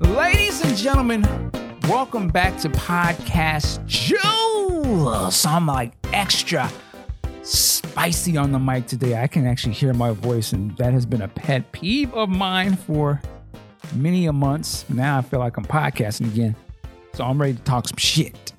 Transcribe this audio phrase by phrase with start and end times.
[0.00, 1.50] Ladies and gentlemen,
[1.82, 5.44] welcome back to Podcast Juice.
[5.44, 6.70] I'm like extra
[7.42, 9.22] spicy on the mic today.
[9.22, 12.76] I can actually hear my voice, and that has been a pet peeve of mine
[12.76, 13.20] for
[13.94, 14.88] many a months.
[14.88, 16.56] Now I feel like I'm podcasting again,
[17.12, 18.54] so I'm ready to talk some shit.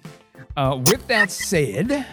[0.55, 2.05] Uh, with that said,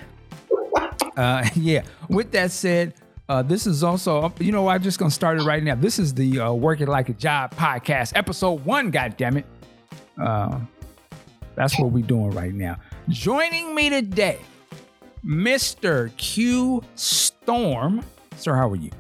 [1.19, 1.83] uh, yeah.
[2.09, 2.95] With that said,
[3.29, 5.75] uh, this is also, you know, I'm just gonna start it right now.
[5.75, 8.91] This is the uh, Work It Like a Job podcast, episode one.
[8.91, 9.47] God damn it!
[10.21, 10.59] Uh,
[11.55, 12.77] that's what we're doing right now.
[13.11, 14.39] Joining me today,
[15.25, 16.17] Mr.
[16.17, 18.03] Q Storm.
[18.37, 18.91] Sir, how are you?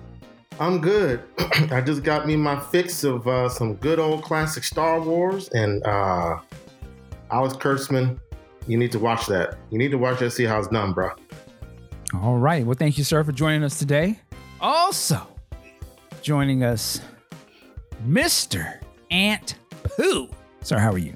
[0.60, 1.22] I'm good.
[1.70, 5.82] I just got me my fix of uh, some good old classic Star Wars and
[5.86, 6.40] uh,
[7.30, 8.18] Alex Kurtzman.
[8.66, 9.56] You need to watch that.
[9.70, 10.32] You need to watch that.
[10.32, 11.12] See how it's done, bro.
[12.14, 12.64] All right.
[12.64, 14.18] Well, thank you, sir, for joining us today.
[14.60, 15.20] Also,
[16.22, 17.00] joining us,
[18.06, 18.80] Mr.
[19.10, 20.28] Ant Pooh.
[20.62, 21.14] Sir, how are you?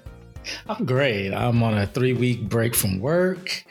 [0.68, 1.32] I'm great.
[1.32, 3.64] I'm on a three week break from work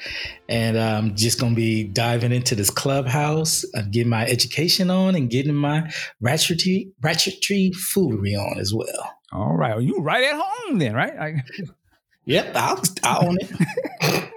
[0.48, 5.16] and I'm just going to be diving into this clubhouse, uh, getting my education on
[5.16, 5.92] and getting my
[6.24, 9.14] ratchetry, ratchetry foolery on as well.
[9.34, 9.72] All right.
[9.76, 11.14] Well, you right at home then, right?
[11.20, 11.44] I-
[12.26, 14.31] Yep, I'll, I'll own it.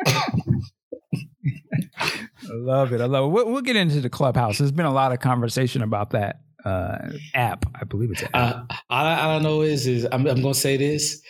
[2.50, 3.00] I love it.
[3.00, 3.28] I love it.
[3.28, 4.59] We'll, we'll get into the clubhouse.
[4.59, 6.98] There's been a lot of conversation about that uh,
[7.34, 7.67] app.
[7.75, 8.56] I believe it's an app.
[8.70, 11.22] Uh, all, I, I know is, is I'm, I'm going to say this: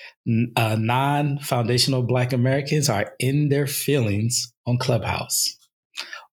[0.57, 5.57] uh, non-foundational Black Americans are in their feelings on Clubhouse.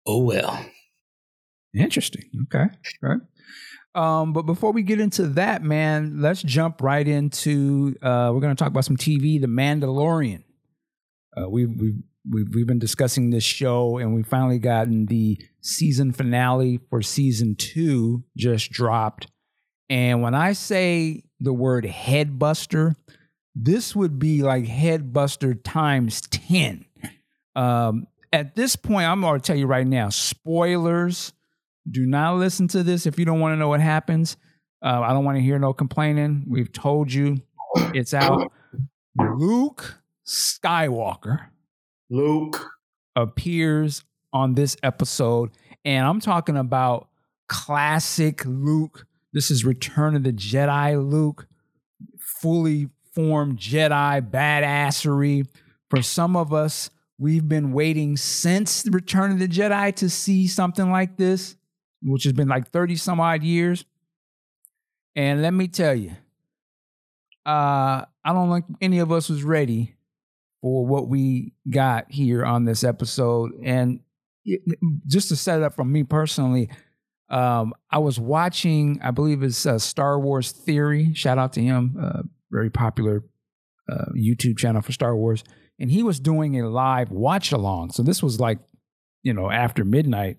[0.06, 0.66] Oh well.
[1.76, 2.24] Interesting.
[2.44, 2.66] Okay.
[3.02, 3.20] Right.
[3.94, 7.96] Um, but before we get into that, man, let's jump right into.
[8.02, 10.44] Uh, we're going to talk about some TV, The Mandalorian.
[11.38, 11.96] Uh, we we
[12.30, 17.56] we've, we've been discussing this show, and we finally gotten the season finale for season
[17.56, 19.28] two just dropped.
[19.90, 22.96] And when I say the word headbuster,
[23.56, 26.86] this would be like headbuster times ten.
[27.56, 31.34] Um, at this point, I'm going to tell you right now, spoilers.
[31.90, 34.38] Do not listen to this if you don't want to know what happens.
[34.84, 36.46] Uh, I don't want to hear no complaining.
[36.48, 37.42] We've told you
[37.94, 38.52] it's out.
[39.20, 41.48] Luke Skywalker
[42.12, 42.70] Luke.
[43.16, 45.52] appears on this episode,
[45.86, 47.08] and I'm talking about
[47.48, 49.08] classic Luke.
[49.32, 51.48] This is Return of the Jedi Luke,
[52.20, 55.48] fully formed Jedi badassery.
[55.90, 60.92] For some of us, we've been waiting since Return of the Jedi to see something
[60.92, 61.56] like this,
[62.02, 63.86] which has been like 30 some odd years.
[65.16, 66.12] And let me tell you,
[67.46, 69.96] uh, I don't think any of us was ready
[70.62, 73.52] for what we got here on this episode.
[73.64, 74.02] And
[74.46, 74.62] it-
[75.08, 76.70] just to set it up from me personally,
[77.30, 81.14] um, I was watching, I believe it's uh, Star Wars Theory.
[81.14, 83.24] Shout out to him, uh, very popular
[83.90, 85.44] uh, YouTube channel for Star Wars.
[85.80, 87.92] And he was doing a live watch along.
[87.92, 88.60] So this was like,
[89.24, 90.38] you know, after midnight.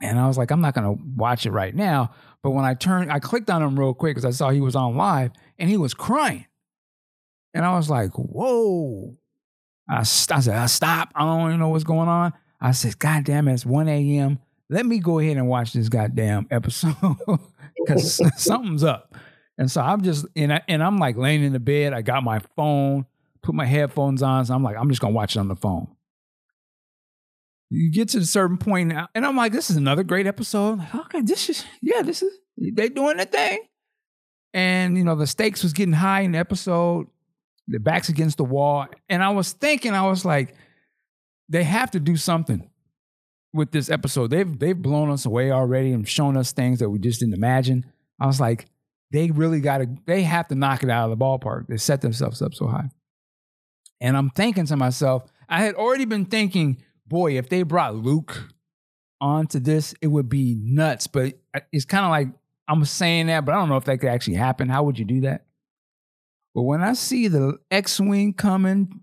[0.00, 2.12] And I was like, I'm not going to watch it right now.
[2.42, 4.74] But when I turned, I clicked on him real quick because I saw he was
[4.74, 6.46] on live and he was crying.
[7.54, 9.16] And I was like, whoa.
[9.88, 11.10] I, I said, "Uh, stop.
[11.14, 12.32] I don't even know what's going on.
[12.60, 14.38] I said, God damn it, it's 1 a.m.
[14.70, 16.96] Let me go ahead and watch this goddamn episode
[17.76, 19.14] because something's up.
[19.58, 21.92] And so I'm just, and, I, and I'm like laying in the bed.
[21.92, 23.06] I got my phone,
[23.42, 24.46] put my headphones on.
[24.46, 25.88] So I'm like, I'm just going to watch it on the phone.
[27.70, 30.78] You get to a certain point now, and I'm like, this is another great episode.
[30.78, 33.60] Like, okay, this is, yeah, this is, they doing the thing.
[34.52, 37.08] And, you know, the stakes was getting high in the episode
[37.68, 38.86] the back's against the wall.
[39.08, 40.54] And I was thinking, I was like,
[41.48, 42.68] they have to do something
[43.52, 44.30] with this episode.
[44.30, 47.86] They've they've blown us away already and shown us things that we just didn't imagine.
[48.20, 48.66] I was like,
[49.12, 51.68] they really got to, they have to knock it out of the ballpark.
[51.68, 52.90] They set themselves up so high.
[54.00, 58.48] And I'm thinking to myself, I had already been thinking, boy, if they brought Luke
[59.20, 61.06] onto this, it would be nuts.
[61.06, 61.34] But
[61.72, 62.28] it's kind of like
[62.66, 64.68] I'm saying that, but I don't know if that could actually happen.
[64.68, 65.43] How would you do that?
[66.54, 69.00] But when I see the X Wing coming,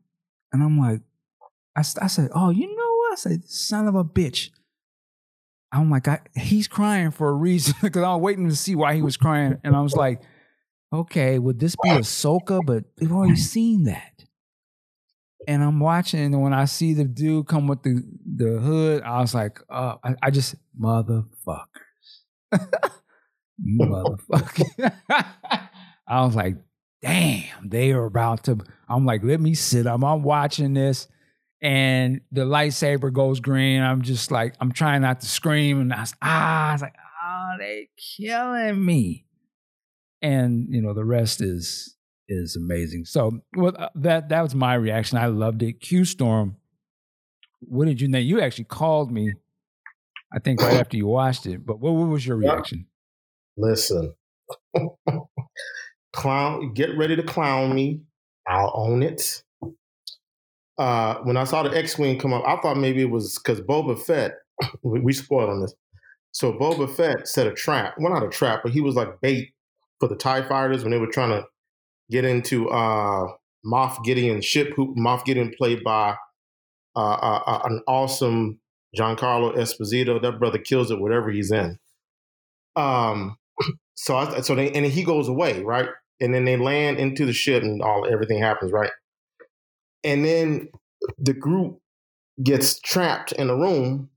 [0.54, 1.02] and I'm like,
[1.76, 3.14] I, I said, oh, you know what?
[3.14, 4.50] I said, son of a bitch.
[5.74, 8.96] I'm like, I, he's crying for a reason because I was waiting to see why
[8.96, 9.58] he was crying.
[9.64, 10.22] And I was like,
[10.94, 12.62] okay, would this be Ahsoka?
[12.66, 14.24] But we've already seen that.
[15.48, 18.04] And I'm watching, and when I see the dude come with the,
[18.36, 21.66] the hood, I was like, uh, I, I just, motherfuckers.
[23.80, 24.94] Motherfucker.
[26.08, 26.58] I was like,
[27.02, 28.60] damn, they are about to.
[28.88, 30.04] I'm like, let me sit up.
[30.04, 31.08] I'm watching this,
[31.62, 33.82] and the lightsaber goes green.
[33.82, 36.96] I'm just like, I'm trying not to scream, and I was, ah, I was like,
[37.24, 39.26] oh, they killing me.
[40.22, 41.96] And you know, the rest is
[42.28, 43.06] is amazing.
[43.06, 45.18] So well, uh, that that was my reaction.
[45.18, 45.80] I loved it.
[45.82, 46.58] Q Storm,
[47.60, 48.20] what did you know?
[48.20, 49.34] You actually called me,
[50.34, 51.66] I think right after you watched it.
[51.66, 52.86] But what, what was your reaction?
[53.58, 54.14] Listen,
[56.14, 58.02] clown, get ready to clown me.
[58.48, 59.44] I'll own it.
[60.78, 64.00] Uh, when I saw the X-wing come up, I thought maybe it was because Boba
[64.00, 64.34] Fett.
[64.84, 65.74] we, we spoiled on this.
[66.32, 67.96] So Boba Fett set a trap.
[67.98, 69.54] Well, not a trap, but he was like bait
[70.00, 71.46] for the Tie Fighters when they were trying to
[72.10, 73.28] get into uh,
[73.66, 74.72] Moff Gideon's ship.
[74.76, 76.16] Who Moff Gideon played by
[76.96, 78.60] uh, uh, uh, an awesome
[78.98, 80.22] Giancarlo Esposito.
[80.22, 81.78] That brother kills it whatever he's in.
[82.76, 83.38] Um,
[83.96, 85.90] so I, so they and he goes away right,
[86.22, 88.92] and then they land into the ship and all everything happens right,
[90.04, 90.70] and then
[91.18, 91.80] the group
[92.42, 94.10] gets trapped in a room,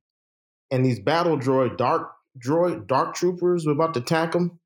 [0.70, 4.60] and these battle droid dark droid dark troopers were about to attack them,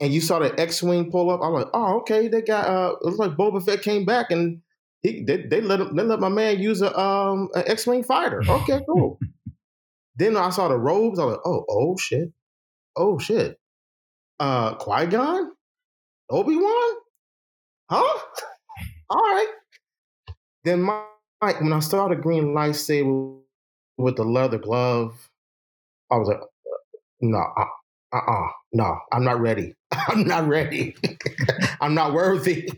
[0.00, 1.40] and you saw the X-wing pull up.
[1.42, 4.60] I'm like, oh okay, they got uh, it looks like Boba Fett came back and.
[5.02, 8.40] He, they, they let him, they let my man use a um an X-wing fighter.
[8.48, 9.18] Okay, cool.
[10.16, 11.18] then I saw the robes.
[11.18, 12.32] I was like, oh, oh shit,
[12.96, 13.58] oh shit
[14.40, 15.52] uh Qui Gon,
[16.30, 16.94] Obi Wan,
[17.90, 18.18] huh?
[19.10, 19.52] All right.
[20.64, 23.38] Then Mike, when I saw the green lightsaber
[23.98, 25.28] with the leather glove,
[26.10, 26.40] I was like,
[27.20, 27.64] no, uh,
[28.16, 29.74] uh-uh, no, I'm not ready.
[29.92, 30.96] I'm not ready.
[31.80, 32.68] I'm not worthy.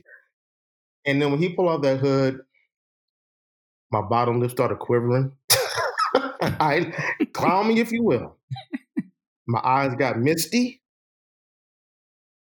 [1.06, 2.40] And then when he pulled out that hood,
[3.92, 5.32] my bottom lip started quivering.
[6.42, 6.92] I
[7.32, 8.36] clown me if you will.
[9.46, 10.80] My eyes got misty.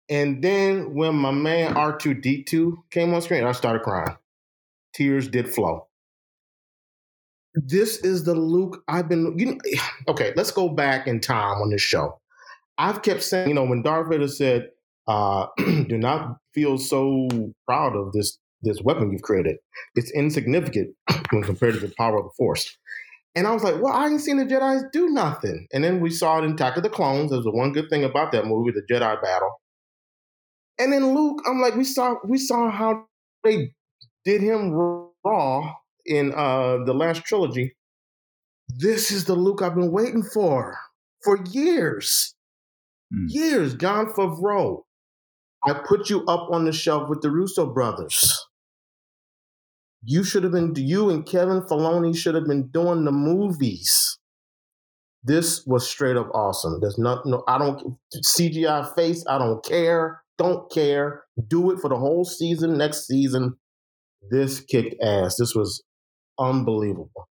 [0.08, 4.16] And then when my man R2D2 came on screen, I started crying.
[4.94, 5.88] Tears did flow.
[7.54, 9.58] This is the Luke I've been, you know,
[10.08, 12.20] okay, let's go back in time on this show.
[12.76, 14.70] I've kept saying, you know, when Darth Vader said,
[15.06, 17.28] uh, do not feel so
[17.66, 19.56] proud of this this weapon you've created.
[19.94, 20.94] It's insignificant
[21.30, 22.76] when compared to the power of the Force.
[23.34, 25.66] And I was like, well, I ain't seen the Jedi's do nothing.
[25.72, 27.30] And then we saw it in Attack of the Clones.
[27.30, 29.60] There's the one good thing about that movie, the Jedi battle.
[30.78, 33.06] And then Luke, I'm like, we saw we saw how
[33.44, 33.72] they
[34.24, 35.72] did him raw
[36.06, 37.76] in uh the last trilogy.
[38.68, 40.76] This is the Luke I've been waiting for
[41.22, 42.34] for years.
[43.12, 43.26] Mm.
[43.28, 44.82] Years, Jon Favreau.
[45.66, 48.46] I put you up on the shelf with the Russo brothers.
[50.02, 54.18] You should have been, you and Kevin Filoni should have been doing the movies.
[55.22, 56.80] This was straight up awesome.
[56.80, 60.20] There's not, no, I don't, CGI face, I don't care.
[60.38, 61.24] Don't care.
[61.48, 63.56] Do it for the whole season next season.
[64.30, 65.36] This kicked ass.
[65.36, 65.82] This was
[66.38, 67.28] unbelievable.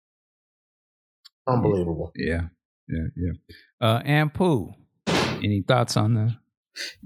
[1.46, 2.12] Unbelievable.
[2.16, 2.48] Yeah.
[2.88, 3.06] Yeah.
[3.16, 3.32] Yeah.
[3.80, 4.72] Uh, and Pooh,
[5.06, 6.36] any thoughts on that?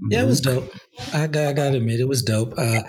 [0.09, 0.71] Yeah, it was dope.
[1.13, 2.53] I got, I got to admit, it was dope.
[2.57, 2.83] Uh,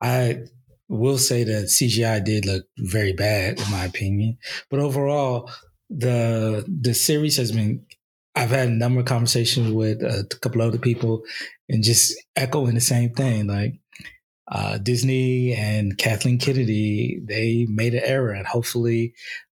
[0.00, 0.44] I
[0.88, 4.38] will say that CGI did look very bad, in my opinion.
[4.70, 5.50] But overall,
[5.90, 7.86] the the series has been.
[8.34, 11.22] I've had a number of conversations with a couple other people,
[11.68, 13.46] and just echoing the same thing.
[13.46, 13.74] Like
[14.48, 19.14] uh, Disney and Kathleen Kennedy, they made an error, and hopefully,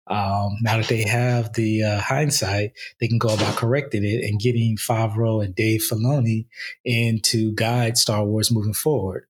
[0.08, 4.38] um, now that they have the uh, hindsight, they can go about correcting it and
[4.38, 6.46] getting Favreau and Dave Filoni
[6.84, 9.26] in to guide Star Wars moving forward.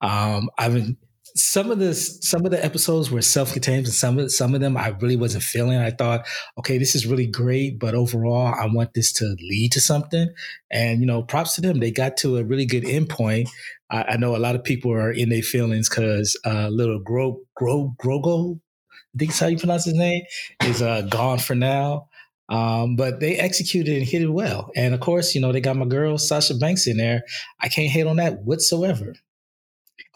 [0.00, 0.96] Um, I've
[1.36, 4.76] some of the some of the episodes were self-contained and some of some of them
[4.76, 5.78] I really wasn't feeling.
[5.78, 6.26] I thought,
[6.58, 10.28] okay, this is really great, but overall I want this to lead to something.
[10.70, 11.78] And you know, props to them.
[11.78, 13.48] They got to a really good endpoint.
[13.90, 17.40] I, I know a lot of people are in their feelings because uh, little Gro
[17.54, 18.58] Gro Grogo,
[18.90, 20.22] I think that's how you pronounce his name,
[20.62, 22.08] is uh, gone for now.
[22.48, 24.70] Um, but they executed and hit it well.
[24.76, 27.22] And of course, you know, they got my girl Sasha Banks in there.
[27.60, 29.14] I can't hate on that whatsoever.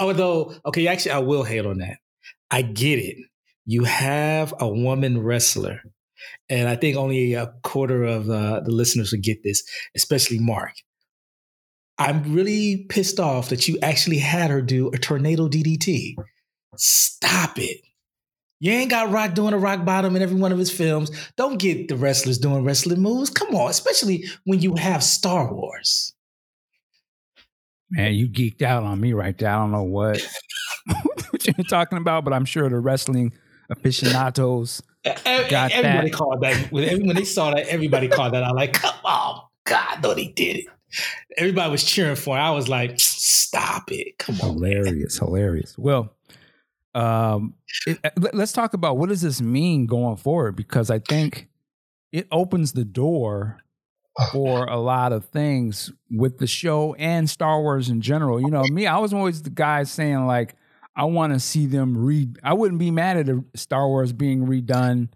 [0.00, 1.98] Although, okay, actually, I will hate on that.
[2.50, 3.18] I get it.
[3.66, 5.82] You have a woman wrestler,
[6.48, 9.62] and I think only a quarter of uh, the listeners would get this,
[9.94, 10.72] especially Mark.
[11.98, 16.14] I'm really pissed off that you actually had her do a tornado DDT.
[16.76, 17.82] Stop it.
[18.58, 21.10] You ain't got Rock doing a rock bottom in every one of his films.
[21.36, 23.28] Don't get the wrestlers doing wrestling moves.
[23.28, 26.14] Come on, especially when you have Star Wars.
[27.90, 29.50] Man, you geeked out on me right there.
[29.50, 30.20] I don't know what,
[31.30, 33.32] what you're talking about, but I'm sure the wrestling
[33.70, 36.16] aficionados got everybody that.
[36.16, 37.66] called that when they saw that.
[37.68, 38.44] Everybody called that.
[38.44, 40.66] I'm like, come on, God, no, they did it.
[41.36, 42.40] Everybody was cheering for it.
[42.40, 45.28] I was like, stop it, come on, hilarious, man.
[45.28, 45.78] hilarious.
[45.78, 46.14] Well,
[46.94, 47.54] um,
[47.86, 48.00] it,
[48.34, 51.48] let's talk about what does this mean going forward because I think
[52.12, 53.58] it opens the door
[54.32, 58.40] for a lot of things with the show and Star Wars in general.
[58.40, 60.54] You know, me, I was always the guy saying like,
[60.96, 62.38] I want to see them read.
[62.42, 65.08] I wouldn't be mad at a Star Wars being redone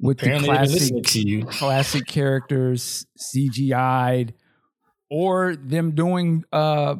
[0.00, 4.32] with Apparently the classic classic characters CGI'd
[5.10, 6.96] or them doing uh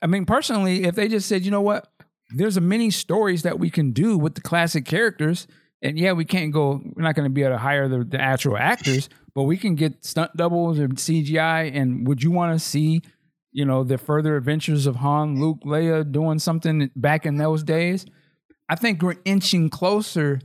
[0.00, 1.88] I mean personally if they just said you know what
[2.30, 5.46] there's a many stories that we can do with the classic characters
[5.84, 8.20] and yeah we can't go we're not going to be able to hire the, the
[8.20, 12.64] actual actors but we can get stunt doubles or CGI and would you want to
[12.64, 13.02] see
[13.52, 18.06] you know the further adventures of Han Luke Leia doing something back in those days
[18.68, 20.40] I think we're inching closer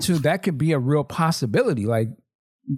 [0.00, 1.86] to that could be a real possibility.
[1.86, 2.08] Like,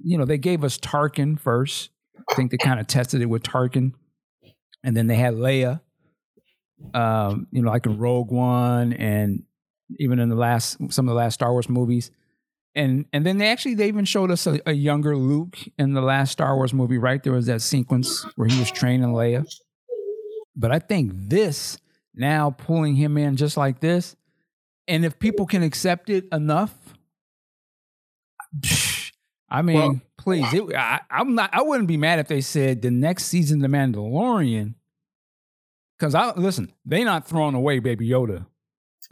[0.04, 1.90] you know, they gave us Tarkin first.
[2.30, 3.92] I think they kind of tested it with Tarkin.
[4.84, 5.80] And then they had Leia,
[6.92, 9.44] um, you know, like in Rogue One and
[9.98, 12.10] even in the last some of the last Star Wars movies.
[12.74, 16.00] And and then they actually they even showed us a, a younger Luke in the
[16.00, 17.22] last Star Wars movie, right?
[17.22, 19.46] There was that sequence where he was training Leia.
[20.56, 21.78] But I think this
[22.14, 24.16] now pulling him in just like this,
[24.88, 26.74] and if people can accept it enough,
[29.48, 31.50] I mean, Well- please, it, I, I'm not.
[31.52, 34.74] I wouldn't be mad if they said the next season, The Mandalorian,
[35.98, 36.72] because I listen.
[36.84, 38.46] They not throwing away Baby Yoda.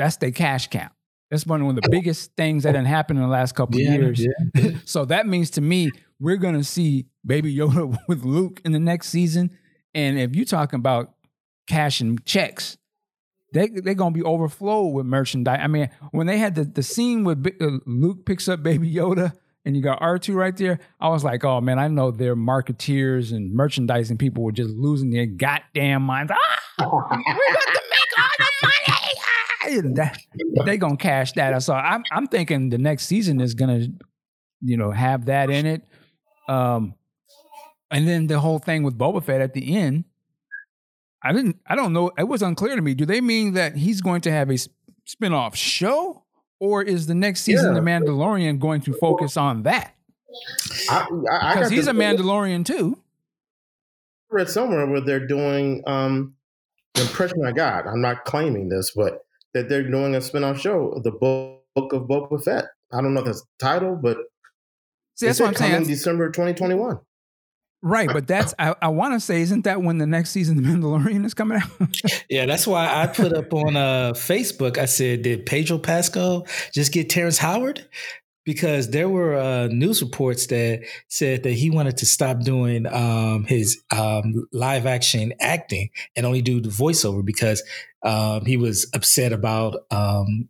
[0.00, 0.88] That's their cash cow.
[1.30, 3.92] That's one of the biggest things that done happened in the last couple of Yeah,
[3.94, 4.24] years.
[4.54, 4.70] yeah.
[4.84, 9.08] So that means to me, we're gonna see Baby Yoda with Luke in the next
[9.10, 9.50] season.
[9.94, 11.14] And if you're talking about
[11.68, 12.76] cashing checks,
[13.52, 15.60] they they're gonna be overflowed with merchandise.
[15.62, 18.92] I mean, when they had the, the scene with Bi- uh, Luke picks up Baby
[18.92, 19.32] Yoda
[19.64, 22.34] and you got R two right there, I was like, oh man, I know their
[22.34, 26.32] marketeers and merchandising people were just losing their goddamn minds.
[26.82, 28.74] Ah, we're to make all the money.
[29.94, 30.18] That-
[30.64, 31.62] they gonna cash that.
[31.62, 33.86] So I'm I'm thinking the next season is gonna,
[34.62, 35.82] you know, have that in it.
[36.48, 36.94] Um,
[37.90, 40.04] and then the whole thing with Boba Fett at the end.
[41.22, 41.56] I didn't.
[41.66, 42.10] I don't know.
[42.16, 42.94] It was unclear to me.
[42.94, 44.56] Do they mean that he's going to have a
[45.04, 46.24] spin-off show,
[46.58, 47.80] or is the next season Yeah.
[47.80, 49.94] the Mandalorian going to focus on that?
[50.88, 52.96] I, I, I Because got he's a Mandalorian too.
[54.32, 56.36] I read somewhere where they're doing um
[56.94, 57.86] the impression I got.
[57.86, 59.18] I'm not claiming this, but
[59.54, 62.66] that they're doing a spin-off show, the book of Boba Fett.
[62.92, 64.18] I don't know if that's the title, but
[65.16, 65.86] See, that's what I'm coming saying.
[65.86, 66.98] December 2021.
[67.82, 70.64] Right, but that's I, I want to say, isn't that when the next season of
[70.64, 71.70] The Mandalorian is coming out?
[72.28, 74.76] Yeah, that's why I put up on uh, Facebook.
[74.76, 77.86] I said, "Did Pedro Pascal just get Terrence Howard?"
[78.44, 83.44] Because there were uh, news reports that said that he wanted to stop doing um,
[83.44, 87.62] his um, live action acting and only do the voiceover because
[88.02, 90.48] um, he was upset about um,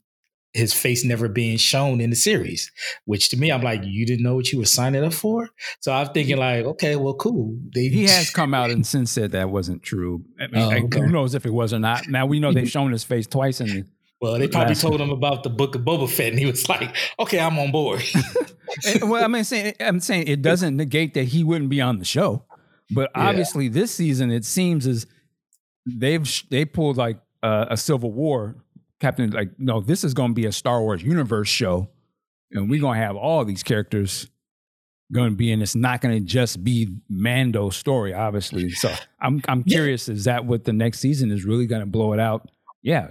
[0.53, 2.71] his face never being shown in the series.
[3.05, 5.49] Which to me, I'm like, you didn't know what you were signing up for.
[5.81, 7.57] So I'm thinking like, okay, well, cool.
[7.75, 10.25] They, he has come out and since said that wasn't true.
[10.41, 11.01] I mean, Oh, like, okay.
[11.01, 12.09] who knows if it was or not?
[12.09, 13.85] Now we know they've shown his face twice in the
[14.21, 16.69] Well, they probably Last- told him about the book of Boba Fett, and he was
[16.69, 18.03] like, "Okay, I'm on board."
[19.03, 22.05] Well, I mean, saying I'm saying it doesn't negate that he wouldn't be on the
[22.05, 22.45] show,
[22.93, 23.29] but Yeah.
[23.29, 25.07] obviously this season it seems as
[25.87, 28.55] they've they pulled like uh, a Civil War
[29.01, 29.31] Captain.
[29.31, 31.89] Like, no, this is going to be a Star Wars universe show,
[32.53, 34.29] and we're going to have all these characters
[35.13, 35.61] going to be in.
[35.63, 38.71] It's not going to just be Mando's story, obviously.
[38.71, 39.79] So I'm I'm Yeah.
[39.79, 42.49] curious, is that what the next season is really going to blow it out?
[42.83, 43.09] Yeah,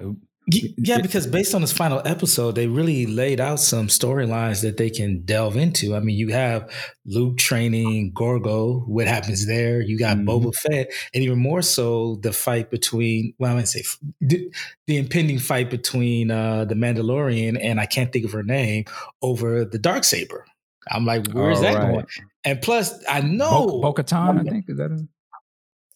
[0.77, 4.89] yeah, because based on this final episode, they really laid out some storylines that they
[4.89, 5.95] can delve into.
[5.95, 6.71] I mean, you have
[7.05, 8.79] Luke training Gorgo.
[8.87, 9.81] What happens there?
[9.81, 10.25] You got Mhm.
[10.25, 13.83] Boba Fett, and even more so, the fight between well, I'm gonna say
[14.21, 14.51] the,
[14.87, 18.85] the impending fight between uh, the Mandalorian and I can't think of her name
[19.21, 20.45] over the dark saber.
[20.91, 21.91] I'm like, where's All that right.
[21.93, 22.05] going?
[22.45, 24.91] And plus, I know Bo- Bo-Katan, I think is that.
[24.91, 25.07] A-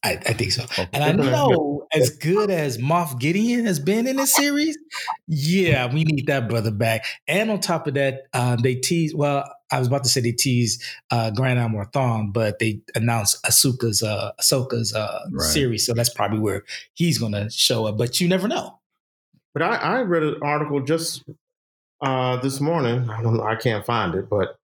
[0.03, 0.65] I, I think so.
[0.91, 4.77] And I know as good as Moff Gideon has been in this series,
[5.27, 7.05] yeah, we need that brother back.
[7.27, 9.15] And on top of that, uh, they tease.
[9.15, 13.41] Well, I was about to say they tease uh, Grand Admiral Thrawn, but they announced
[13.43, 15.45] Ahsoka's uh, Ahsoka's uh, Right.
[15.45, 17.97] series, so that's probably where he's going to show up.
[17.97, 18.79] But you never know.
[19.53, 21.23] But I, I read an article just
[22.01, 23.09] uh, this morning.
[23.09, 23.43] I don't know.
[23.43, 24.57] I can't find it, but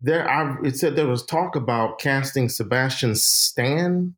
[0.00, 4.14] there, I, it said there was talk about casting Sebastian Stan,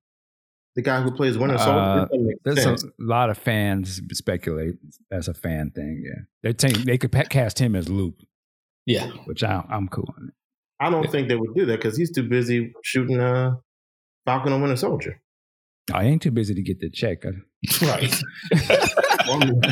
[0.78, 1.78] the guy who plays Winter Soldier.
[1.80, 2.84] Uh, This doesn't make There's sense.
[2.84, 4.76] a lot of fans speculate
[5.10, 6.04] that's a fan thing.
[6.06, 8.14] Yeah, they think they could cast him as Luke,
[8.86, 10.28] Yeah, which I, I'm cool on.
[10.28, 10.34] It.
[10.78, 13.56] I don't think they would do that because he's too busy shooting uh,
[14.24, 15.20] Falcon and Winter Soldier.
[15.92, 17.24] I ain't too busy to get the check.
[17.26, 18.22] I- right.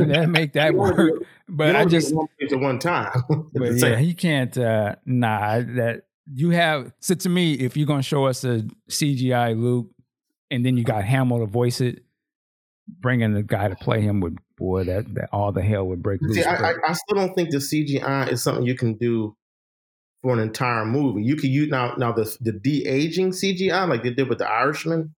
[0.08, 0.96] that make that You work.
[0.96, 3.12] do- But You I only do just, one place at one time.
[3.52, 4.58] But yeah, same- he can't.
[4.58, 9.56] Uh, nah, that you have so to me, if you're gonna show us a CGI
[9.56, 9.90] Luke,
[10.50, 12.02] and then you got Hamill to voice it,
[12.88, 16.20] bringing the guy to play him would boy that, that all the hell would break
[16.22, 16.36] loose.
[16.36, 19.36] See, I, I, I still don't think the CGI is something you can do
[20.22, 21.22] for an entire movie.
[21.22, 24.48] You could use now now the the de aging CGI like they did with the
[24.48, 25.14] Irishman.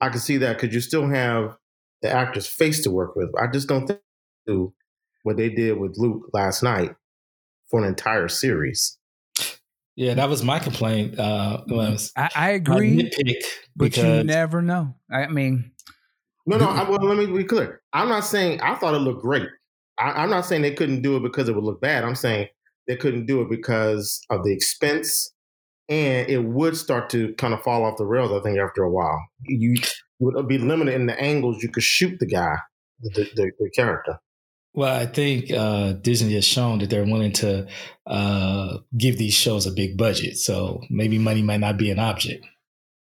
[0.00, 1.56] I can see that because you still have
[2.02, 3.30] the actor's face to work with.
[3.40, 4.00] I just don't think
[4.46, 4.74] do
[5.22, 6.96] what they did with Luke last night
[7.70, 8.98] for an entire series.
[9.96, 11.18] Yeah, that was my complaint.
[11.18, 13.42] Uh, was I, I agree, nitpick
[13.76, 14.94] but you never know.
[15.10, 15.72] I mean,
[16.46, 16.68] No, no.
[16.68, 17.82] I, well, let me be clear.
[17.92, 19.48] I'm not saying I thought it looked great.
[19.98, 22.04] I, I'm not saying they couldn't do it because it would look bad.
[22.04, 22.48] I'm saying
[22.86, 25.30] they couldn't do it because of the expense,
[25.88, 28.32] and it would start to kind of fall off the rails.
[28.32, 29.74] I think after a while, you
[30.20, 32.56] would be limited in the angles you could shoot the guy,
[33.00, 34.18] the, the, the character.
[34.74, 37.66] Well, I think uh, Disney has shown that they're willing to
[38.06, 40.38] uh, give these shows a big budget.
[40.38, 42.46] So maybe money might not be an object.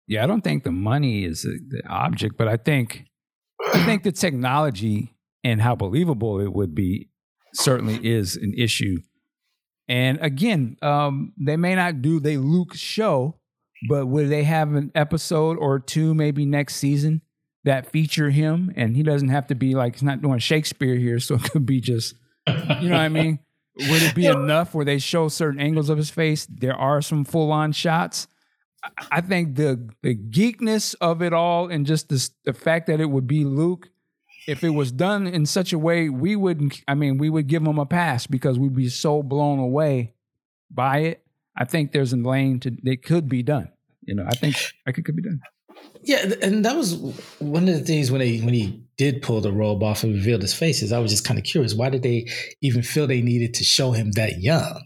[0.06, 3.04] yeah, I don't think the money is the object, but I think
[3.72, 7.08] I think the technology and how believable it would be
[7.54, 8.98] certainly is an issue.
[9.88, 13.40] And again, um, they may not do the Luke show,
[13.88, 17.22] but would they have an episode or two maybe next season
[17.66, 18.72] that feature him?
[18.74, 21.66] And he doesn't have to be like he's not doing Shakespeare here, so it could
[21.66, 22.14] be just
[22.46, 23.40] you know what I mean?
[23.76, 26.46] Would it be enough where they show certain angles of his face?
[26.46, 28.26] There are some full on shots.
[29.10, 33.10] I- think the the geekness of it all and just the the fact that it
[33.10, 33.88] would be Luke,
[34.46, 36.80] if it was done in such a way, we wouldn't.
[36.86, 40.14] I mean, we would give him a pass because we'd be so blown away
[40.70, 41.22] by it.
[41.56, 43.70] I think there's a lane to it could be done.
[44.02, 44.54] You know, I think
[44.86, 45.40] I think it could be done.
[46.02, 46.94] Yeah, and that was
[47.40, 50.42] one of the things when they when he did pull the robe off and revealed
[50.42, 50.92] his faces.
[50.92, 51.74] I was just kind of curious.
[51.74, 52.28] Why did they
[52.60, 54.84] even feel they needed to show him that young?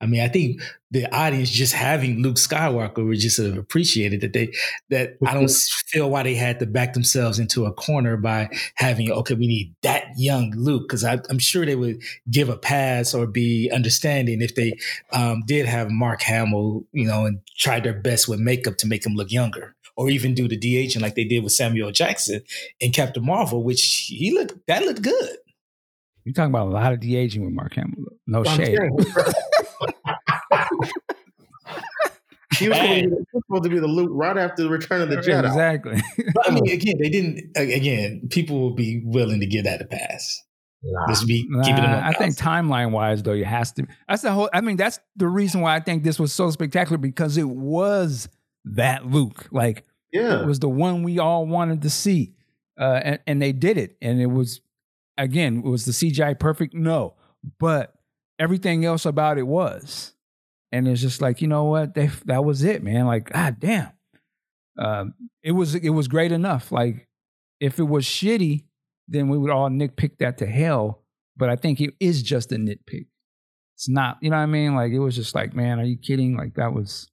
[0.00, 4.32] I mean, I think the audience just having Luke Skywalker would just have appreciated that
[4.32, 4.52] they
[4.90, 9.10] that I don't feel why they had to back themselves into a corner by having
[9.10, 13.26] okay, we need that young Luke because I'm sure they would give a pass or
[13.26, 14.78] be understanding if they
[15.12, 19.04] um, did have Mark Hamill, you know, and tried their best with makeup to make
[19.04, 22.40] him look younger, or even do the de aging like they did with Samuel Jackson
[22.78, 25.36] in Captain Marvel, which he looked that looked good.
[26.24, 27.96] You're talking about a lot of de aging with Mark Hamill.
[28.26, 28.78] No I'm shade.
[32.58, 35.10] he, was supposed to be, supposed to be the Luke right after the Return of
[35.10, 35.46] the Jedi.
[35.46, 36.00] Exactly.
[36.34, 37.50] But I mean, again, they didn't.
[37.56, 40.44] Again, people will be willing to give that a pass.
[40.84, 41.08] Nah.
[41.08, 42.04] Just be keeping them.
[42.04, 43.86] I think timeline wise, though, you has to.
[44.08, 44.48] That's the whole.
[44.52, 48.28] I mean, that's the reason why I think this was so spectacular because it was
[48.64, 49.48] that Luke.
[49.50, 50.40] Like Yeah.
[50.40, 52.34] it was the one we all wanted to see,
[52.78, 53.96] uh, and, and they did it.
[54.00, 54.60] And it was
[55.16, 56.74] again, was the CGI perfect?
[56.74, 57.14] No,
[57.58, 57.94] but
[58.38, 60.14] everything else about it was.
[60.70, 63.06] And it's just like you know what they that was it, man.
[63.06, 63.90] Like god damn,
[64.78, 66.70] um, it was it was great enough.
[66.70, 67.08] Like
[67.60, 68.64] if it was shitty,
[69.08, 71.02] then we would all nitpick that to hell.
[71.36, 73.06] But I think it is just a nitpick.
[73.74, 74.74] It's not, you know what I mean?
[74.74, 76.36] Like it was just like, man, are you kidding?
[76.36, 77.08] Like that was,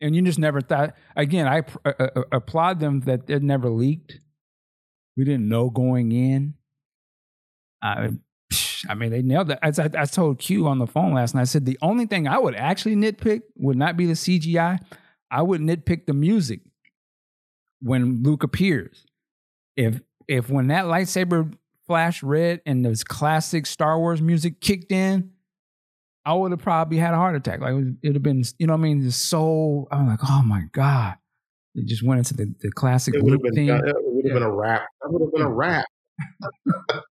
[0.00, 0.94] and you just never thought.
[1.14, 4.20] Again, I pr- uh, uh, applaud them that it never leaked.
[5.16, 6.54] We didn't know going in.
[7.82, 8.10] I,
[8.88, 9.58] I mean, they nailed it.
[9.62, 12.28] As I, I told Q on the phone last night, I said the only thing
[12.28, 14.78] I would actually nitpick would not be the CGI.
[15.30, 16.60] I would nitpick the music
[17.80, 19.04] when Luke appears.
[19.76, 21.52] If if when that lightsaber
[21.86, 25.32] flashed red and those classic Star Wars music kicked in,
[26.26, 27.60] I would have probably had a heart attack.
[27.60, 29.00] Like it would have been, you know what I mean?
[29.02, 31.14] Just so I'm like, oh my god!
[31.74, 33.70] It just went into the, the classic It would have been, theme.
[33.70, 34.86] it would have been a wrap.
[35.02, 35.86] That would have been a wrap.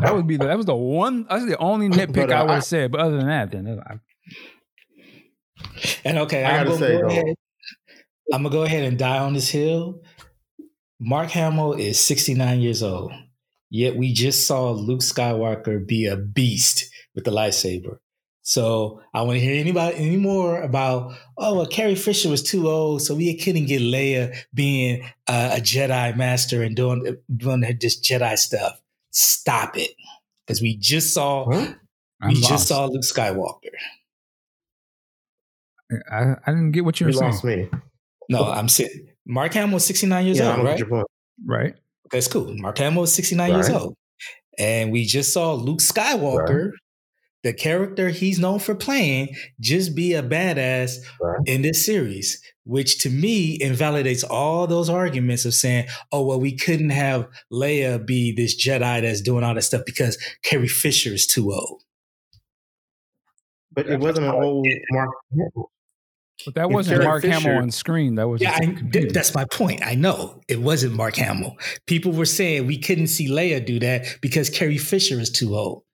[0.00, 1.26] That would be the, that was the one.
[1.30, 2.90] That's the only nitpick But, uh, I would I- have said.
[2.90, 3.94] But other than that, then I,
[6.04, 7.34] And okay, I I'm gotta gonna say, go though- ahead.
[8.32, 10.00] I'm gonna go ahead and die on this hill.
[10.98, 13.12] Mark Hamill is 69 years old,
[13.70, 17.98] yet we just saw Luke Skywalker be a beast with the lightsaber.
[18.48, 22.70] So I want to hear anybody any more about oh well Carrie Fisher was too
[22.70, 28.00] old, so we couldn't get Leia being uh, a Jedi master and doing doing this
[28.00, 28.80] Jedi stuff.
[29.10, 29.90] Stop it,
[30.46, 31.66] because we just saw we
[32.36, 32.48] lost.
[32.48, 33.74] just saw Luke Skywalker.
[36.10, 37.32] I, I didn't get what you You were saying.
[37.32, 37.68] lost me.
[38.28, 40.70] No, I'm saying Mark Hamill is 69 years Yeah, old, right?
[40.70, 41.06] get your point.
[41.44, 41.74] Right?
[42.12, 42.54] That's cool.
[42.58, 43.94] Mark Hamill is 69 years old.
[44.56, 46.70] And we just saw Luke Skywalker,
[47.46, 49.28] the character he's known for playing,
[49.60, 51.38] just be a badass Right.
[51.46, 56.56] in this series, which to me invalidates all those arguments of saying, oh, well, we
[56.56, 61.24] couldn't have Leia be this Jedi that's doing all that stuff because Carrie Fisher is
[61.24, 61.84] too old.
[63.72, 65.10] But it wasn't an old Mark.
[65.30, 65.70] Hamill.
[66.44, 68.16] But that wasn't Mark Fisher, Hamill on screen.
[68.16, 68.58] That was yeah.
[68.60, 69.86] I, th- that's my point.
[69.86, 71.56] I know it wasn't Mark Hamill.
[71.86, 75.84] People were saying we couldn't see Leia do that because Carrie Fisher is too old.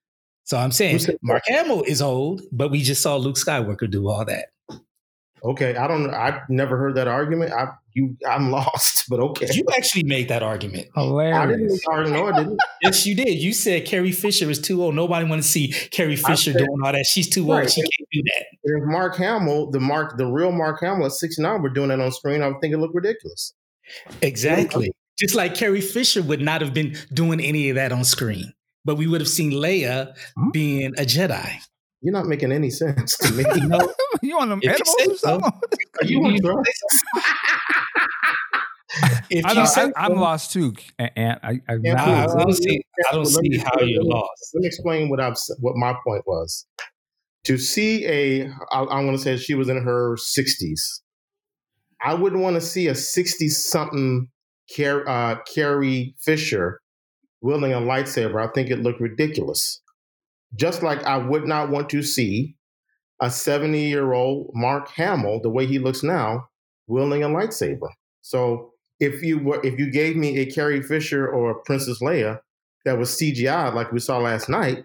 [0.45, 4.25] So I'm saying Mark Hamill is old, but we just saw Luke Skywalker do all
[4.25, 4.47] that.
[5.45, 6.15] Okay, I don't.
[6.15, 7.53] I've never heard that argument.
[7.53, 9.05] I you, I'm lost.
[9.09, 10.89] But okay, you actually made that argument.
[10.95, 11.37] Hilarious.
[11.37, 11.81] I didn't.
[11.91, 12.61] I no, I didn't.
[12.83, 13.43] yes, you did.
[13.43, 14.95] You said Carrie Fisher is too old.
[14.95, 17.07] Nobody want to see Carrie Fisher said, doing all that.
[17.07, 17.63] She's too right.
[17.63, 17.71] old.
[17.71, 18.47] She can't do that.
[18.63, 22.13] If Mark Hamill, the Mark, the real Mark Hamill at 69, we're doing that on
[22.13, 22.43] screen.
[22.43, 23.55] I would think it looked ridiculous.
[24.21, 24.93] Exactly.
[25.19, 28.53] Just like Carrie Fisher would not have been doing any of that on screen,
[28.85, 30.51] but we would have seen Leia hmm?
[30.51, 31.59] being a Jedi.
[32.01, 33.45] You're not making any sense to me.
[33.67, 33.93] no.
[34.23, 35.53] you on them edibles or something?
[36.01, 36.69] Are you on drugs?
[39.31, 42.83] if I, you I, am lost too, and I, I, yeah, I, I, don't see,
[43.09, 44.51] I don't see how you're lost.
[44.55, 46.67] Let me explain what I've what my point was.
[47.45, 51.01] To see a, I, I'm going to say she was in her 60s.
[52.05, 54.29] I wouldn't want to see a 60 something
[54.77, 56.82] Car- uh, Carrie Fisher
[57.43, 58.43] wielding a lightsaber.
[58.43, 59.81] I think it looked ridiculous.
[60.55, 62.57] Just like I would not want to see
[63.21, 66.49] a 70 year old Mark Hamill, the way he looks now,
[66.87, 67.89] wielding a lightsaber.
[68.23, 72.41] So if you were, if you gave me a Carrie Fisher or a Princess Leia
[72.85, 74.85] that was CGI like we saw last night,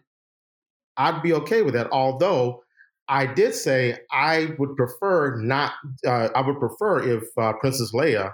[0.97, 1.89] I'd be okay with that.
[1.91, 2.63] Although
[3.07, 5.73] I did say I would prefer not.
[6.05, 8.33] Uh, I would prefer if uh, Princess Leia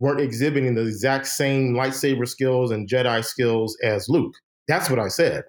[0.00, 4.34] weren't exhibiting the exact same lightsaber skills and Jedi skills as Luke.
[4.68, 5.44] That's what I said.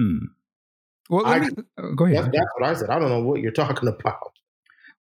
[0.00, 0.18] Hmm.
[1.10, 2.16] Well, I, me, uh, go ahead.
[2.16, 2.90] That's, that's, what I said.
[2.90, 4.32] I don't know what you're talking about.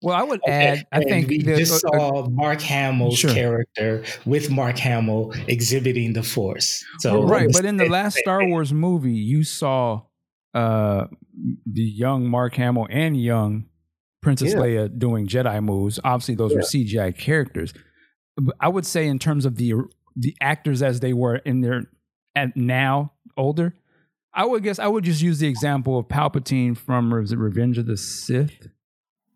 [0.01, 0.51] Well, I would okay.
[0.51, 0.87] add.
[0.91, 3.33] I and think we the, just uh, uh saw Mark Hamill's sure.
[3.33, 6.83] character with Mark Hamill exhibiting the Force.
[6.99, 10.01] So well, right, but in the last Star Wars movie, you saw
[10.53, 11.05] uh,
[11.65, 13.65] the young Mark Hamill and young
[14.23, 14.59] Princess yeah.
[14.59, 15.99] Leia doing Jedi moves.
[16.03, 16.57] Obviously, those yeah.
[16.57, 17.73] were CGI characters.
[18.37, 19.73] But I would say, in terms of the
[20.15, 21.85] the actors as they were in their
[22.35, 23.75] and now older,
[24.33, 27.97] I would guess I would just use the example of Palpatine from Revenge of the
[27.97, 28.67] Sith,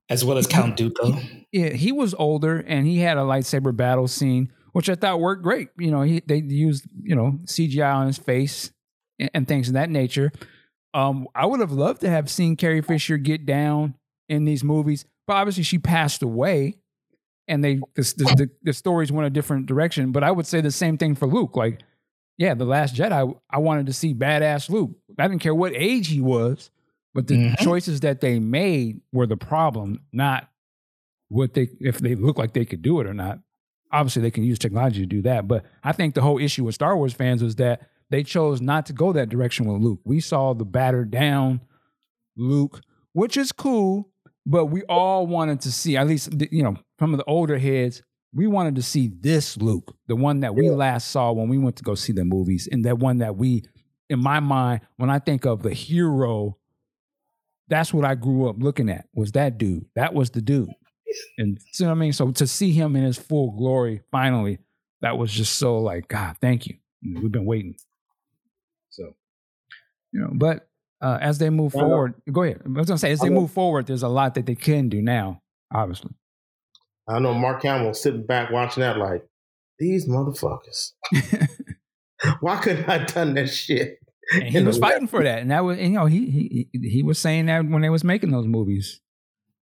[0.10, 1.46] as well as Count Dooku.
[1.52, 5.44] Yeah, he was older and he had a lightsaber battle scene, which I thought worked
[5.44, 5.70] great.
[5.78, 8.72] You know, he they used you know CGI on his face
[9.20, 10.32] and, and things of that nature.
[10.94, 13.96] Um, I would have loved to have seen Carrie Fisher get down
[14.30, 16.78] in these movies, but obviously she passed away,
[17.48, 18.04] and they the,
[18.38, 20.12] the, the stories went a different direction.
[20.12, 21.82] But I would say the same thing for Luke, like
[22.38, 24.92] yeah, The Last Jedi, I wanted to see badass Luke.
[25.18, 26.70] I didn't care what age he was,
[27.14, 27.64] but the mm-hmm.
[27.64, 30.48] choices that they made were the problem, not
[31.30, 33.40] what they if they look like they could do it or not.
[33.92, 36.76] Obviously, they can use technology to do that, but I think the whole issue with
[36.76, 40.00] Star Wars fans was that they chose not to go that direction with Luke.
[40.04, 41.62] We saw the battered down
[42.36, 42.82] Luke,
[43.14, 44.10] which is cool,
[44.50, 48.02] but we all wanted to see at least you know from the older heads
[48.34, 50.76] we wanted to see this Luke, the one that we yeah.
[50.76, 53.64] last saw when we went to go see the movies, and that one that we,
[54.10, 56.58] in my mind, when I think of the hero,
[57.68, 59.86] that's what I grew up looking at was that dude.
[59.96, 60.70] That was the dude.
[61.38, 62.14] And you know what I mean?
[62.14, 64.60] So to see him in his full glory finally,
[65.02, 66.76] that was just so like, God, thank you.
[67.02, 67.76] We've been waiting.
[68.90, 69.14] So,
[70.12, 70.68] you know, but
[71.02, 72.62] uh, as they move forward, go ahead.
[72.66, 75.02] I was gonna say, as they move forward, there's a lot that they can do
[75.02, 75.42] now,
[75.74, 76.12] obviously.
[77.08, 79.26] I know Mark Hamill sitting back watching that like,
[79.80, 80.94] these motherfuckers.
[82.42, 84.00] Why couldn't I done that shit?
[84.34, 87.04] And he was fighting for that, and that was, and, you know, he, he he
[87.04, 89.00] was saying that when they was making those movies,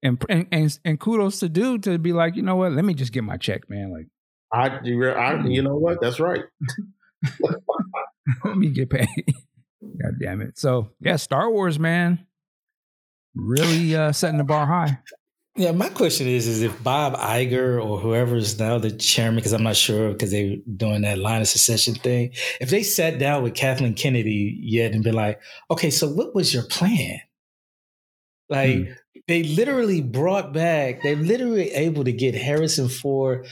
[0.01, 2.95] and and and, and kudos to dude to be like, you know what, let me
[2.95, 3.91] just get my check, man.
[3.91, 4.07] Like,
[4.51, 6.43] I, I you know what, that's right.
[8.45, 9.07] let me get paid.
[9.81, 10.57] God damn it!
[10.57, 12.25] So yeah, Star Wars, man,
[13.35, 14.99] really uh, setting the bar high.
[15.55, 19.53] Yeah, my question is: is if Bob Iger or whoever is now the chairman, because
[19.53, 23.41] I'm not sure, because they're doing that line of succession thing, if they sat down
[23.41, 27.19] with Kathleen Kennedy yet and be like, "Okay, so what was your plan?"
[28.49, 28.95] Like mm.
[29.27, 33.47] they literally brought back, they're literally able to get Harrison Ford,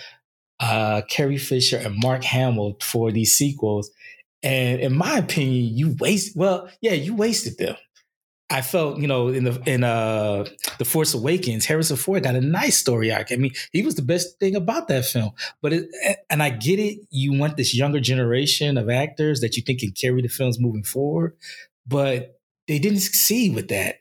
[0.60, 3.90] uh, Carrie Fisher, and Mark Hamill for these sequels.
[4.45, 6.38] And in my opinion, you waste.
[6.38, 7.75] Well, yeah, you wasted them
[8.49, 10.45] I felt, you know, in the in uh
[10.77, 13.31] the Force Awakens, Harrison Ford got a nice story arc.
[13.31, 15.31] I mean, he was the best thing about that film.
[15.62, 15.89] But it,
[16.29, 19.91] and I get it, you want this younger generation of actors that you think can
[19.91, 21.36] carry the films moving forward,
[21.88, 23.95] but they didn't succeed with that.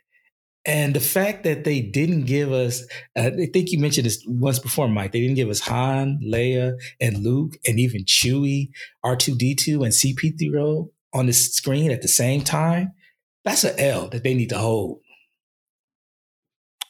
[0.66, 2.82] And the fact that they didn't give us,
[3.16, 5.12] uh, I think you mentioned this once before, Mike.
[5.12, 8.70] They didn't give us Han, Leia, and Luke, and even Chewie,
[9.02, 12.92] R two D two, and C-3PO on the screen at the same time
[13.44, 15.00] that's an L that they need to hold.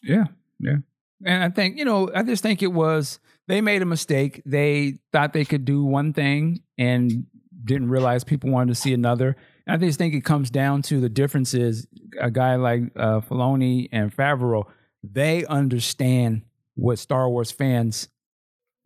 [0.02, 0.26] Yeah,
[0.60, 0.76] yeah.
[1.24, 4.40] And I think, you know, I just think it was they made a mistake.
[4.46, 7.26] They thought they could do one thing and
[7.64, 9.36] didn't realize people wanted to see another.
[9.66, 11.86] I just think it comes down to the differences.
[12.20, 14.64] A guy like uh, Filoni and Favreau,
[15.02, 16.42] they understand
[16.74, 18.08] what Star Wars fans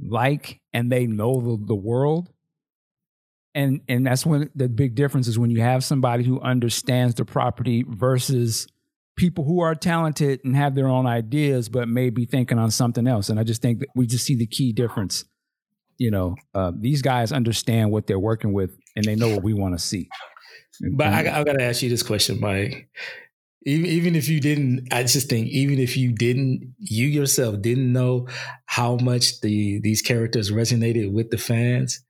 [0.01, 2.31] like and they know the, the world.
[3.55, 7.25] And and that's when the big difference is when you have somebody who understands the
[7.25, 8.69] property versus
[9.17, 13.09] people who are talented and have their own ideas, but may be thinking on something
[13.09, 13.29] else.
[13.29, 15.25] And I just think that we just see the key difference.
[15.97, 19.55] You know, uh, these guys understand what they're working with and they know what we
[19.55, 20.09] want to see.
[20.81, 22.88] But I, I got to ask you this question, Mike.
[23.67, 27.93] Even, even if you didn't, I just think even if you didn't, you yourself didn't
[27.93, 28.29] know
[28.67, 32.05] how much the these characters resonated with the fans.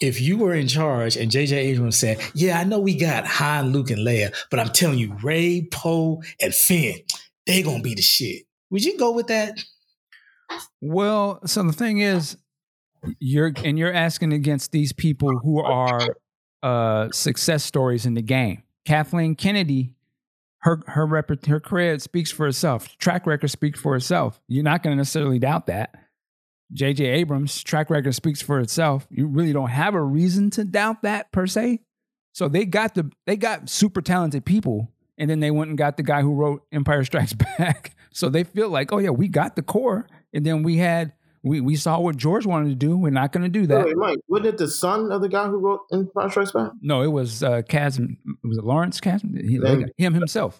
[0.00, 1.56] If you were in charge and J.J.
[1.56, 5.16] Abrams said, "Yeah, I know we got Han, Luke, and Leia, but I'm telling you,
[5.22, 6.96] Rey, Poe, and Finn,
[7.46, 9.58] they gonna be the shit." Would you go with that?
[10.80, 12.36] Well, so the thing is,
[13.18, 16.06] you're and you're asking against these people who are
[16.62, 18.62] uh, success stories in the game.
[18.84, 19.94] Kathleen Kennedy,
[20.60, 22.96] her her rep, her credit speaks for itself.
[22.98, 24.40] Track record speaks for itself.
[24.48, 25.94] You're not going to necessarily doubt that.
[26.72, 27.04] J.J.
[27.04, 29.06] Abrams' track record speaks for itself.
[29.10, 31.80] You really don't have a reason to doubt that per se.
[32.32, 35.96] So they got the they got super talented people, and then they went and got
[35.96, 37.94] the guy who wrote Empire Strikes Back.
[38.12, 41.12] So they feel like, oh yeah, we got the core, and then we had
[41.42, 42.96] we we saw what George wanted to do.
[42.96, 43.86] We're not going to do that.
[43.86, 46.72] Wait, Mike, wasn't it the son of the guy who wrote Empire Strikes Back?
[46.82, 48.16] No, it was uh, Kasdan.
[48.44, 49.40] Was it Lawrence Kasdan?
[49.42, 49.58] He,
[50.02, 50.58] him himself.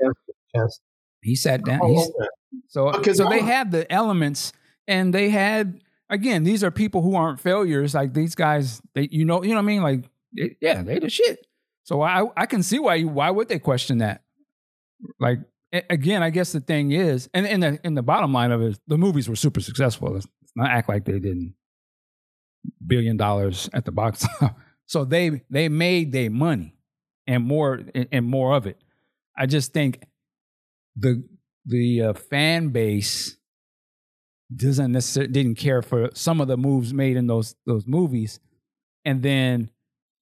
[0.54, 0.80] Yes.
[1.22, 1.80] He sat down.
[1.82, 2.28] Oh, okay.
[2.68, 4.52] so Okay, so so- they had the elements,
[4.88, 6.44] and they had again.
[6.44, 7.94] These are people who aren't failures.
[7.94, 9.82] Like these guys, they you know you know what I mean.
[9.82, 10.04] Like
[10.36, 11.46] they- yeah, they the shit.
[11.82, 14.22] So I I can see why you why would they question that?
[15.18, 15.40] Like
[15.88, 18.66] again, I guess the thing is, and in the in the bottom line of it,
[18.66, 20.20] is the movies were super successful.
[20.56, 21.54] Not act like they didn't
[22.86, 24.26] billion dollars at the box.
[24.86, 26.74] so they they made their money
[27.26, 27.80] and more
[28.12, 28.82] and more of it.
[29.36, 30.02] I just think
[30.96, 31.24] the
[31.64, 33.36] the uh, fan base
[34.54, 38.40] doesn't necessarily didn't care for some of the moves made in those those movies,
[39.04, 39.70] and then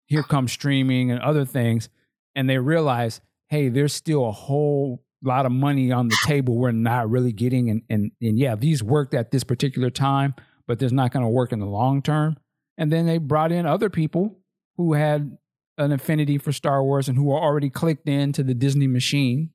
[0.07, 1.89] here comes streaming and other things,
[2.35, 6.73] and they realize, hey, there's still a whole lot of money on the table we're
[6.73, 10.35] not really getting, and and and yeah, these worked at this particular time,
[10.67, 12.37] but there's not going to work in the long term.
[12.77, 14.39] And then they brought in other people
[14.77, 15.37] who had
[15.77, 19.51] an affinity for Star Wars and who are already clicked into the Disney machine.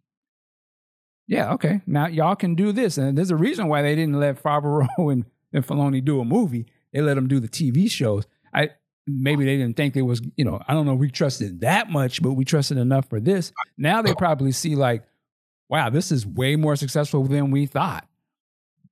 [1.27, 1.81] Yeah, okay.
[1.87, 2.97] Now y'all can do this.
[2.97, 6.65] And there's a reason why they didn't let Favreau and, and Filoni do a movie.
[6.91, 8.25] They let them do the TV shows.
[8.53, 8.69] I
[9.07, 12.21] maybe they didn't think they was, you know, I don't know, we trusted that much,
[12.21, 13.51] but we trusted enough for this.
[13.77, 15.03] Now they probably see like,
[15.69, 18.07] wow, this is way more successful than we thought.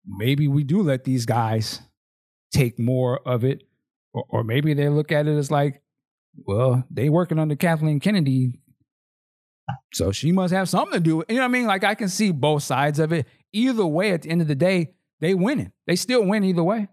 [0.06, 1.82] Maybe we do let these guys
[2.54, 3.64] take more of it.
[4.14, 5.82] Or, or maybe they look at it as like,
[6.46, 8.60] well, they working under Kathleen Kennedy,
[9.94, 11.30] so she must have something to do with.
[11.30, 11.66] You know what I mean?
[11.66, 13.28] Like I can see both sides of it.
[13.54, 15.72] Either way, at the end of the day, they winning.
[15.88, 16.88] They still win either way.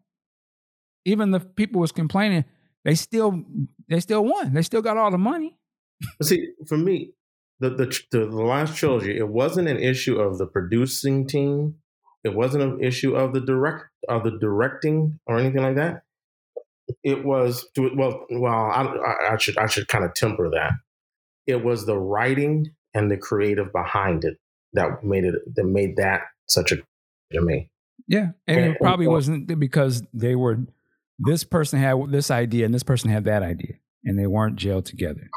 [1.05, 2.45] Even the people was complaining,
[2.85, 3.45] they still
[3.89, 4.53] they still won.
[4.53, 5.57] They still got all the money.
[6.23, 7.13] See, for me,
[7.61, 11.77] the, the the the last trilogy, it wasn't an issue of the producing team.
[12.25, 16.03] It wasn't an issue of the direct of the directing or anything like that.
[17.05, 20.73] It was to well, well, I, I, I should I should kind of temper that.
[21.47, 24.37] It was the writing and the creative behind it
[24.73, 26.77] that made it that made that such a
[27.33, 27.71] to me.
[28.07, 30.59] Yeah, and And- it probably and- wasn't because they were.
[31.21, 34.87] This person had this idea, and this person had that idea, and they weren't jailed
[34.87, 35.29] together.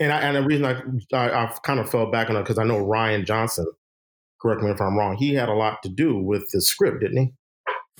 [0.00, 0.82] And I, and the reason I
[1.16, 3.66] I, I kind of fell back on it because I know Rian Johnson.
[4.40, 5.16] Correct me if I'm wrong.
[5.16, 7.32] He had a lot to do with the script, didn't he?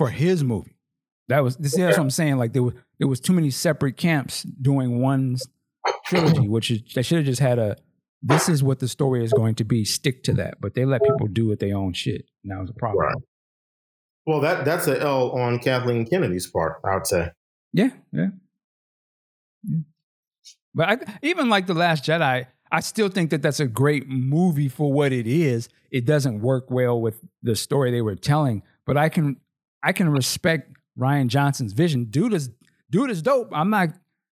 [0.00, 0.74] for his movie.
[1.28, 2.38] That was see, that's what I'm saying.
[2.38, 5.36] Like there was there was too many separate camps doing one
[6.06, 7.76] trilogy, which is they should have just had a
[8.22, 10.54] this is what the story is going to be, stick to that.
[10.58, 12.24] But they let people do with their own shit.
[12.42, 13.04] And that was a problem.
[13.04, 13.16] Right.
[14.26, 17.28] Well, that that's an L on Kathleen Kennedy's part, I would say.
[17.74, 18.28] Yeah, yeah.
[19.64, 19.80] Yeah.
[20.74, 24.68] But I, even like the Last Jedi, I still think that that's a great movie
[24.68, 25.68] for what it is.
[25.90, 29.36] It doesn't work well with the story they were telling, but I can
[29.82, 32.04] I can respect Rian Johnson's vision.
[32.04, 32.50] Dude is
[32.90, 33.48] dude is dope.
[33.52, 33.90] I'm not.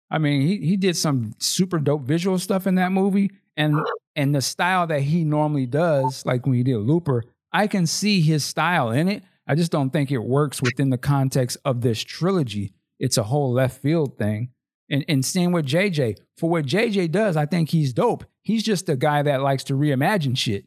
[0.10, 3.82] I mean, he he did some super dope visual stuff in that movie, and
[4.15, 8.21] and the style that he normally does, like when he did Looper, I can see
[8.21, 9.23] his style in it.
[9.47, 12.73] I just don't think it works within the context of this trilogy.
[13.00, 14.50] It's a whole left field thing.
[14.89, 16.17] And, and same with JJ.
[16.38, 18.26] For what JJ does, I think he's dope.
[18.41, 20.65] He's just a guy that likes to reimagine shit.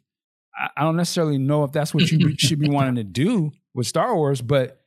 [0.55, 3.53] I, I don't necessarily know if that's what you should be wanting to do.
[3.75, 4.81] with Star Wars, but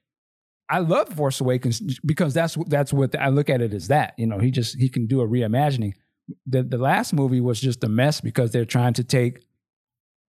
[0.69, 4.13] I love Force Awakens because that's that's what I look at it as that.
[4.17, 5.93] You know, he just he can do a reimagining.
[6.47, 9.39] The the last movie was just a mess because they're trying to take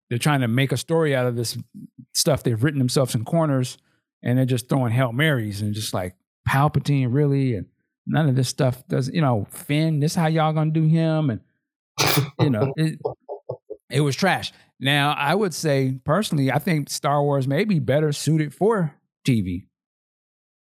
[0.09, 1.57] they're trying to make a story out of this
[2.13, 2.43] stuff.
[2.43, 3.77] They've written themselves in corners
[4.23, 6.15] and they're just throwing Hail Marys and just like
[6.47, 7.67] Palpatine really and
[8.05, 11.29] none of this stuff does you know, Finn, this is how y'all gonna do him
[11.29, 11.41] and
[12.39, 12.99] you know, it,
[13.89, 14.51] it was trash.
[14.79, 18.95] Now, I would say personally, I think Star Wars may be better suited for
[19.27, 19.67] TV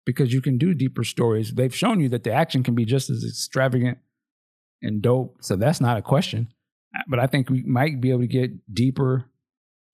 [0.05, 1.55] because you can do deeper stories.
[1.55, 3.98] They've shown you that the action can be just as extravagant
[4.83, 5.38] and dope.
[5.40, 6.53] So that's not a question.
[6.94, 9.26] Uh, but I think we might be able to get deeper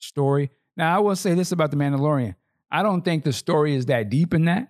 [0.01, 0.51] story.
[0.77, 2.35] Now, I will say this about The Mandalorian
[2.71, 4.69] I don't think the story is that deep in that.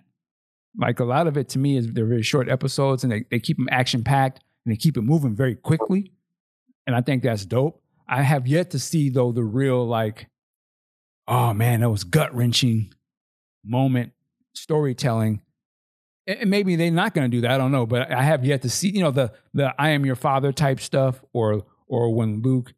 [0.77, 3.39] Like a lot of it to me is they're very short episodes and they, they
[3.39, 6.11] keep them action packed and they keep it moving very quickly.
[6.85, 7.81] And I think that's dope.
[8.07, 10.27] I have yet to see though the real like,
[11.27, 12.93] oh man, that was gut wrenching
[13.65, 14.13] moment
[14.53, 15.41] storytelling.
[16.25, 17.51] And maybe they're not going to do that.
[17.51, 20.05] I don't know, but I have yet to see you know the the I am
[20.05, 22.73] your father type stuff, or or when Luke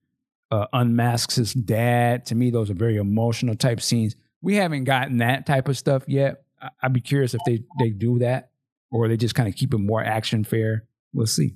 [0.51, 2.27] uh, unmasks his dad.
[2.27, 4.15] To me, those are very emotional type scenes.
[4.41, 6.43] We haven't gotten that type of stuff yet.
[6.81, 8.51] I'd be curious if they they do that,
[8.91, 10.85] or they just kind of keep it more action fair.
[11.13, 11.55] We'll see.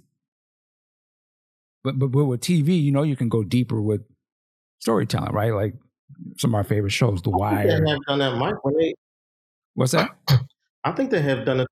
[1.83, 4.01] But, but but with TV, you know, you can go deeper with
[4.79, 5.53] storytelling, right?
[5.53, 5.75] Like
[6.37, 7.67] some of our favorite shows, The Wire.
[7.67, 8.55] They have done that, Mike.
[8.77, 8.93] They,
[9.73, 10.11] What's that?
[10.83, 11.67] I think they have done it.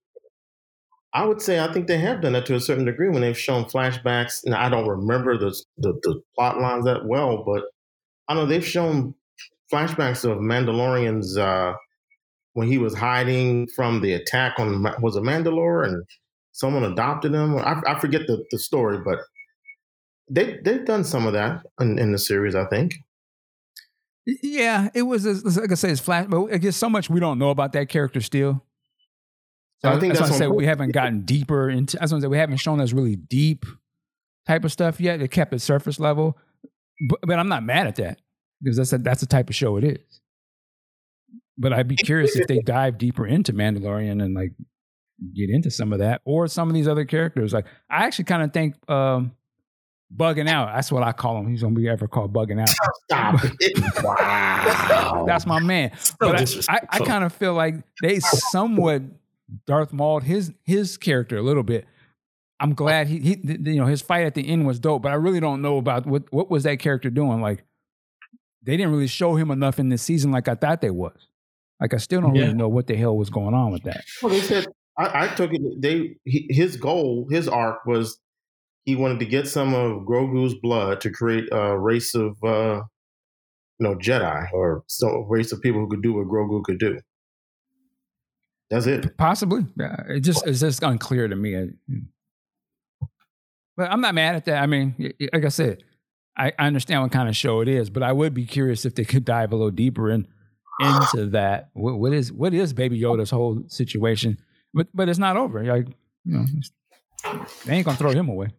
[1.13, 3.38] I would say I think they have done it to a certain degree when they've
[3.38, 4.39] shown flashbacks.
[4.46, 7.63] Now I don't remember the the, the plot lines that well, but
[8.28, 9.13] I know they've shown
[9.72, 11.76] flashbacks of Mandalorians uh,
[12.54, 16.04] when he was hiding from the attack on was a Mandalore and
[16.52, 17.58] someone adopted him.
[17.58, 19.20] I, I forget the, the story, but
[20.30, 22.96] they they've done some of that in, in the series, I think.
[24.26, 25.26] Yeah, it was
[25.58, 27.90] like I say, it's flash, but I guess so much we don't know about that
[27.90, 28.64] character still.
[29.80, 30.52] So I think that's, that's why I said.
[30.52, 31.98] we haven't gotten deeper into.
[31.98, 32.30] That's what I said.
[32.30, 33.66] we haven't shown us really deep
[34.48, 35.22] type of stuff yet.
[35.22, 36.38] It kept it surface level,
[37.10, 38.20] but, but I'm not mad at that
[38.62, 40.20] because that's a, that's the type of show it is.
[41.62, 44.54] But I'd be curious if they dive deeper into Mandalorian and like
[45.36, 47.54] get into some of that or some of these other characters.
[47.54, 49.34] Like I actually kind of think um,
[50.15, 50.74] bugging out.
[50.74, 51.50] That's what I call him.
[51.50, 52.69] He's gonna be ever called bugging out.
[53.06, 54.04] Stop it!
[54.04, 55.91] wow, that's my man.
[55.97, 59.04] So but I, I, I kind of feel like they somewhat
[59.65, 61.86] Darth Mauled his his character a little bit.
[62.60, 65.15] I'm glad he, he you know his fight at the end was dope, but I
[65.15, 67.41] really don't know about what what was that character doing.
[67.41, 67.63] Like
[68.63, 71.28] they didn't really show him enough in this season like I thought they was.
[71.82, 72.44] Like I still don't yeah.
[72.44, 74.04] really know what the hell was going on with that.
[74.22, 74.67] Well, they said
[74.98, 75.62] I, I took it.
[75.82, 78.20] They he, his goal, his arc was
[78.86, 82.82] he wanted to get some of Grogu's blood to create a race of, uh,
[83.80, 87.00] you know, Jedi or some race of people who could do what Grogu could do.
[88.70, 89.17] That's it.
[89.17, 89.65] Possibly.
[89.78, 91.72] Yeah, It just it's just unclear to me.
[93.76, 94.62] But I'm not mad at that.
[94.62, 95.84] I mean, like I said,
[96.38, 99.04] I, understand what kind of show it is, but I would be curious if they
[99.04, 100.28] could dive a little deeper in
[100.82, 101.70] into that.
[101.74, 104.38] What, what is what is Baby Yoda's whole situation?
[104.74, 105.63] But but it's not over.
[105.63, 105.88] Like
[106.26, 106.46] you know,
[107.65, 108.50] they ain't gonna throw him away.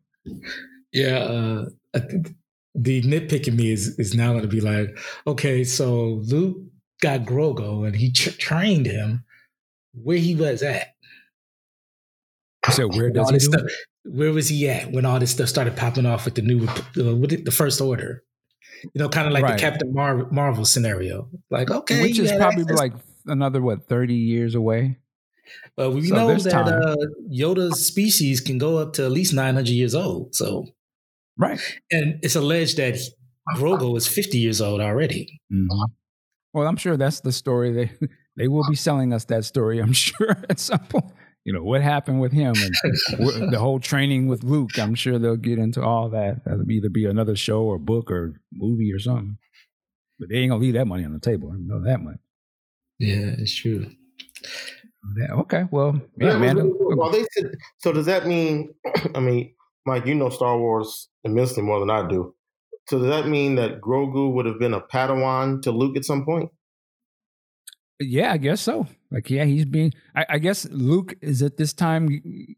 [0.92, 2.34] Yeah, uh, I think
[2.74, 6.58] the nitpicking me is is now going to be like, okay, so Luke
[7.00, 9.24] got Grogu and he tra- trained him
[9.92, 10.88] where he was at.
[12.70, 13.62] So where does he stuff,
[14.04, 17.16] Where was he at when all this stuff started popping off with the new, uh,
[17.16, 18.22] with the first order?
[18.82, 19.56] You know, kind of like right.
[19.56, 21.28] the Captain Mar- Marvel scenario.
[21.50, 22.78] Like, okay, which is probably access.
[22.78, 22.92] like
[23.26, 24.98] another what thirty years away.
[25.76, 26.96] But we so know that uh,
[27.30, 30.34] Yoda's species can go up to at least 900 years old.
[30.34, 30.66] So,
[31.36, 31.60] right.
[31.90, 32.98] And it's alleged that
[33.56, 35.40] Grogu is 50 years old already.
[35.52, 35.92] Mm-hmm.
[36.52, 37.72] Well, I'm sure that's the story.
[37.72, 37.90] They
[38.36, 39.80] they will be selling us that story.
[39.80, 41.12] I'm sure at some point.
[41.44, 42.74] You know what happened with him and
[43.52, 44.78] the whole training with Luke.
[44.78, 46.44] I'm sure they'll get into all that.
[46.44, 49.38] That'll either be another show or book or movie or something.
[50.20, 51.50] But they ain't gonna leave that money on the table.
[51.52, 52.18] I know that much.
[53.00, 53.90] Yeah, it's true.
[55.18, 55.64] Yeah, okay.
[55.72, 56.72] Well, yeah, man.
[56.78, 57.56] Well, they said.
[57.78, 58.72] So does that mean?
[59.16, 62.34] I mean, Mike, you know Star Wars immensely more than I do.
[62.88, 66.24] So does that mean that Grogu would have been a Padawan to Luke at some
[66.24, 66.50] point?
[68.00, 68.86] Yeah, I guess so.
[69.12, 69.92] Like, yeah, he's being.
[70.16, 72.08] I, I guess Luke is at this time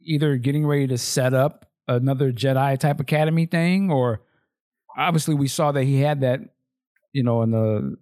[0.03, 4.23] either getting ready to set up another Jedi type academy thing, or
[4.97, 6.41] obviously we saw that he had that.
[7.13, 7.97] You know, in the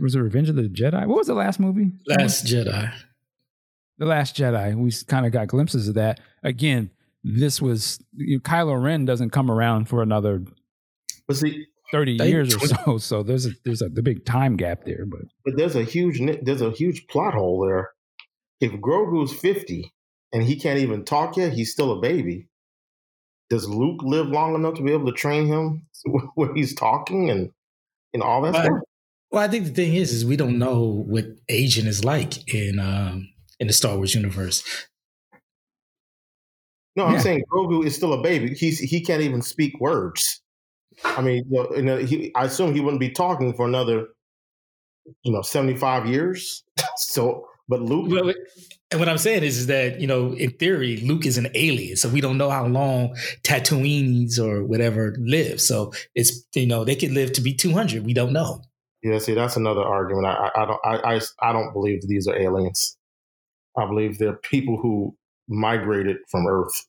[0.00, 1.06] was it Revenge of the Jedi?
[1.06, 1.90] What was the last movie?
[2.06, 2.92] Last Jedi.
[3.98, 4.74] The Last Jedi.
[4.76, 6.20] We kind of got glimpses of that.
[6.42, 6.90] Again,
[7.22, 10.42] this was you know, Kylo Ren doesn't come around for another.
[11.28, 12.98] Was see, 30 They- years or so.
[12.98, 15.04] So there's a there's a the big time gap there.
[15.06, 17.90] But But there's a huge there's a huge plot hole there.
[18.60, 19.92] If Grogu's 50
[20.32, 22.48] and he can't even talk yet, he's still a baby.
[23.50, 25.86] Does Luke live long enough to be able to train him
[26.34, 27.50] when he's talking and
[28.12, 28.64] and all that Right.
[28.66, 28.78] stuff?
[29.30, 32.78] Well, I think the thing is, is we don't know what aging is like in
[32.78, 33.28] um,
[33.58, 34.62] in the Star Wars universe.
[36.96, 37.18] No, I'm Yeah.
[37.20, 38.54] saying Grogu is still a baby.
[38.54, 40.40] He's he can't even speak words.
[41.04, 44.08] I mean, you know, he, I assume he wouldn't be talking for another,
[45.22, 46.64] you know, 75 years.
[46.96, 48.34] so, but Luke, Well,
[48.90, 51.96] and what I'm saying is, is that you know, in theory, Luke is an alien,
[51.96, 55.60] so we don't know how long Tatooines or whatever live.
[55.60, 58.04] So it's you know they could live to be 200.
[58.04, 58.62] We don't know.
[59.02, 60.26] yeah, see, that's another argument.
[60.26, 62.96] I, I, I don't, I, I, I don't believe these are aliens.
[63.76, 65.16] I believe they're people who
[65.48, 66.86] migrated from Earth.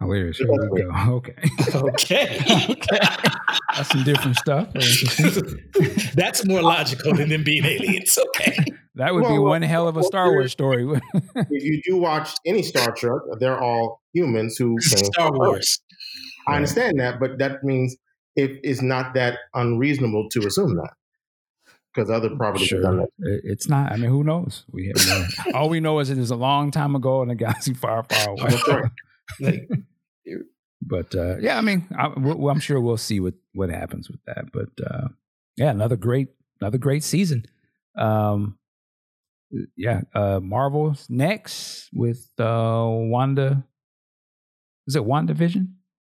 [0.00, 0.36] Oh, hilarious.
[0.38, 0.90] Here we go.
[1.16, 1.34] Okay.
[1.74, 2.38] Okay,
[3.76, 4.68] That's some different stuff.
[6.14, 8.18] that's more logical than them being aliens.
[8.28, 8.56] Okay,
[8.96, 10.86] That would be Well, well, one hell of a well, Star Wars story.
[11.34, 15.48] if you do watch any Star Trek, they're all humans who came Star from Earth.
[15.48, 15.80] Wars.
[16.48, 17.96] I understand that, but that means
[18.36, 20.92] it is not that unreasonable to assume that
[21.94, 23.08] because other properties have done that.
[23.18, 23.92] It- It's not.
[23.92, 24.64] I mean, who knows?
[24.70, 27.34] We have no, all we know is it is a long time ago in a
[27.34, 28.50] galaxy far, far away.
[29.40, 29.68] Like,
[30.82, 34.52] But uh, yeah, I mean, I, I'm sure we'll see what what happens with that.
[34.52, 35.08] But uh,
[35.56, 36.28] yeah, another great
[36.60, 37.44] another great season.
[37.96, 38.58] Um,
[39.76, 43.64] yeah, uh, Marvel's next with uh, Wanda.
[44.86, 45.68] Is it WandaVision?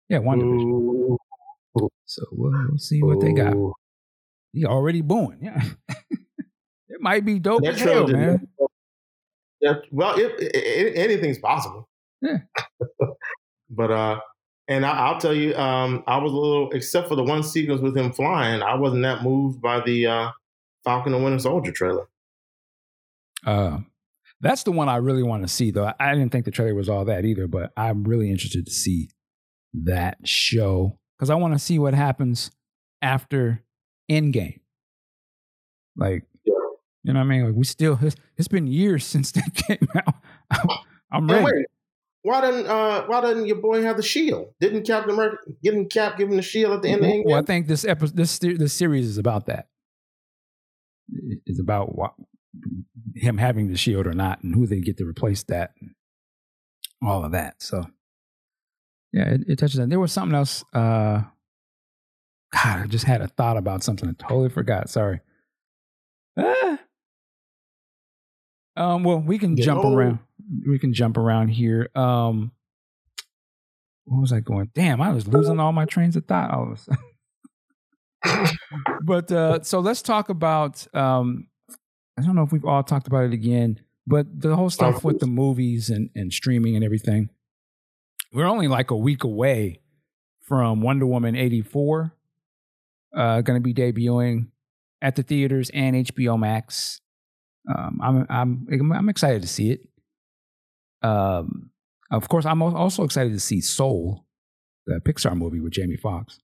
[0.09, 0.71] Yeah, WandaVision.
[0.71, 1.17] Ooh,
[2.05, 3.53] So we'll, we'll see what they got.
[3.53, 3.73] ooh.
[4.51, 5.39] He already booing.
[5.41, 5.63] Yeah,
[6.89, 8.47] it might be dope That as hell, man.
[9.61, 11.87] Yeah, well, it, it- anything's possible.
[12.25, 12.37] Yeah.
[13.69, 14.19] but uh,
[14.67, 17.81] and I, I'll tell you, um, I was a little, except for the one sequence
[17.81, 20.29] with him flying, I wasn't that moved by the uh,
[20.83, 22.07] Falcon and Winter Soldier trailer.
[23.45, 23.79] Uh,
[24.41, 25.91] that's the one I really want to see, though.
[25.99, 29.09] I, didn't think the trailer was all that either, but I'm really interested to see
[29.83, 32.49] that show because I want to see what happens
[33.01, 33.63] after
[34.09, 34.59] Endgame.
[35.95, 36.53] Like, Yeah.
[37.03, 37.45] you know what I mean?
[37.45, 40.15] Like, we still, it's, it's been years since that came out.
[41.11, 41.45] I'm ready.
[41.45, 41.65] wait,
[42.25, 44.47] why didn't uh, why doesn't your boy have the shield?
[44.59, 47.25] Didn't Captain America didn't Cap give him the shield at the end of Endgame?
[47.25, 49.67] Well, I think this episode, this this series is about that.
[51.45, 52.15] It's about what,
[53.13, 55.75] him having the shield or not, and who they get to replace that,
[57.05, 57.61] all of that.
[57.61, 57.85] So,
[59.13, 59.89] yeah, it, it touches on.
[59.89, 60.65] There was something else.
[60.73, 61.21] Uh,
[62.51, 64.09] God, I just had a thought about something.
[64.09, 64.89] I totally forgot.
[64.89, 65.19] Sorry.
[66.39, 66.79] Ah.
[68.75, 69.03] Um.
[69.03, 69.95] Well, we can Get jump old.
[69.95, 70.17] around.
[70.67, 71.89] We can jump around here.
[71.95, 72.51] Um.
[74.05, 74.69] What was I going?
[74.75, 78.55] Damn, I was losing all my trains of thought all of a sudden.
[79.03, 80.85] but uh, so let's talk about.
[80.95, 81.47] Um,
[82.17, 85.19] I don't know if we've all talked about it again, but the whole stuff with
[85.19, 87.29] the movies and, and streaming and everything.
[88.31, 89.79] We're only like a week away
[90.41, 92.13] from Wonder Woman eighty four,
[93.15, 94.47] uh, going to be debuting
[95.01, 97.01] at the theaters and HBO Max.
[97.67, 99.81] Um, I'm I'm I'm excited to see it.
[101.05, 101.69] Um,
[102.11, 104.25] of course, I'm also excited to see Soul,
[104.85, 106.39] the Pixar movie with Jamie Foxx.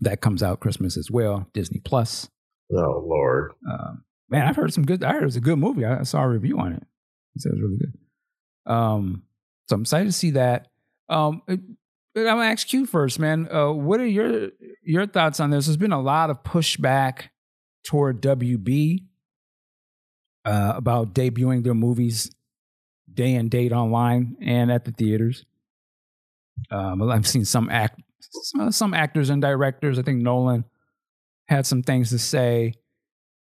[0.00, 2.28] That comes out Christmas as well, Disney Plus.
[2.72, 5.04] oh Lord, Um, man, I've heard some good.
[5.04, 5.84] I heard it was a good movie.
[5.84, 6.82] I, I saw a review on it.
[7.34, 8.72] He said it was really good.
[8.72, 9.22] Um,
[9.68, 10.68] so I'm excited to see that.
[11.08, 11.60] Um, it-
[12.16, 13.48] I'm gonna ask you first, man.
[13.52, 14.50] Uh, what are your
[14.82, 15.66] your thoughts on this?
[15.66, 17.28] There's been a lot of pushback
[17.84, 19.04] toward WB
[20.44, 22.28] uh, about debuting their movies
[23.20, 25.44] day and date online and at the theaters.
[26.70, 28.00] Um, I've seen some act
[28.70, 29.98] some, actors and directors.
[29.98, 30.64] I think Nolan
[31.48, 32.74] had some things to say.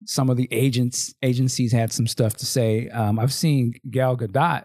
[0.06, 2.88] Some of the agents agencies had some stuff to say.
[2.90, 4.64] Um, I've seen Gal Gadot.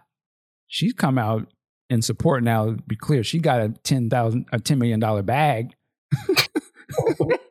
[0.69, 1.53] She's come out
[1.89, 2.77] in support now.
[2.87, 5.75] Be clear, she got a ten thousand a ten million dollar bag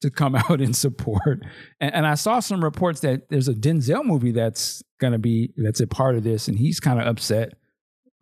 [0.00, 1.42] to come out in support.
[1.80, 5.52] And, and I saw some reports that there's a Denzel movie that's going to be
[5.56, 7.52] that's a part of this, and he's kind of upset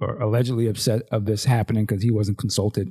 [0.00, 2.90] or allegedly upset of this happening because he wasn't consulted.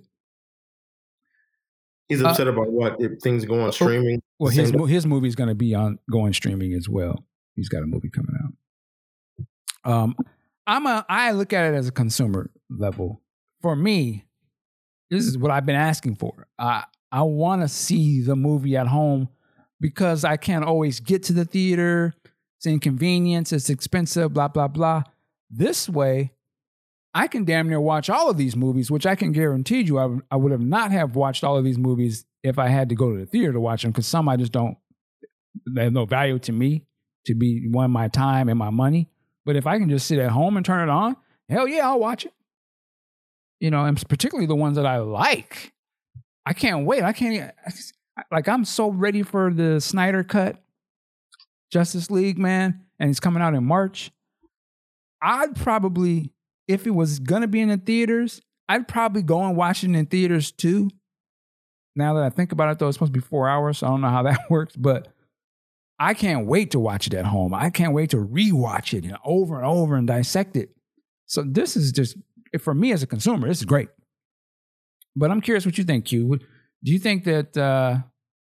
[2.08, 4.22] he's Uh, upset about what if things go on streaming.
[4.40, 7.26] Well, his his movie is going to be on going streaming as well.
[7.56, 9.92] He's got a movie coming out.
[9.92, 10.16] Um,
[10.68, 13.22] I'm a I look at it as a consumer level.
[13.62, 14.26] For me,
[15.10, 16.48] this is what I've been asking for.
[16.58, 19.30] I I want to see the movie at home
[19.80, 22.14] because I can't always get to the theater.
[22.58, 23.52] It's inconvenience.
[23.52, 24.34] It's expensive.
[24.34, 25.04] Blah blah blah.
[25.50, 26.32] This way,
[27.14, 30.18] I can damn near watch all of these movies, which I can guarantee you I,
[30.30, 33.12] I would have not have watched all of these movies if I had to go
[33.12, 34.78] to the theater to watch them because some I just don't,
[35.70, 36.86] they have no value to me
[37.26, 39.10] to be one my time and my money.
[39.46, 41.18] But if I can just sit at home and turn it on,
[41.50, 42.34] hell yeah, I'll watch it.
[43.60, 45.74] You know, and particularly the ones that I like.
[46.52, 47.02] I can't wait.
[47.02, 47.54] I can't,
[48.30, 50.62] like, I'm so ready for the Snyder cut
[51.72, 54.12] Justice League, man, and it's coming out in March.
[55.22, 56.34] I'd probably,
[56.68, 60.06] if it was gonna be in the theaters, I'd probably go and watch it in
[60.08, 60.90] theaters too.
[61.96, 63.92] Now that I think about it, though, it's supposed to be four hours, so I
[63.92, 65.08] don't know how that works, but
[66.00, 67.54] I can't wait to watch it at home.
[67.54, 70.72] I can't wait to rewatch it over and over and dissect it.
[71.28, 72.18] So this is just
[72.60, 73.88] for me as a consumer, this is great.
[75.16, 76.40] But I'm curious what you think, Q.
[76.84, 78.00] Do you think that uh,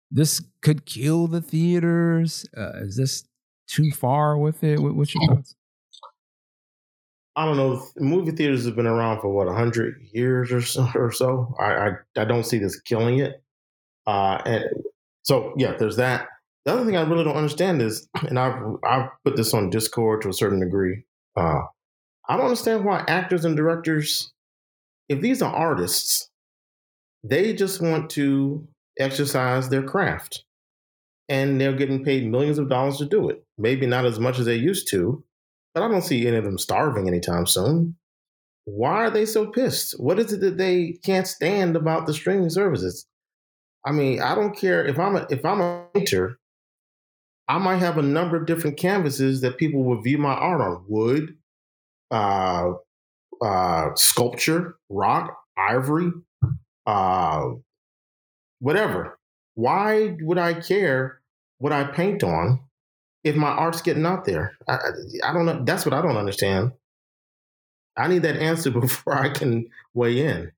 [0.10, 2.46] this could kill the theaters?
[2.56, 3.24] Uh, is this
[3.68, 4.80] too far with it?
[4.80, 5.56] What, what's your thoughts?
[7.36, 7.84] I don't know.
[7.98, 10.88] Movie theaters have been around for what hundred years or so.
[10.94, 11.56] Or so.
[11.60, 13.44] I, I, I don't see this killing it.
[14.06, 14.66] Uh, and
[15.24, 16.28] so yeah, there's that.
[16.66, 20.22] The other thing I really don't understand is, and I've I've put this on Discord
[20.22, 21.04] to a certain degree.
[21.36, 21.62] Uh,
[22.30, 24.32] I don't understand why actors and directors,
[25.10, 26.30] if these are artists,
[27.24, 28.68] they just want to
[29.00, 30.44] exercise their craft,
[31.30, 33.44] and they're getting paid millions of dollars to do it.
[33.58, 35.24] Maybe not as much as they used to,
[35.74, 37.96] but I don't see any of them starving anytime soon.
[38.66, 40.00] Why are they so pissed?
[40.00, 43.06] What is it that they can't stand about the streaming services?
[43.86, 46.40] I mean, I don't care if I'm a if I'm a painter,
[47.48, 50.86] I might have a number of different canvases that people would view my art on:
[50.88, 51.36] wood,
[52.12, 52.74] uh,
[53.42, 56.12] uh, sculpture, rock, ivory,
[56.86, 57.50] uh,
[58.60, 59.20] whatever.
[59.56, 61.22] Why would I care
[61.60, 62.60] what I paint on
[63.24, 64.54] if my art's getting out there?
[64.68, 64.78] I,
[65.24, 65.64] I don't know.
[65.64, 66.72] That's what I don't understand.
[67.96, 70.52] I need that answer before I can weigh in.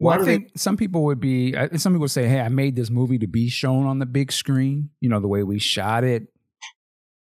[0.00, 2.90] Well, I think they- some people would be, some people say, hey, I made this
[2.90, 6.28] movie to be shown on the big screen, you know, the way we shot it.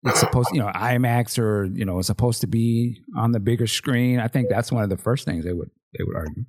[0.04, 3.66] It's supposed, you know, IMAX or, you know, it's supposed to be on the bigger
[3.66, 4.20] screen.
[4.20, 6.44] I think that's one of the first things they would, they would argue.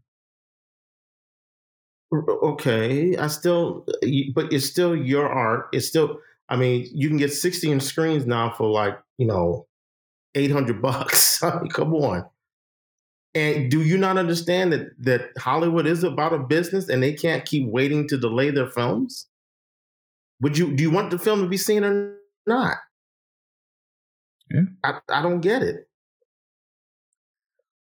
[2.13, 3.17] Okay.
[3.17, 5.67] I still, uh, but it's still your art.
[5.73, 9.67] It's still, I mean, you can get 16 screens now for like, you know,
[10.35, 11.43] 800 bucks.
[11.43, 12.25] I mean, come on.
[13.35, 17.45] And do you not understand that that Hollywood is about a business and they can't
[17.45, 19.27] keep waiting to delay their films?
[20.41, 22.15] Would you do you want the film to be seen or
[22.47, 22.77] not?
[24.49, 24.61] Yeah.
[24.83, 25.87] I, I don't get it.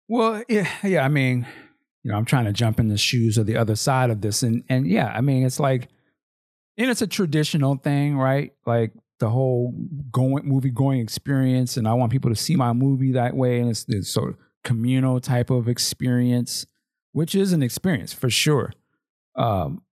[0.09, 1.05] Well, yeah, yeah.
[1.05, 1.47] I mean,
[2.07, 4.45] you know, I'm trying to jump in the shoes of the other side of this,
[4.45, 5.89] and and yeah, I mean, it's like,
[6.79, 8.53] and it's a traditional thing, right?
[8.65, 9.75] Like the whole
[10.13, 13.69] going movie going experience, and I want people to see my movie that way, and
[13.69, 16.65] it's, it's sort of communal type of experience,
[17.11, 18.73] which is an experience for sure.
[19.35, 19.83] Um,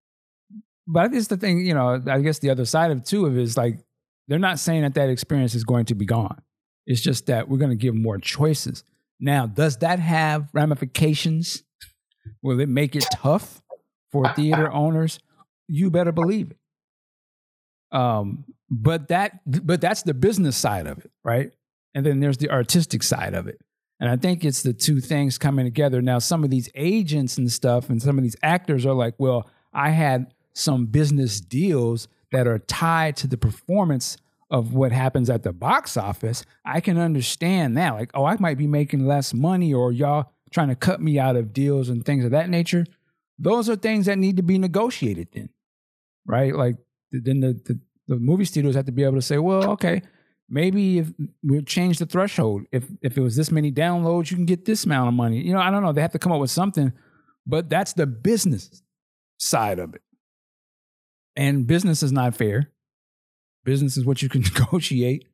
[0.87, 3.37] but I guess the thing, you know, I guess the other side of too of
[3.37, 3.81] is like
[4.29, 6.41] they're not saying that that experience is going to be gone.
[6.87, 8.85] It's just that we're going to give more choices.
[9.19, 11.65] Now, does that have ramifications?
[12.43, 13.63] Will it make it tough
[14.11, 15.19] for theater owners?
[15.69, 16.59] You better believe it.
[17.97, 21.53] Um, but that, but that's the business side of it, right?
[21.95, 23.61] And then there's the artistic side of it.
[24.01, 26.03] And I think it's the two things coming together.
[26.03, 29.49] Now, some of these agents and stuff, and some of these actors are like, well,
[29.73, 34.17] I had some business deals that are tied to the performance
[34.51, 36.45] of what happens at the box office.
[36.65, 37.95] I can understand that.
[37.95, 41.37] Like, oh, I might be making less money, or y'all trying to cut me out
[41.37, 42.87] of deals and things of that nature.
[43.39, 45.51] Those are things that need to be negotiated then,
[46.25, 46.55] right?
[46.55, 46.77] Like,
[47.11, 50.03] then the, the, the movie studios have to be able to say, well, okay,
[50.49, 51.11] maybe if
[51.43, 52.63] we change the threshold.
[52.71, 55.41] If if it was this many downloads you can get this amount of money.
[55.41, 55.93] You know i don't know.
[55.93, 56.93] They have to come up with something
[57.47, 58.83] but that's the business
[59.39, 60.03] side of it.
[61.37, 62.71] And business is not fair.
[63.65, 65.27] Business is what you can negotiate.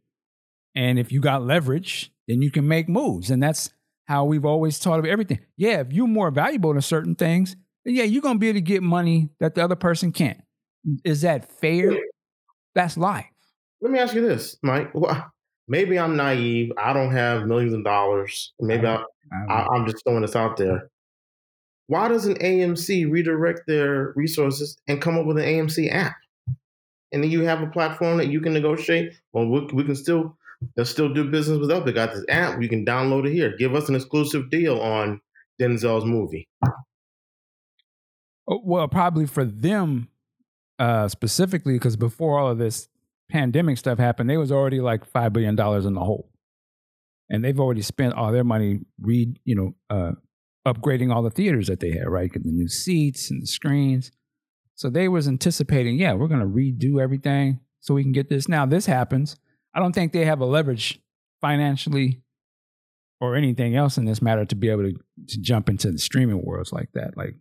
[0.75, 3.31] And if you got leverage then you can make moves.
[3.31, 3.71] And that's
[4.11, 7.95] how we've always taught of everything yeah if you're more valuable in certain things then
[7.95, 10.43] yeah you're to be able to get money that the other person can't
[11.05, 11.97] is that fair
[12.75, 13.27] that's life
[13.81, 14.93] let me ask you this, Mike.
[15.69, 16.73] Maybe I'm naive.
[16.77, 18.53] I don't have millions of dollars.
[18.61, 19.03] Maybe I,
[19.49, 20.91] I, I'm just throwing this out there.
[21.87, 26.17] Why doesn't AMC redirect their resources and come up with an AMC app?
[27.13, 29.15] And then you have a platform that you can negotiate.
[29.33, 30.37] Well, we, we can still
[30.77, 31.85] they'll still do business with us.
[31.85, 32.61] They got this app.
[32.61, 33.57] You can download it here.
[33.57, 35.21] Give us an exclusive deal on
[35.61, 36.49] Denzel's movie.
[38.49, 40.09] Oh, well, probably for them
[40.79, 42.89] uh, specifically, because before all of this,
[43.31, 46.31] pandemic stuff happened, they was already like five billion dollars in the hole,
[47.29, 50.13] and they've already spent all their money re you know uh,
[50.67, 52.33] upgrading all the theaters that they had, right?
[52.33, 54.11] Getting the new seats and the screens.
[54.75, 58.49] So they was anticipating, yeah, we're to redo everything so we can get this.
[58.49, 59.37] Now this happens.
[59.75, 61.01] I don't think they have a leverage
[61.41, 62.23] financially
[63.21, 64.95] or anything else in this matter to be able to,
[65.29, 67.17] to jump into the streaming worlds like that.
[67.17, 67.37] Like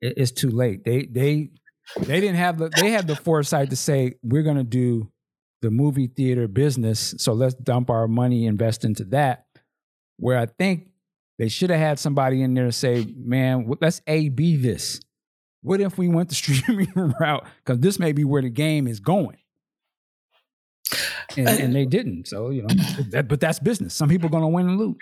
[0.00, 0.84] it, it's too late.
[0.84, 1.50] They they
[1.98, 5.10] they didn't have the they had the foresight to say we're going to do
[5.62, 9.46] the movie theater business, so let's dump our money invest into that.
[10.18, 10.88] Where I think
[11.38, 15.00] they should have had somebody in there to say, man, let's A B this.
[15.62, 17.46] What if we went the streaming route?
[17.64, 19.38] Because this may be where the game is going.
[21.36, 22.28] And, and they didn't.
[22.28, 22.68] So, you know,
[23.10, 23.94] that, but that's business.
[23.94, 24.96] Some people are going to win and lose.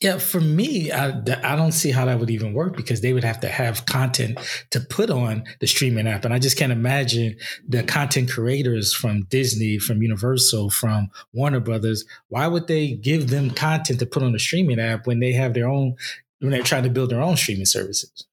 [0.00, 1.10] Yeah, for me, I,
[1.44, 4.38] I don't see how that would even work because they would have to have content
[4.70, 6.24] to put on the streaming app.
[6.24, 7.36] And I just can't imagine
[7.68, 12.06] the content creators from Disney, from Universal, from Warner Brothers.
[12.28, 15.52] Why would they give them content to put on the streaming app when they have
[15.52, 15.96] their own,
[16.38, 18.26] when they're trying to build their own streaming services?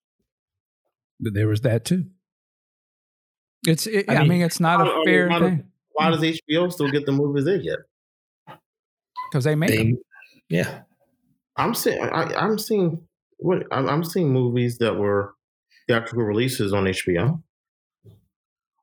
[1.20, 2.06] There was that too.
[3.68, 5.66] It's, it, I, mean, I, mean, it's not a fair why thing.
[5.98, 7.80] Why does HBO still get the movies they get?
[9.30, 9.98] Because they make they, them.
[10.48, 10.82] Yeah.
[11.56, 12.00] I'm seeing.
[12.00, 13.02] I, am seeing.
[13.40, 15.34] What I'm, I'm seeing movies that were
[15.88, 17.42] theatrical releases on HBO.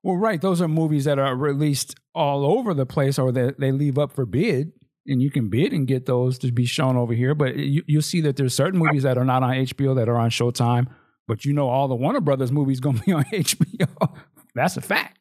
[0.03, 0.41] Well, right.
[0.41, 4.13] Those are movies that are released all over the place, or that they leave up
[4.13, 4.73] for bid,
[5.07, 7.37] and you can bid and get those to be shown over here.
[7.37, 10.19] But you you see that there's certain movies that are not on HBO that are
[10.19, 10.89] on Showtime,
[11.29, 14.19] but you know all the Warner Brothers movies going to be on HBO.
[14.57, 15.21] That's a fact.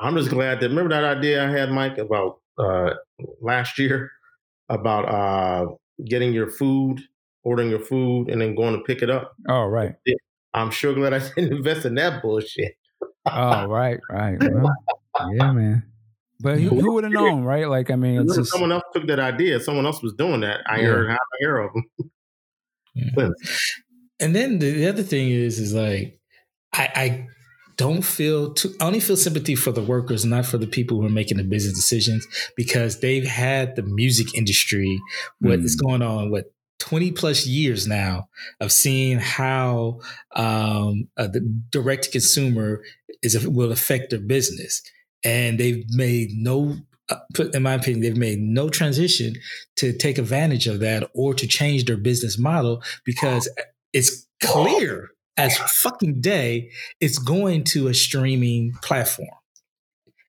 [0.00, 2.94] I'm just glad that remember that idea I had, Mike, about uh,
[3.40, 4.10] last year
[4.70, 5.66] about uh,
[6.04, 7.00] getting your food,
[7.42, 9.34] ordering your food, and then going to pick it up.
[9.48, 9.94] Oh, right.
[10.54, 12.74] I'm sure glad I didn't invest in that bullshit.
[13.26, 14.38] oh, right, right.
[14.40, 14.74] Well,
[15.32, 15.84] yeah, man.
[16.42, 17.68] But who, who would have known, right?
[17.68, 18.50] Like, I mean, just...
[18.50, 19.60] someone else took that idea.
[19.60, 20.60] Someone else was doing that.
[20.66, 20.86] I yeah.
[20.86, 22.10] heard, I hear of them.
[22.94, 23.28] Yeah.
[24.20, 26.18] and then the other thing is, is like,
[26.72, 27.26] I, I
[27.80, 31.06] don't feel too, I only feel sympathy for the workers, not for the people who
[31.06, 35.00] are making the business decisions, because they've had the music industry,
[35.40, 35.64] what mm.
[35.64, 38.28] is going on, what 20 plus years now
[38.60, 39.98] of seeing how
[40.36, 42.82] um, uh, the direct consumer
[43.22, 44.82] is will affect their business,
[45.24, 46.76] and they've made no.
[47.08, 47.16] Uh,
[47.54, 49.34] in my opinion, they've made no transition
[49.76, 53.48] to take advantage of that or to change their business model because
[53.94, 56.70] it's clear as fucking day,
[57.00, 59.28] it's going to a streaming platform.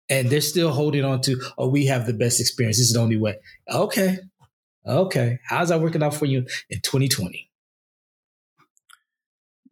[0.09, 2.77] And they're still holding on to, oh, we have the best experience.
[2.77, 3.37] This is the only way.
[3.71, 4.17] Okay.
[4.85, 5.39] Okay.
[5.45, 6.39] How's that working out for you
[6.69, 7.49] in 2020?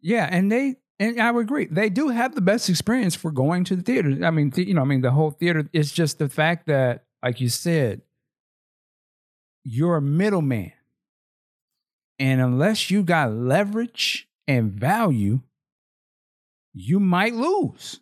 [0.00, 0.28] Yeah.
[0.30, 1.66] And they, and I would agree.
[1.66, 4.24] They do have the best experience for going to the theater.
[4.24, 7.04] I mean, th- you know, I mean, the whole theater is just the fact that,
[7.22, 8.00] like you said,
[9.64, 10.72] you're a middleman.
[12.18, 15.40] And unless you got leverage and value,
[16.74, 18.00] you might lose.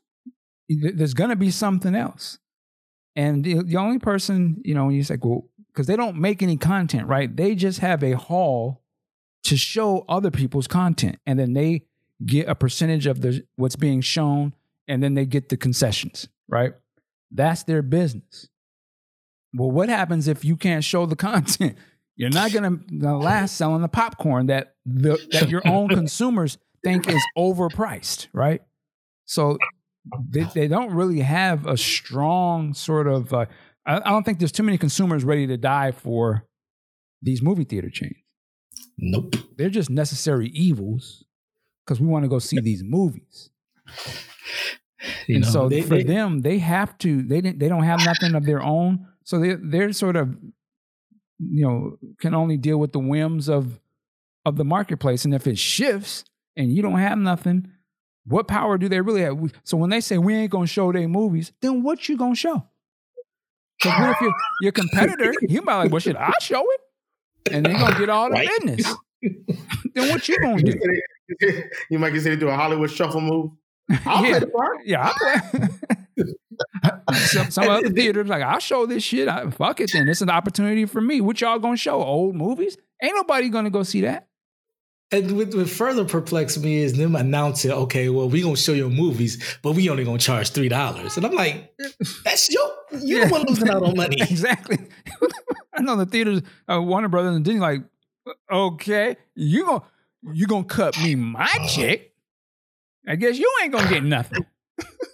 [0.67, 2.39] There's going to be something else.
[3.15, 6.43] And the, the only person, you know, when you say, well, because they don't make
[6.43, 7.35] any content, right?
[7.35, 8.83] They just have a hall
[9.45, 11.19] to show other people's content.
[11.27, 11.83] And then they
[12.25, 14.55] get a percentage of the what's being shown,
[14.89, 16.73] and then they get the concessions, right?
[17.31, 18.49] That's their business.
[19.53, 21.77] Well, what happens if you can't show the content?
[22.19, 27.09] You're not going to last selling the popcorn that the, that your own consumers think
[27.09, 28.61] is overpriced, right?
[29.25, 29.57] So
[30.29, 33.33] they, they don't really have a strong sort of.
[33.33, 33.47] Uh,
[33.87, 36.45] I, I don't think there's too many consumers ready to die for
[37.23, 38.17] these movie theater chains.
[38.99, 39.37] Nope.
[39.57, 41.25] They're just necessary evils
[41.87, 43.51] because we want to go see these movies.
[45.29, 47.23] You and know, so they, for they, them, they have to.
[47.23, 47.61] They didn't.
[47.61, 49.07] They don't have nothing of their own.
[49.23, 50.35] So they they're sort of
[51.39, 53.81] you know can only deal with the whims of
[54.45, 55.25] of the marketplace.
[55.25, 56.25] And if it shifts
[56.57, 57.73] and you don't have nothing
[58.25, 59.39] what power do they really have?
[59.65, 62.65] So when they say we ain't gonna show their movies then what you gonna show?
[63.79, 64.33] Because what if your,
[64.63, 66.81] your competitor you might like well shit i show it.
[67.53, 68.49] And they're gonna get all the right.
[68.61, 68.95] business.
[69.95, 70.79] Then what you gonna do?
[71.91, 73.51] You might consider do a hollywood shuffle move.
[74.07, 74.77] I'll yeah, play the part.
[74.85, 76.35] Yeah, i'll play.
[77.15, 79.29] Some, some other theaters like I'll show this shit.
[79.29, 81.21] I, fuck it, then it's an opportunity for me.
[81.21, 82.03] What y'all gonna show?
[82.03, 82.77] Old movies?
[83.03, 84.29] Ain't nobody gonna go see that.
[85.11, 88.91] And what, what further perplexes me is them announcing, okay, well, we gonna show your
[88.91, 91.17] movies, but we only gonna charge three dollars.
[91.17, 91.75] And I'm like,
[92.25, 93.29] that's your you yeah.
[93.29, 94.17] don't losing out on money.
[94.21, 94.79] exactly.
[95.75, 97.83] I know the theaters, uh, Warner Brothers and Disney, like,
[98.53, 99.83] okay, you gonna
[100.33, 102.09] you gonna cut me my check
[103.09, 104.45] I guess you ain't gonna get nothing.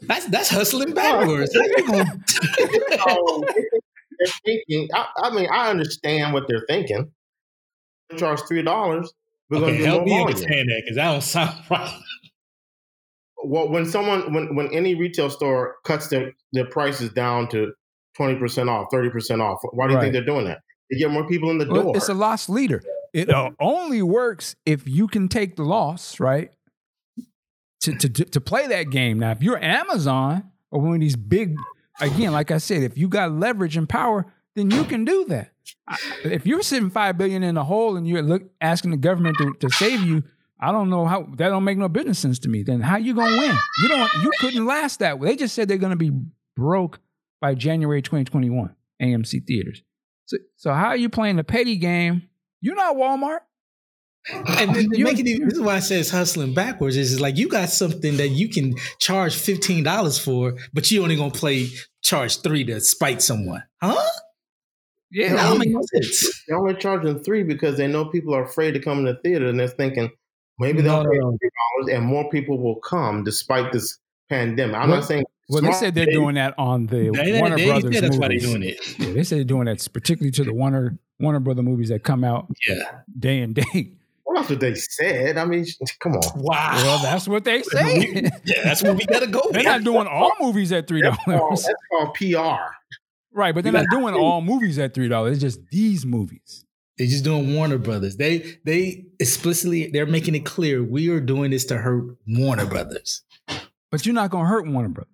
[0.02, 1.50] That's that's hustling backwards.
[1.56, 3.44] oh,
[4.18, 4.88] they're thinking.
[4.94, 7.10] I, I, mean, I understand what they're thinking.
[8.16, 9.12] Charge three dollars.
[9.50, 12.00] We're going Okay, to do help more me understand that because that don't sound right.
[13.44, 17.72] Well, when someone, when when any retail store cuts their their prices down to
[18.16, 20.02] twenty percent off, thirty percent off, why do you Right.
[20.04, 20.60] think they're doing that?
[20.90, 21.96] They get more people in the Well, door.
[21.96, 22.82] it's a loss leader.
[23.12, 26.50] It uh, only works if you can take the loss, right?
[27.84, 29.18] To, to, to, play that game.
[29.18, 31.56] Now, if you're Amazon or one of these big,
[32.00, 35.52] again, like I said, if you got leverage and power, then you can do that.
[36.24, 39.54] If you're sitting five billion in a hole and you're look, asking the government to,
[39.60, 40.22] to save you,
[40.58, 42.62] I don't know how that don't make no business sense to me.
[42.62, 43.56] Then how you gonna win?
[43.82, 44.10] You don't.
[44.22, 45.28] You couldn't last that way.
[45.28, 46.12] They just said they're gonna be
[46.56, 47.00] broke
[47.40, 48.74] by January 2021.
[49.02, 49.82] AMC theaters.
[50.26, 52.28] So, so how are you playing the petty game?
[52.60, 53.40] You're not Walmart.
[54.32, 56.96] And then to You- make it even, this is why I say it's hustling backwards.
[56.96, 61.16] Is like you got something that you can charge fifteen dollars for, but you only
[61.16, 61.68] gonna play
[62.02, 63.94] charge three to spite someone, huh?
[65.10, 66.44] Yeah, That I don't mean, make no sense.
[66.48, 69.46] They're only charging three because they know people are afraid to come in the theater,
[69.48, 70.10] and they're thinking
[70.58, 71.38] maybe No, they'll pay no, no.
[71.40, 71.50] three
[71.86, 73.98] dollars, and more people will come despite this
[74.28, 74.74] pandemic.
[74.76, 75.24] I'm Well- not saying.
[75.50, 78.16] Well, they said they're doing that on the They, they, Warner they Brothers said that's
[78.16, 78.18] movies.
[78.18, 78.98] why they're doing it.
[78.98, 82.24] Yeah, they said they're doing that particularly to the Warner Warner Brother movies that come
[82.24, 82.76] out Yeah.
[83.18, 83.98] day and date.
[84.34, 85.38] Well, that's what they said.
[85.38, 85.64] I mean,
[86.00, 86.42] come on.
[86.42, 86.72] Wow.
[86.74, 88.30] Well, that's what they say.
[88.44, 89.40] yeah, that's what we gotta go.
[89.52, 92.58] they're not doing all movies at three dollars, that's called PR.
[93.32, 93.54] right?
[93.54, 95.34] But they're not doing all movies at three dollars.
[95.34, 96.64] It's just these movies.
[96.98, 98.16] They're just doing Warner Brothers.
[98.16, 103.22] They they explicitly they're making it clear we are doing this to hurt Warner Brothers.
[103.92, 105.12] But you're not gonna hurt Warner Brothers.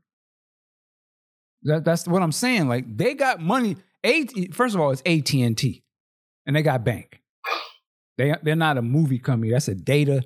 [1.64, 2.68] That, that's what I'm saying.
[2.68, 3.76] Like they got money.
[4.02, 5.82] AT, first of all, it's AT and T,
[6.46, 7.19] and they got bank.
[8.18, 9.52] They they're not a movie company.
[9.52, 10.22] That's a data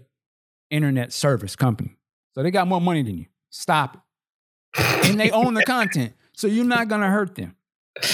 [0.71, 1.97] internet service company.
[2.35, 3.27] So they got more money than you.
[3.51, 3.97] Stop
[4.77, 5.09] it.
[5.09, 7.55] And they own the content, so you're not gonna hurt them.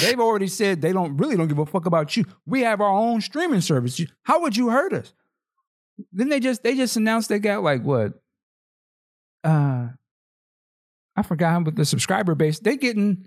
[0.02, 2.26] They've already said they don't really don't give a fuck about you.
[2.44, 4.00] We have our own streaming service.
[4.24, 5.14] How would you hurt us?
[6.12, 8.12] Then they just they just announced they got like what?
[9.42, 9.88] Uh
[11.16, 12.58] I forgot but the subscriber base.
[12.58, 13.26] They getting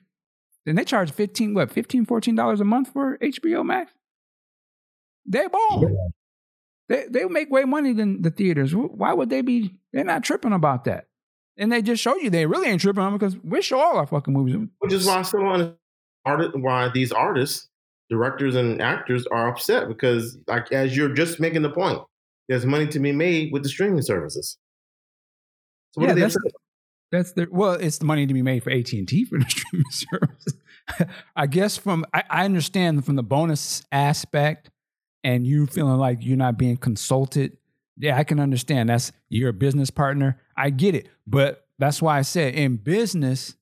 [0.66, 3.92] then they charge 15, what, 15 $14 a month for HBO Max?
[5.26, 6.14] They ball.
[6.90, 8.76] They they make way money than the theaters.
[8.76, 11.08] Why would they be they're not tripping about that?
[11.58, 13.98] And they just show you they really ain't tripping on it because we show all
[13.98, 14.56] our fucking movies.
[14.80, 15.78] Which is why I still understand
[16.64, 17.70] why these artists,
[18.10, 22.00] directors, and actors are upset because, like, as you're just making the point,
[22.50, 24.58] there's money to be made with the streaming services.
[25.92, 26.54] So what Yeah, are they that's- upset?
[27.12, 29.46] That's the well, it's the money to be made for AT and T for the
[29.48, 30.46] streaming service.
[31.36, 34.72] I guess from I, I understand from the bonus aspect,
[35.24, 37.58] and you feeling like you're not being consulted.
[37.98, 38.90] Yeah, I can understand.
[38.90, 40.42] That's you're a business partner.
[40.58, 43.56] I get it, but that's why I said in business,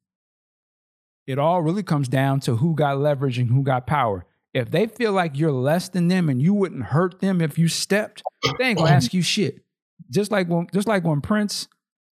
[1.28, 4.26] it all really comes down to who got leverage and who got power.
[4.54, 7.68] If they feel like you're less than them and you wouldn't hurt them if you
[7.68, 8.22] stepped,
[8.58, 9.64] they ain't gonna ask you shit.
[10.10, 11.68] Just like when, just like when Prince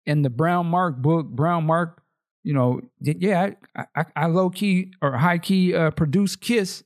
[0.07, 1.97] in the BrownMark book, BrownMark,
[2.43, 6.83] you know, yeah, I, I, I low key or high key uh, produced Kiss,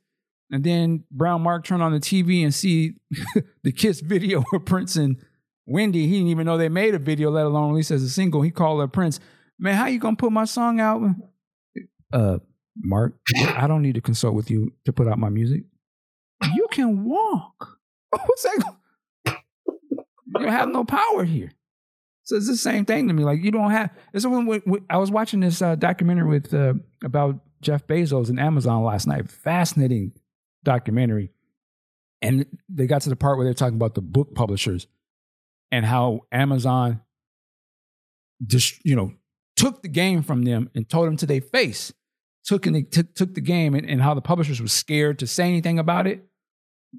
[0.51, 2.95] and then BrownMark turned on the TV and see
[3.63, 5.17] the Kiss video with Prince and
[5.67, 6.07] Wendy.
[6.07, 8.43] He didn't even know they made a video, let alone release as a single.
[8.43, 9.21] He called her Prince.
[9.59, 11.03] Man, how you gonna put my song out?
[12.13, 12.39] Uh,
[12.77, 15.65] Mark, I don't need to consult with you to put out my music.
[16.55, 17.79] You can walk.
[18.11, 18.75] What's that?
[20.39, 21.51] You have no power here.
[22.25, 23.25] So it's the same thing to me.
[23.25, 23.91] Like you don't have.
[24.13, 28.85] It's when I was watching this uh, documentary with uh, about Jeff Bezos and Amazon
[28.85, 29.31] last night.
[29.31, 30.13] Fascinating
[30.67, 31.31] documentary,
[32.21, 34.87] and they got to the part where they're talking about the book publishers
[35.73, 37.01] and how Amazon
[38.47, 39.13] just you know
[39.57, 41.93] took the game from them and told them to their face.
[42.45, 45.27] Took and they took took the game and, and how the publishers were scared to
[45.27, 46.25] say anything about it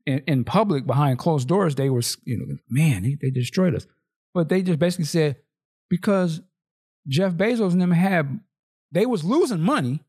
[0.05, 1.75] in, in public behind closed doors.
[1.75, 3.85] They were you know man they, they destroyed us.
[4.33, 5.37] But they just basically said
[5.89, 6.41] because
[7.07, 8.39] Jeff Bezos and them had
[8.91, 10.03] they was losing money,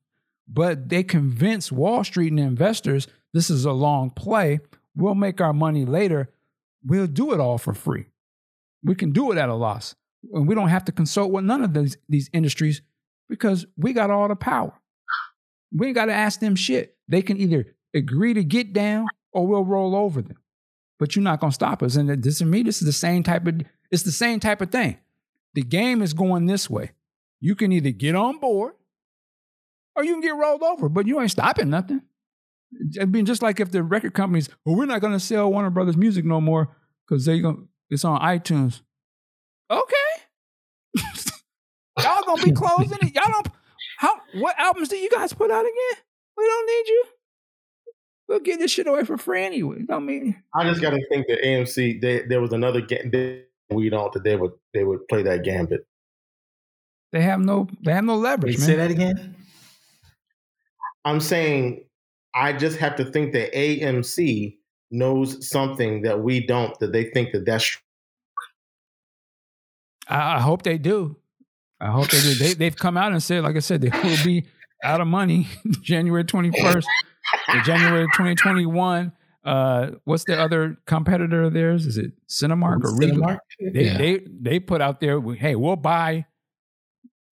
[0.49, 4.61] but they convinced Wall Street and investors this is a long play.
[4.97, 6.31] We'll make our money later.
[6.85, 8.07] We'll do it all for free.
[8.83, 9.95] We can do it at a loss.
[10.33, 12.83] And we don't have to consult with none of these, these industries
[13.29, 14.73] because we got all the power.
[15.73, 16.97] We ain't got to ask them shit.
[17.09, 20.39] They can either agree to get down or we'll roll over them.
[20.99, 21.97] But you're not gonna stop us.
[21.97, 23.61] And this to me, this is the same type of
[23.91, 24.99] it's the same type of thing.
[25.55, 26.91] The game is going this way.
[27.41, 28.75] You can either get on board
[29.95, 32.03] or you can get rolled over, but you ain't stopping nothing.
[33.01, 35.97] I mean, just like if the record companies, well, we're not gonna sell Warner Brothers
[35.97, 38.83] music no more because they gonna it's on iTunes.
[39.71, 39.95] Okay.
[41.99, 43.15] Y'all gonna be closing it.
[43.15, 43.49] Y'all don't
[43.99, 46.03] how what albums do you guys put out again?
[46.37, 47.05] We don't need you.
[48.29, 49.85] we'll give this shit away for free anyway.
[49.91, 53.11] I mean, I just got to think that AMC they, there was another game
[53.71, 55.87] we don't that they would they would play that gambit.
[57.13, 58.59] They have no they have no leverage.
[58.59, 58.67] man.
[58.67, 59.35] Say that again.
[61.05, 61.85] I'm saying
[62.35, 64.57] I just have to think that AMC
[64.91, 66.79] knows something that we don't.
[66.81, 67.65] That they think that that's.
[67.65, 67.81] True.
[70.09, 71.17] I hope they do.
[71.81, 72.35] I hope they do.
[72.35, 74.47] They, they've come out and said, like I said, they will be
[74.83, 75.49] out of money
[75.83, 76.85] January 21st,
[77.65, 79.13] January 2021.
[79.45, 81.87] Uh, what's the other competitor of theirs?
[81.87, 83.19] Is it Cinemark or Regal?
[83.19, 83.39] Cinemark?
[83.61, 83.99] They, yeah.
[83.99, 86.27] they they put out there, hey, we'll buy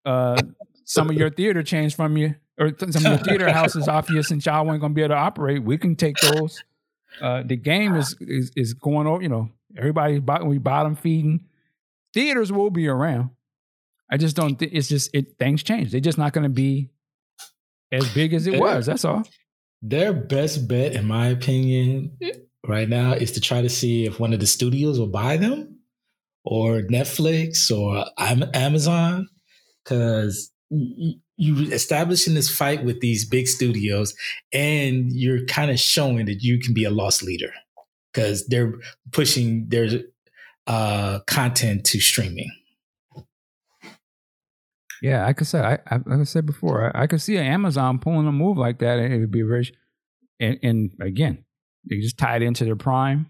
[0.05, 0.41] uh,
[0.85, 4.23] some of your theater chains from you or some of your theater houses off you
[4.23, 5.63] since y'all weren't gonna be able to operate.
[5.63, 6.63] We can take those.
[7.21, 9.21] Uh, the game is, is is going over.
[9.21, 11.45] You know, everybody's we bottom feeding.
[12.13, 13.31] Theaters will be around.
[14.09, 15.37] I just don't think it's just it.
[15.37, 15.91] Things change.
[15.91, 16.89] They're just not going to be
[17.91, 18.85] as big as it was.
[18.85, 19.23] That's all.
[19.81, 22.17] Their best bet, in my opinion,
[22.65, 25.79] right now is to try to see if one of the studios will buy them
[26.43, 29.27] or Netflix or Amazon
[29.83, 30.51] because
[31.37, 34.15] you establishing this fight with these big studios
[34.51, 37.53] and you're kind of showing that you can be a loss leader
[38.11, 38.73] because they're
[39.11, 39.87] pushing their
[40.65, 42.51] uh, content to streaming.
[45.01, 47.99] Yeah, like I said, I, I like I said before, I, I could see Amazon
[47.99, 49.71] pulling a move like that, and it would be very.
[50.39, 51.45] And, and again,
[51.87, 53.27] they just tie it into their Prime.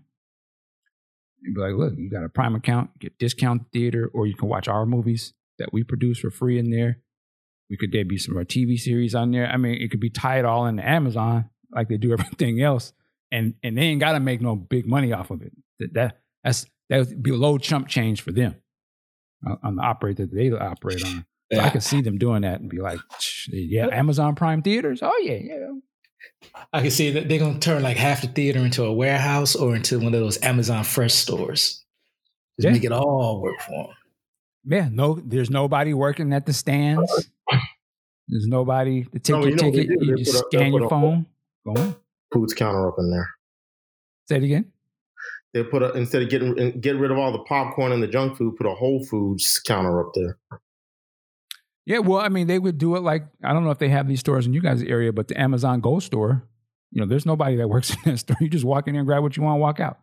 [1.43, 4.47] And be like, look, you got a Prime account, get discount theater, or you can
[4.47, 6.99] watch our movies that we produce for free in there.
[7.70, 9.47] We could debut some of our TV series on there.
[9.47, 12.93] I mean, it could be tied all into Amazon like they do everything else,
[13.32, 15.51] and and they ain't got to make no big money off of it.
[15.80, 18.55] That, that that's that would be low chump change for them
[19.63, 21.26] on the operator that they operate on.
[21.51, 22.99] So I can see them doing that and be like,
[23.47, 24.99] yeah, Amazon Prime theaters.
[25.01, 25.68] Oh yeah, yeah.
[26.74, 29.76] I can see that they're gonna turn like half the theater into a warehouse or
[29.76, 31.86] into one of those Amazon Fresh stores.
[32.59, 32.72] Just yeah.
[32.72, 33.95] make it all work for them.
[34.68, 37.30] Yeah, no, there's nobody working at the stands.
[38.28, 39.88] There's nobody to take no, your you ticket.
[40.01, 41.26] You just scan your phone.
[41.65, 41.95] Go on.
[42.34, 43.30] Foods counter up in there.
[44.28, 44.72] Say it again.
[45.53, 48.38] They put a instead of getting get rid of all the popcorn and the junk
[48.38, 50.38] food, put a Whole Foods counter up there.
[51.86, 54.09] Yeah, well, I mean, they would do it like I don't know if they have
[54.09, 56.43] these stores in you guys' area, but the Amazon Go store,
[56.91, 58.36] you know, there's nobody that works in that store.
[58.41, 59.99] You just walk in there and grab what you want, and walk out.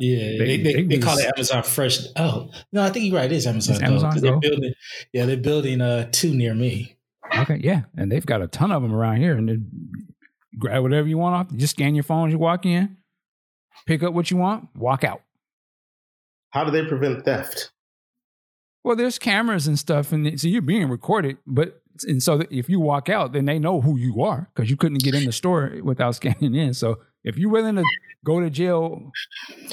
[0.00, 2.00] Yeah, they, they, they, they call it Amazon Fresh.
[2.16, 3.30] Oh no, I think you're right.
[3.30, 3.76] It is Amazon.
[3.76, 4.20] It's Amazon Go.
[4.20, 4.74] They're building,
[5.12, 6.96] yeah, they're building uh, two near me.
[7.36, 9.58] Okay, yeah, and they've got a ton of them around here, and they
[10.58, 11.52] grab whatever you want off.
[11.52, 12.96] You just scan your phone as you walk in,
[13.86, 15.22] pick up what you want, walk out.
[16.50, 17.72] How do they prevent theft?
[18.84, 21.38] Well, there's cameras and stuff, and so you're being recorded.
[21.46, 24.76] But and so if you walk out, then they know who you are because you
[24.76, 26.74] couldn't get in the store without scanning in.
[26.74, 27.84] So if you're willing to
[28.24, 29.12] go to jail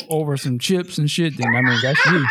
[0.09, 2.25] over some chips and shit, then I mean that's you.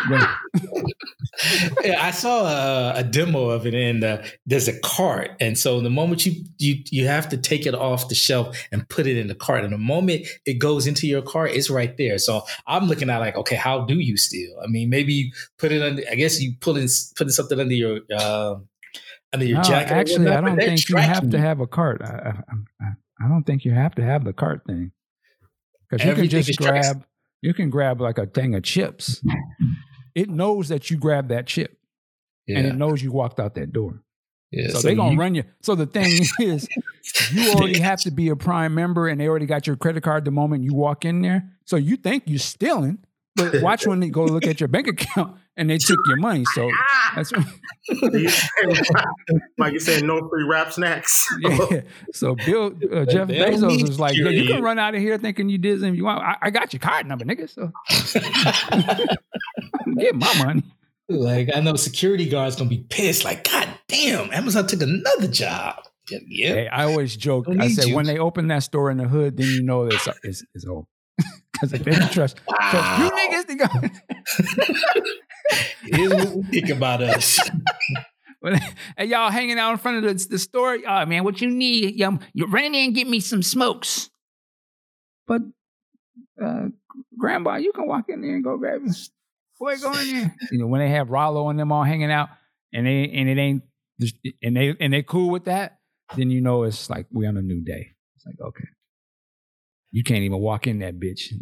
[1.84, 5.80] yeah, I saw a, a, demo of it, and uh, there's a cart, and so
[5.80, 9.16] the moment you you you have to take it off the shelf and put it
[9.16, 12.18] in the cart, and the moment it goes into your cart, it's right there.
[12.18, 14.56] So I'm looking at like, okay, how do you steal?
[14.62, 16.02] I mean, maybe you put it under.
[16.10, 18.00] I guess you put in putting something under your.
[18.14, 18.56] Uh,
[19.30, 19.92] under your no, jacket.
[19.92, 22.00] Actually, I don't think you have to have a cart.
[22.00, 22.92] I, I, I,
[23.26, 24.92] don't think you have to have the cart thing
[25.88, 27.04] because you can just grab.
[27.40, 29.22] You can grab like a thing of chips
[30.18, 31.78] it knows that you grabbed that chip
[32.46, 32.58] yeah.
[32.58, 34.02] and it knows you walked out that door.
[34.50, 35.44] Yeah, so, so they're gonna you, run you.
[35.62, 36.10] So the thing
[36.40, 36.68] is,
[37.30, 40.24] you already have to be a prime member, and they already got your credit card
[40.24, 41.50] the moment you walk in there.
[41.66, 42.98] So you think you're stealing,
[43.36, 46.44] but watch when they go look at your bank account and they took your money.
[46.54, 46.70] So
[47.14, 47.32] that's
[49.58, 51.26] like you said, no free rap snacks.
[51.40, 51.80] yeah.
[52.14, 55.50] So Bill uh, Jeff Bezos was like, "Yeah, you can run out of here thinking
[55.50, 56.22] you did something you want.
[56.22, 57.50] I, I got your card number, nigga.
[57.50, 57.72] So
[59.98, 60.62] get my money."
[61.10, 63.24] Like I know security guards gonna be pissed.
[63.24, 65.82] Like, God damn, Amazon took another job.
[66.26, 66.54] Yeah.
[66.54, 67.46] Hey, I always joke.
[67.58, 67.96] I said you.
[67.96, 70.86] when they open that store in the hood, then you know it's it's, it's over.
[71.52, 72.56] Because they don't trust, wow.
[72.70, 73.66] trust you niggas, they go.
[75.82, 77.38] Here's what we think about us.
[78.96, 80.78] and y'all hanging out in front of the, the store.
[80.86, 81.98] Oh man, what you need?
[81.98, 84.10] You, you run in and get me some smokes.
[85.26, 85.42] But
[86.42, 86.66] uh,
[87.18, 88.96] grandpa, you can walk in there and go grab it.
[89.58, 90.36] Boy, go in there.
[90.52, 92.28] You know, when they have Rollo and them all hanging out
[92.72, 93.62] and they and it ain't
[94.42, 95.78] and they and they cool with that,
[96.16, 97.88] then you know it's like we on a new day.
[98.16, 98.68] It's like, okay.
[99.90, 101.32] You can't even walk in that bitch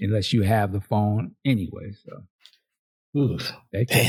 [0.00, 1.92] unless you have the phone anyway.
[2.04, 2.24] So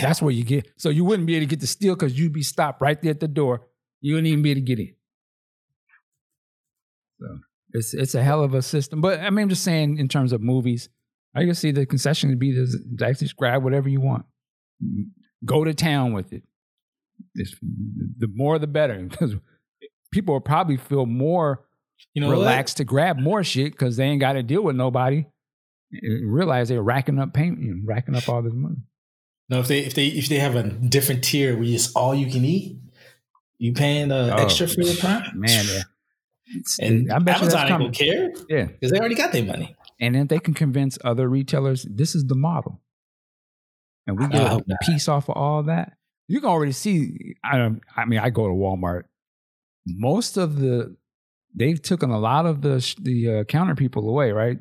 [0.02, 0.68] that's where you get.
[0.78, 3.12] So you wouldn't be able to get the steal because you'd be stopped right there
[3.12, 3.68] at the door.
[4.02, 4.96] You wouldn't even be able to get in.
[7.20, 7.28] So
[7.74, 9.02] It's it's a hell of a system.
[9.02, 10.90] But I mean, I'm just saying in terms of movies,
[11.36, 14.26] I can see the concession to be to actually grab whatever you want.
[14.84, 15.12] Mm,
[15.44, 16.44] go to town with it.
[17.36, 19.36] It's, the more the better because
[20.12, 21.66] people will probably feel more
[22.14, 25.26] You know relaxed to grab more shit because they ain't got to deal with nobody.
[25.92, 28.76] And Realize they're racking up payment, you know, racking up all this money.
[29.50, 32.32] No, if they if they if they have a different tier where it's all you
[32.32, 32.78] can eat,
[33.60, 35.82] you paying uh, Oh, extra for your prime, Man, yeah.
[36.80, 37.88] And I bet you that's Amazon ain't coming.
[37.92, 39.76] gonna care Yeah, because they already got their money.
[40.00, 42.82] and then they can convince other retailers this is the model,
[44.08, 45.94] and we get hope a piece off of all that.
[46.28, 47.36] You can already see.
[47.44, 47.82] I don't.
[47.96, 49.04] I mean, I go to Walmart.
[49.88, 50.96] Most of the
[51.54, 54.58] they've taken a lot of the the uh, counter people away, right?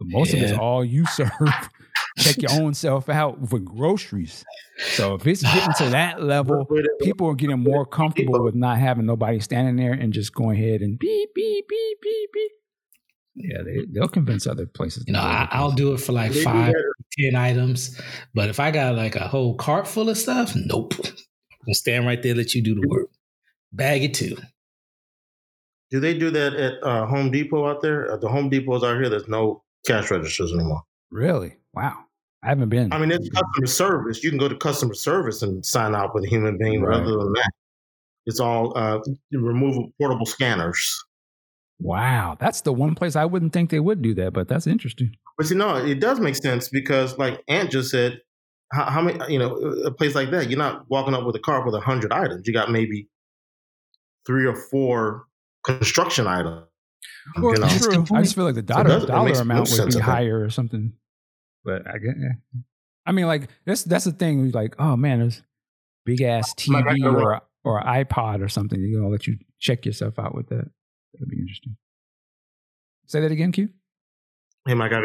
[0.00, 1.30] Most of it's all you serve.
[2.18, 4.44] Check your own self out for groceries.
[4.78, 6.66] So if it's getting to that level,
[7.02, 10.80] people are getting more comfortable with not having nobody standing there and just going ahead
[10.82, 12.52] and beep beep beep beep beep.
[13.38, 15.04] Yeah, they they'll convince other places.
[15.04, 15.48] to You know, I, it.
[15.52, 18.00] I'll do it for like They do five, that- ten items.
[18.34, 20.94] But if I got like a whole cart full of stuff, nope.
[20.98, 21.12] I'm
[21.66, 23.08] gonna stand right there, let you do the work.
[23.72, 24.36] Bag it too.
[25.90, 28.10] Do they do that at uh, Home Depot out there?
[28.10, 30.82] At the Home Depots out here, there's no cash registers anymore.
[31.10, 32.05] really wow.
[32.46, 32.92] I haven't been.
[32.92, 34.22] I mean, it's customer service.
[34.22, 36.80] You can go to customer service and sign out with a human being.
[36.82, 36.96] Right.
[37.00, 37.50] Other than that,
[38.24, 39.00] it's all uh,
[39.32, 40.96] removable portable scanners.
[41.80, 45.10] wow, that's the one place I wouldn't think they would do that, but that's interesting.
[45.36, 48.20] But you know, it does make sense because, like Ant just said,
[48.72, 49.18] how, how many?
[49.32, 51.80] You know, a place like that, you're not walking up with a cart with a
[51.80, 52.46] hundred items.
[52.46, 53.08] You got maybe
[54.26, 55.24] three or four
[55.64, 56.64] construction items.
[57.40, 58.04] Well, you know, true.
[58.16, 60.92] I just feel like the it dollar, does- dollar amount would be higher or something.
[61.66, 62.14] But I get.
[63.04, 64.40] I mean, like that's that's the thing.
[64.42, 65.42] we Like, oh man, there's
[66.06, 68.80] big ass TV or or iPod or something.
[68.80, 70.70] You know, let you check yourself out with that.
[71.12, 71.76] That'd be interesting.
[73.08, 73.68] Say that again, Q.
[74.66, 75.02] him, I got,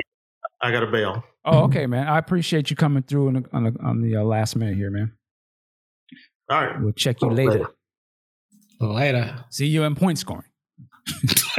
[0.62, 1.24] I got a bail.
[1.46, 2.08] Oh, okay, man.
[2.08, 4.90] I appreciate you coming through on the, on the, on the uh, last minute here,
[4.92, 5.12] man.
[6.50, 6.82] All right.
[6.82, 7.52] We'll check you Oh, later.
[7.52, 7.68] later.
[8.80, 9.46] Later.
[9.50, 10.46] See you in point scoring.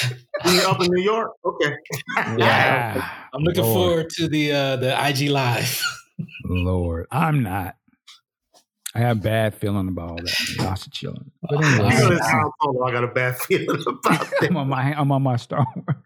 [0.44, 1.30] You up in New York?
[1.44, 1.74] Okay.
[2.38, 3.08] Yeah.
[3.32, 3.74] I'm looking Lord.
[3.90, 5.80] forward to the uh, the IG live.
[6.44, 7.76] Lord, I'm not.
[8.94, 10.48] I have a bad feeling about all that.
[10.58, 11.16] Y'all should chill.
[11.42, 12.08] But anyway, You know, Wow.
[12.10, 12.52] that's how
[12.84, 14.56] I I got a bad feeling about I'm that.
[14.56, 15.96] on my I'm on my Star Wars.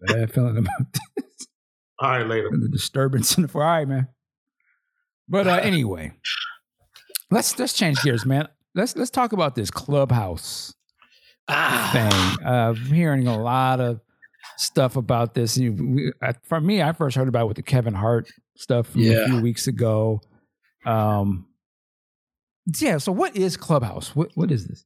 [0.00, 1.46] Bad feeling about this.
[1.98, 2.50] All right, later.
[2.52, 4.08] the disturbance in the all right, man.
[5.28, 6.12] But uh, anyway,
[7.30, 8.48] let's let's change gears, man.
[8.74, 10.74] Let's let's talk about this clubhouse
[11.48, 12.46] Ah, thing.
[12.46, 14.00] Uh, I'm hearing a lot of
[14.56, 15.56] stuff about this.
[15.56, 18.88] You, we, I, for me, I first heard about it with the Kevin Hart stuff
[18.88, 20.20] from a few weeks ago.
[20.84, 21.46] Um,
[22.80, 22.98] yeah.
[22.98, 24.14] So, what is Clubhouse?
[24.16, 24.84] What what is this?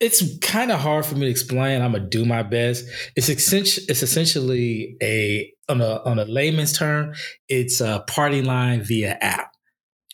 [0.00, 1.82] it's kind of hard for me to explain.
[1.82, 2.84] I'm gonna do my best.
[3.16, 7.14] It's essentially it's essentially a on a on a layman's term,
[7.48, 9.52] it's a party line via app.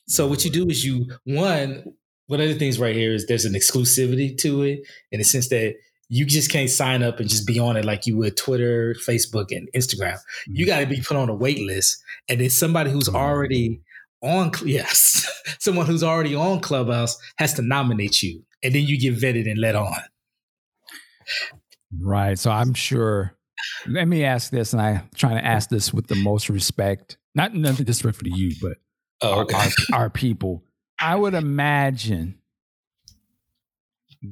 [0.06, 1.84] So what you do is you one
[2.28, 5.48] one of the things right here is there's an exclusivity to it in the sense
[5.48, 5.74] that
[6.10, 9.46] you just can't sign up and just be on it like you would Twitter, Facebook,
[9.50, 10.18] and Instagram.
[10.46, 10.68] You mm.
[10.68, 13.14] got to be put on a wait list, and then somebody who's mm.
[13.14, 13.80] already
[14.22, 19.16] on yes, someone who's already on Clubhouse has to nominate you, and then you get
[19.16, 20.00] vetted and let on.
[22.00, 22.38] Right.
[22.38, 23.34] So I'm sure.
[23.86, 27.18] Let me ask this, and I'm trying to ask this with the most respect.
[27.34, 28.78] Not nothing disrespectful to you, but
[29.20, 30.64] Oh, our, our people.
[31.00, 32.38] I would imagine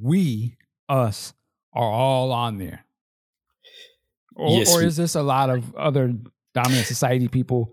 [0.02, 0.56] we,
[0.88, 1.32] us,
[1.72, 2.84] are all on there.
[4.34, 6.14] Or, Yes, or is this a lot of other
[6.54, 7.70] dominant society people?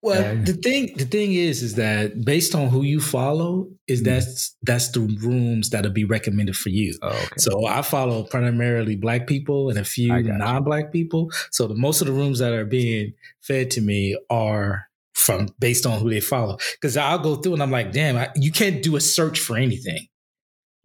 [0.00, 0.42] Well, Yeah.
[0.44, 4.04] the thing the thing is is that based on who you follow, is Mhm.
[4.04, 6.96] that's that's the rooms that'll be recommended for you.
[7.02, 7.26] Oh, okay.
[7.38, 10.38] So I follow primarily black people and a few I got you.
[10.38, 11.30] non-black people.
[11.50, 14.87] So the most of the rooms that are being fed to me are
[15.18, 16.58] from based on who they follow.
[16.80, 19.56] Because I'll go through and I'm like, damn, I, you can't do a search for
[19.56, 20.06] anything.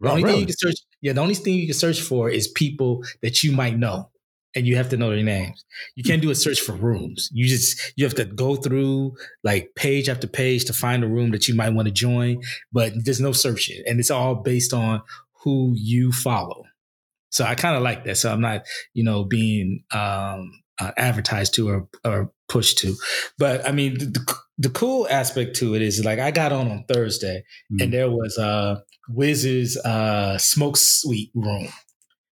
[0.02, 2.28] The Oh, only thing you can search, yeah, the only thing you can search for
[2.28, 4.10] is people that you might know,
[4.54, 5.64] and you have to know their names.
[5.96, 7.30] You can't do a search for rooms.
[7.32, 11.30] You just you have to go through like page after page to find a room
[11.30, 15.02] that you might want to join, but there's no searching, and it's all based on
[15.42, 16.64] who you follow.
[17.30, 18.16] So I kind of like that.
[18.16, 22.94] So I'm not, you know, being um, uh, advertised to or, or pushed to.
[23.38, 26.70] But I mean, the, the, the cool aspect to it is like I got on
[26.70, 27.82] on Thursday, Mm.
[27.84, 28.76] and there was uh,
[29.08, 31.68] Wiz's uh, smoke suite room,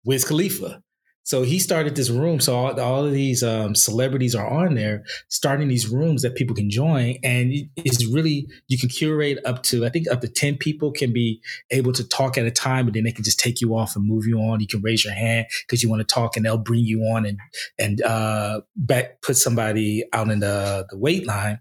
[0.05, 0.83] Wiz Khalifa.
[1.25, 2.39] So he started this room.
[2.39, 6.55] So all, all of these um, celebrities are on there, starting these rooms that people
[6.55, 10.57] can join, and it's really you can curate up to I think up to ten
[10.57, 13.61] people can be able to talk at a time, and then they can just take
[13.61, 14.61] you off and move you on.
[14.61, 17.25] You can raise your hand because you want to talk, and they'll bring you on
[17.25, 17.39] and
[17.79, 21.61] and uh, back put somebody out in the the wait line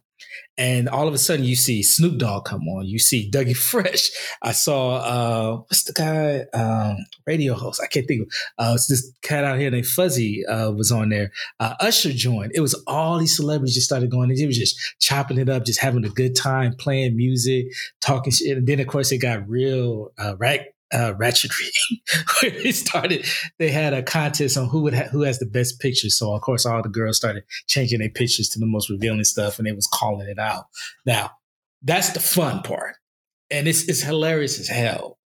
[0.57, 4.11] and all of a sudden you see Snoop Dogg come on, you see Dougie Fresh.
[4.41, 7.81] I saw uh what's the guy um radio host?
[7.83, 8.27] I can't think of
[8.57, 11.31] uh it's this cat out here named Fuzzy uh was on there.
[11.59, 12.51] Uh Usher joined.
[12.55, 15.65] It was all these celebrities just started going and they was just chopping it up,
[15.65, 17.67] just having a good time, playing music,
[18.01, 18.57] talking shit.
[18.57, 22.01] And then of course it got real uh right uh, reading.
[22.41, 23.25] where they started
[23.59, 26.17] they had a contest on who would ha- who has the best pictures.
[26.17, 29.57] So of course all the girls started changing their pictures to the most revealing stuff
[29.57, 30.65] and they was calling it out.
[31.05, 31.31] Now
[31.81, 32.95] that's the fun part
[33.49, 35.17] and it's it's hilarious as hell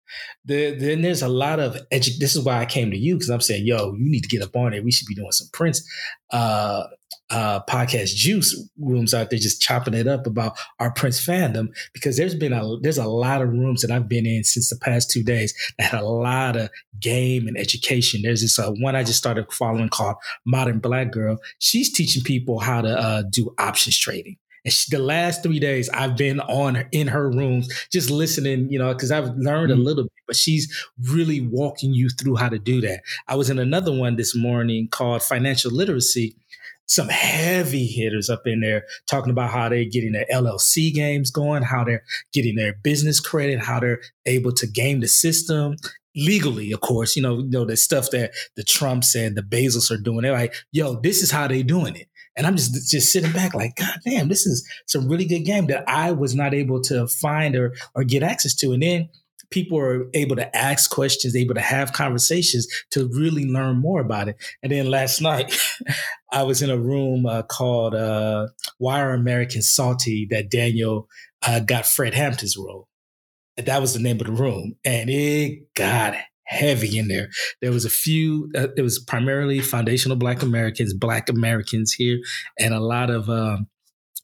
[0.45, 3.31] the, then there's a lot of edu- this is why I came to you because
[3.31, 5.49] I'm saying yo you need to get up on it we should be doing some
[5.53, 5.87] Prince
[6.31, 6.85] uh
[7.31, 12.17] uh, podcast juice rooms out there just chopping it up about our Prince fandom because
[12.17, 15.11] there's been a there's a lot of rooms that I've been in since the past
[15.11, 18.23] two days that had a lot of game and education.
[18.23, 21.39] There's this uh, one I just started following called Modern Black Girl.
[21.59, 24.37] She's teaching people how to uh, do options trading.
[24.67, 28.81] And she, the last three days, I've been on in her rooms, just listening, you
[28.81, 29.81] know, because I've learned mm-hmm.
[29.81, 33.03] a little bit, but she's really walking you through how to do that.
[33.29, 36.35] I was in another one this morning called Financial Literacy,
[36.87, 41.63] some heavy hitters up in there talking about how they're getting their LLC games going,
[41.63, 42.03] how they're
[42.33, 45.77] getting their business credit, how they're able to game the system
[46.17, 47.15] legally, of course.
[47.15, 50.23] You know, you know the stuff that the Trumps and the Bezos are doing.
[50.23, 53.55] They're like, "Yo, this is how they doing it." And I'm just just sitting back
[53.55, 57.07] like, God damn, this is some really good game that I was not able to
[57.07, 58.73] find or or get access to.
[58.73, 59.09] And then
[59.51, 64.29] people are able to ask questions, able to have conversations to really learn more about
[64.29, 64.37] it.
[64.63, 65.57] And then last night,
[66.31, 71.09] I was in a room uh, called uh, Why Are Americans Salty that Daniel
[71.47, 72.89] uh, got Fred Hampton's role.
[73.57, 74.77] And that was the name of the room.
[74.85, 76.15] And it got
[76.47, 77.29] heavy in there.
[77.61, 82.19] There was a few, uh, it was primarily foundational Black Americans, Black Americans here,
[82.59, 83.69] and a lot of um,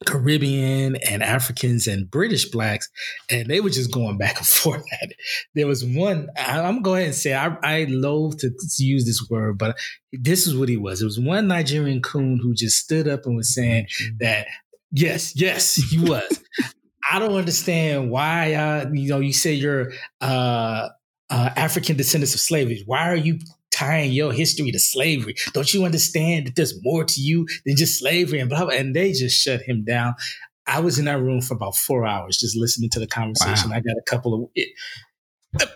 [0.06, 2.88] Caribbean and Africans and British blacks,
[3.30, 5.16] and they were just going back and forth at it.
[5.54, 8.50] There was one, I, am going to go ahead and say, I, I loathe to
[8.78, 9.76] use this word, but
[10.12, 11.02] this is what he was.
[11.02, 13.86] It was one Nigerian coon who just stood up and was saying
[14.20, 14.46] that,
[14.90, 16.42] yes, yes, he was.
[17.10, 20.88] I don't understand why, uh, you know, you say you're uh,
[21.32, 22.82] uh, African descendants of slavery.
[22.86, 23.38] Why are you
[23.72, 25.34] tying your history to slavery.
[25.54, 28.74] Don't you understand that there's more to you than just slavery and blah, blah.
[28.74, 30.14] And they just shut him down.
[30.66, 33.70] I was in that room for about four hours just listening to the conversation.
[33.70, 33.76] Wow.
[33.76, 34.68] I got a couple of it,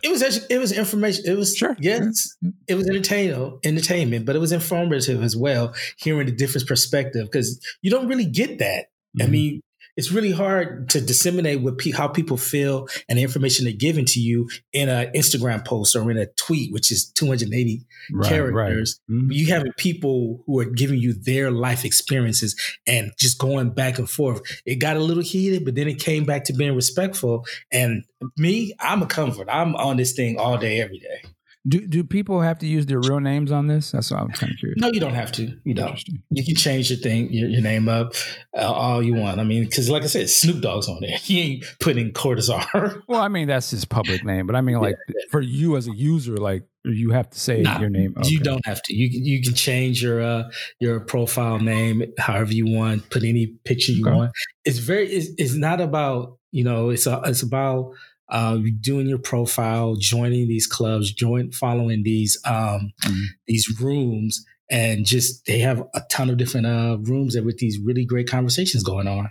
[0.03, 1.25] it was it was information.
[1.27, 1.77] It was sure.
[1.79, 2.35] Yes,
[2.67, 5.75] it was entertainment, entertainment, but it was informative as well.
[5.99, 8.87] Hearing the different perspective because you don't really get that.
[9.19, 9.23] Mm-hmm.
[9.23, 9.61] I mean,
[9.97, 14.05] it's really hard to disseminate what pe- how people feel and the information they're giving
[14.07, 19.01] to you in an Instagram post or in a tweet, which is 280 right, characters.
[19.09, 19.17] Right.
[19.17, 19.33] Mm-hmm.
[19.33, 22.55] You having people who are giving you their life experiences
[22.87, 24.43] and just going back and forth.
[24.65, 27.47] It got a little heated, but then it came back to being respectful.
[27.73, 28.05] And
[28.37, 29.49] me, I'm a comfort.
[29.51, 31.23] I'm on this thing all day, every day.
[31.69, 33.91] Do do people have to use their real names on this?
[33.91, 34.81] That's what I'm kind of curious.
[34.81, 35.59] No, you don't have to.
[35.65, 36.01] You don't.
[36.31, 38.15] You can change your thing, your, your name up
[38.57, 39.41] uh, all you want.
[39.41, 41.17] I mean, because like I said, Snoop Dogg's on there.
[41.27, 43.03] He ain't putting Cordozar.
[43.09, 45.15] well, I mean that's his public name, but I mean like yeah.
[45.31, 48.15] for you as a user, like you have to say nah, your name.
[48.17, 48.29] Okay.
[48.29, 48.95] You don't have to.
[48.95, 53.11] You can you can change your uh your profile name however you want.
[53.11, 54.17] Put any picture you okay.
[54.17, 54.33] want.
[54.65, 55.09] It's very.
[55.09, 56.91] It's, it's not about you know.
[56.91, 57.93] It's a, it's about
[58.29, 63.25] uh, doing your profile, joining these clubs, join following these um, mm-hmm.
[63.47, 67.79] these rooms, and just they have a ton of different uh, rooms that with these
[67.79, 69.31] really great conversations going on.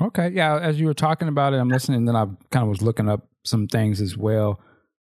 [0.00, 0.58] Okay, yeah.
[0.58, 1.98] As you were talking about it, I'm listening.
[1.98, 4.60] And then I kind of was looking up some things as well,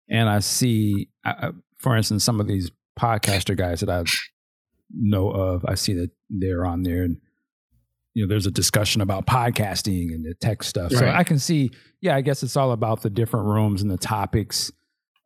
[0.09, 4.03] and I see, uh, for instance, some of these podcaster guys that I
[4.93, 5.65] know of.
[5.67, 7.17] I see that they're on there, and
[8.13, 10.91] you know, there's a discussion about podcasting and the tech stuff.
[10.91, 10.99] Right.
[10.99, 11.71] So I can see,
[12.01, 14.71] yeah, I guess it's all about the different rooms and the topics.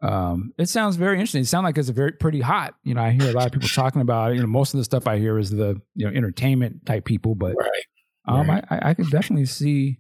[0.02, 1.42] Um, it sounds very interesting.
[1.42, 2.76] It sounds like it's a very pretty hot.
[2.84, 4.36] You know, I hear a lot of people talking about it.
[4.36, 7.34] You know, most of the stuff I hear is the you know entertainment type people,
[7.34, 7.84] but right.
[8.28, 8.66] Um, right.
[8.70, 10.00] I, I can definitely see.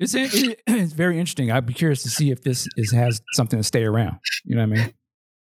[0.00, 1.52] It's it's very interesting.
[1.52, 4.16] I'd be curious to see if this is has something to stay around.
[4.44, 4.94] You know what I mean?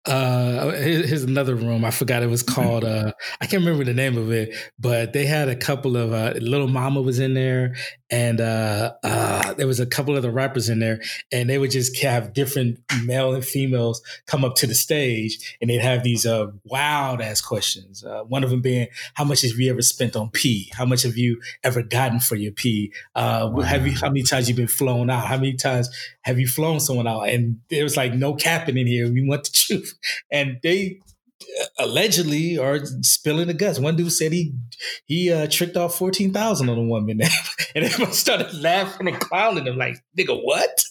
[0.06, 3.12] uh here's another room i forgot it was called uh
[3.42, 6.70] i can't remember the name of it but they had a couple of uh little
[6.70, 7.76] mama was in there
[8.12, 11.72] and uh, uh, there was a couple of the rappers in there, and they would
[11.72, 16.26] just have different male and females come up to the stage, and they'd have these
[16.26, 18.04] uh, wild ass questions.
[18.04, 20.72] Uh, one of them being, "How much have you ever spent on pee?
[20.74, 22.92] How much have you ever gotten for your pee?
[23.16, 23.56] Wow.
[23.58, 23.94] Uh, have you?
[23.94, 25.28] How many times you been flown out?
[25.28, 25.90] How many times
[26.22, 29.12] have you flown someone out?" And there was like no capping in here.
[29.12, 29.94] We want the truth,
[30.32, 31.00] and they
[31.78, 33.80] allegedly are spilling the guts.
[33.80, 34.54] One dude said he
[35.06, 37.22] he uh, tricked off fourteen thousand on a woman,
[37.76, 40.84] and everyone started laughing and clowning him like, "Nigga, what?"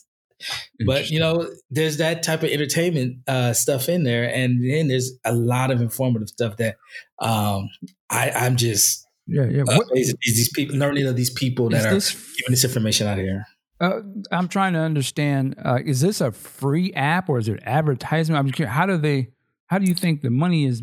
[0.87, 5.12] But you know, there's that type of entertainment uh, stuff in there, and then there's
[5.25, 6.77] a lot of informative stuff that
[7.19, 7.69] um,
[8.11, 9.62] I, I'm just yeah yeah.
[9.62, 13.07] Uh, what, these, these people learning of these people that are this, giving this information
[13.07, 13.45] out here.
[13.81, 14.01] Uh,
[14.33, 15.57] I'm trying to understand.
[15.65, 18.39] Uh, is this a free app or is it advertisement?
[18.39, 18.75] I'm just curious.
[18.75, 19.31] How do they?
[19.69, 20.82] How do you think the money is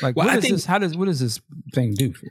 [0.00, 1.40] like well, what is think, this how does what does this
[1.74, 2.28] thing do for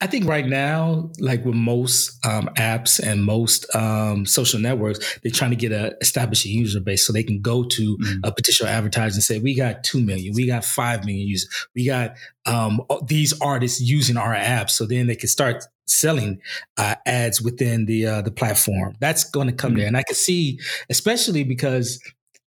[0.00, 5.32] I think right now, like with most um, apps and most um, social networks, they're
[5.32, 8.20] trying to get a establish a user base so they can go to mm-hmm.
[8.22, 11.84] a potential advertiser and say, "We got two million, we got five million users, we
[11.84, 12.14] got
[12.46, 16.40] um, these artists using our app." So then they can start selling
[16.76, 18.94] uh, ads within the uh, the platform.
[19.00, 19.78] That's going to come mm-hmm.
[19.78, 22.00] there, and I can see, especially because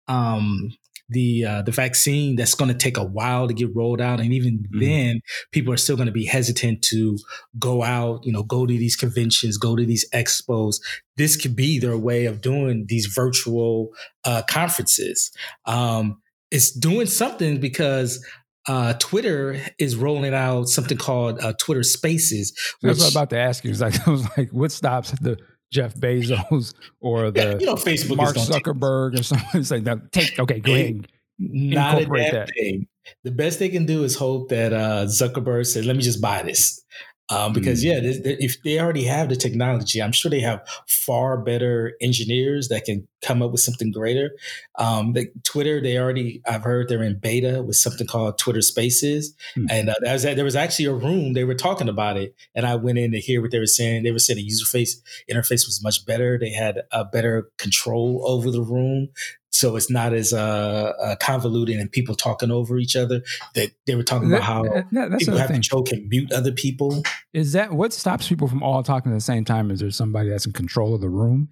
[0.07, 0.71] um,
[1.11, 4.33] the uh, the vaccine that's going to take a while to get rolled out, and
[4.33, 4.81] even mm-hmm.
[4.81, 5.21] then,
[5.53, 7.19] people are still going to be hesitant to
[7.59, 8.25] go out.
[8.25, 10.77] You know, go to these conventions, go to these expos.
[11.17, 13.91] This could be their way of doing these virtual
[14.25, 15.31] uh, conferences.
[15.67, 18.25] Um, it's doing something because
[18.69, 22.53] uh, Twitter is rolling out something called uh, Twitter Spaces.
[22.81, 23.71] Which, That's what I'm about to ask you.
[23.71, 25.39] It's like I was like, what stops the
[25.71, 29.61] Jeff Bezos or the yeah, you know Facebook Mark Zuckerberg or something.
[29.61, 30.13] It's like that.
[30.13, 31.07] Take okay, go ahead.
[31.39, 32.51] Not a damn that.
[32.55, 32.87] thing.
[33.25, 36.43] The best they can do is hope that uh, Zuckerberg says, "Let me just buy
[36.43, 36.85] this."
[37.31, 37.87] Um, because mm.
[37.87, 42.85] yeah, if they already have the technology, I'm sure they have far better engineers that
[42.85, 44.33] can come up with something greater.
[44.79, 49.35] Um, the, Twitter, they already, I've heard they're in beta with something called Twitter Spaces,
[49.57, 49.67] mm.
[49.71, 52.67] and uh, there, was, there was actually a room they were talking about it, and
[52.67, 54.03] I went in to hear what they were saying.
[54.03, 55.01] They were saying the user face
[55.31, 56.39] interface was much better.
[56.39, 59.09] They had a better control over the room
[59.51, 63.23] so it's not as uh, uh, convoluted and people talking over each other.
[63.55, 65.57] That they were talking that, about how that, people have thing.
[65.57, 67.03] control and mute other people.
[67.33, 69.71] Is that what stops people from all talking at the same time?
[69.71, 71.49] Is there somebody that's in control of the room?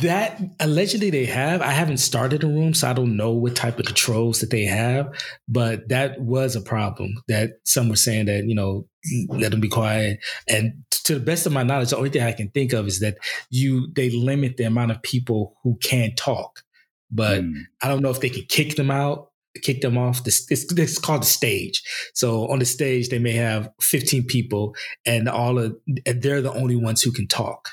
[0.00, 1.62] That allegedly they have.
[1.62, 4.64] I haven't started a room, so I don't know what type of controls that they
[4.64, 5.12] have.
[5.46, 7.14] But that was a problem.
[7.28, 8.88] That some were saying that you know
[9.28, 10.18] let them be quiet.
[10.48, 13.00] And to the best of my knowledge, the only thing I can think of is
[13.00, 13.18] that
[13.50, 16.62] you they limit the amount of people who can talk
[17.10, 17.54] but mm.
[17.82, 19.30] I don't know if they can kick them out,
[19.62, 20.24] kick them off.
[20.24, 21.82] This, this, this is called the stage.
[22.14, 24.74] So on the stage, they may have 15 people
[25.06, 25.76] and all of,
[26.06, 27.68] and they're the only ones who can talk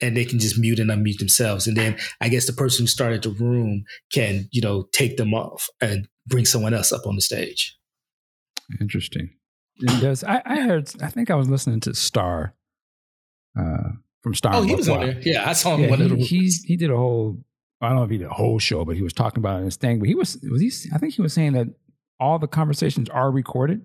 [0.00, 1.66] and they can just mute and unmute themselves.
[1.66, 5.32] And then I guess the person who started the room can, you know, take them
[5.32, 7.78] off and bring someone else up on the stage.
[8.80, 9.30] Interesting.
[10.00, 10.90] Yes, I, I heard.
[11.02, 12.54] I think I was listening to Star
[13.58, 13.90] uh,
[14.22, 14.54] from Star.
[14.54, 15.20] Oh, he was on there.
[15.22, 15.88] Yeah, I saw him.
[15.88, 17.38] Yeah, he, he, he did a whole
[17.82, 19.76] I don't know if he did a whole show, but he was talking about his
[19.76, 19.98] thing.
[19.98, 20.70] But he was was he?
[20.94, 21.66] I think he was saying that
[22.20, 23.82] all the conversations are recorded,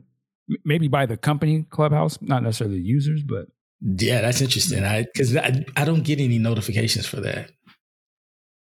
[0.63, 3.47] maybe by the company Clubhouse, not necessarily the users, but
[3.81, 4.83] yeah, that's interesting.
[4.83, 7.51] I because I, I don't get any notifications for that.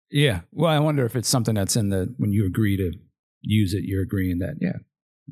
[0.10, 2.94] Yeah, well, I wonder if it's something that's in the when you agree to
[3.42, 4.78] use it, you're agreeing that yeah,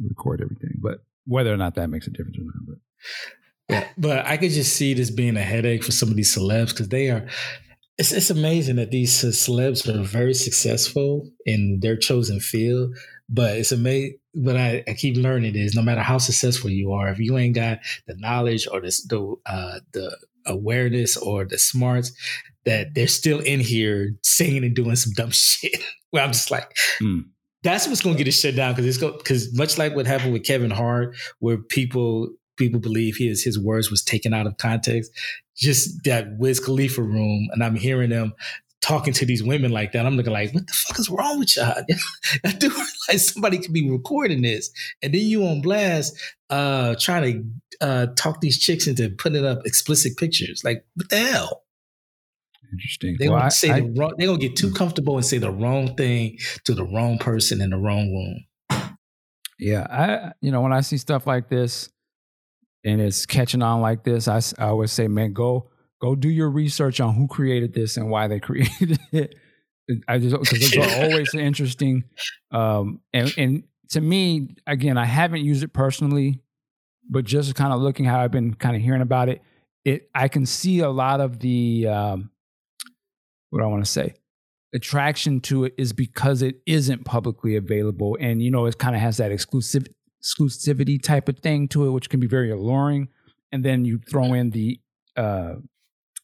[0.04, 0.80] record everything.
[0.82, 2.78] But whether or not that makes a difference or not, but
[3.70, 6.70] yeah, but I could just see this being a headache for some of these celebs
[6.72, 7.26] because they are
[7.98, 12.96] it's, it's amazing that these celebs are very successful in their chosen field,
[13.30, 14.18] but it's amazing.
[14.34, 17.56] But I, I, keep learning is no matter how successful you are, if you ain't
[17.56, 22.12] got the knowledge or the the, uh, the awareness or the smarts,
[22.66, 25.82] that they're still in here singing and doing some dumb shit.
[26.10, 27.24] Where I'm just like, mm.
[27.64, 30.34] that's what's going to get it shut down because it's because much like what happened
[30.34, 35.12] with Kevin Hart, where people people believe his his words was taken out of context
[35.58, 38.34] just that Wiz Khalifa room and I'm hearing them
[38.82, 40.06] talking to these women like that.
[40.06, 41.74] I'm looking like, what the fuck is wrong with y'all?
[42.46, 42.70] I do
[43.08, 44.70] like somebody could be recording this.
[45.02, 46.16] And then you on blast
[46.50, 47.24] uh trying
[47.80, 50.64] to uh talk these chicks into putting up explicit pictures.
[50.64, 51.64] Like, what the hell?
[52.72, 53.16] Interesting.
[53.20, 55.52] They well, gonna say I, the wrong they're gonna get too comfortable and say the
[55.52, 58.90] wrong thing to the wrong person in the wrong room.
[59.58, 61.90] Yeah, I you know, when I see stuff like this,
[62.86, 65.70] and it's catching on like this, I, I always say, man, go
[66.02, 69.36] go do your research on who created this and why they created it.
[70.08, 72.06] I just because it's always interesting.
[72.52, 76.40] Um, and and to me, again, I haven't used it personally,
[77.10, 79.42] but just kind of looking how I've been kind of hearing about it,
[79.84, 82.32] it I can see a lot of the um,
[83.50, 84.16] what do I want to say
[84.74, 89.02] attraction to it is because it isn't publicly available, and you know it kind of
[89.02, 89.86] has that exclusive
[90.26, 93.10] exclusivity type of thing to it, which can be very alluring.
[93.52, 94.80] And then you throw in the
[95.16, 95.56] uh,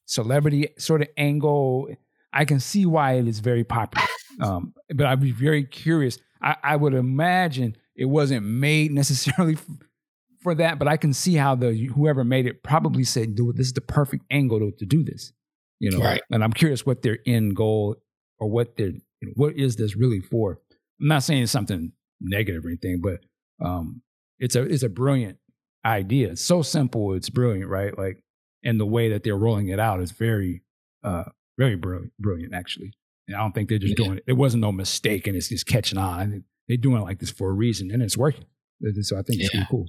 [0.06, 1.88] celebrity sort of angle.
[2.34, 4.08] I can see why it is very popular.
[4.40, 6.18] Um, but I'd be very curious.
[6.42, 9.66] I, I, would imagine it wasn't made necessarily f-
[10.42, 13.68] for that, but I can see how the whoever made it probably said, "Do this
[13.68, 15.32] is the perfect angle to, to do this."
[15.80, 16.22] You know, right.
[16.32, 17.98] and I'm curious what their end goal
[18.40, 20.60] or what their you know, what is this really for.
[21.00, 23.20] I'm not saying it's something negative or anything, but
[23.64, 24.02] um,
[24.40, 25.38] it's a it's a brilliant
[25.86, 26.32] idea.
[26.32, 27.98] It's so simple, it's brilliant, right?
[27.98, 28.24] Like,
[28.64, 30.64] and the way that they're rolling it out is very,
[31.04, 31.24] uh,
[31.58, 32.94] very brilliant, brilliant actually.
[33.28, 34.06] And I don't think they're just yeah.
[34.06, 34.24] doing it.
[34.28, 36.44] It wasn't no mistake, and it's just catching on.
[36.68, 38.46] They're doing it like this for a reason, and it's working.
[39.02, 39.66] So I think it's yeah.
[39.70, 39.88] cool.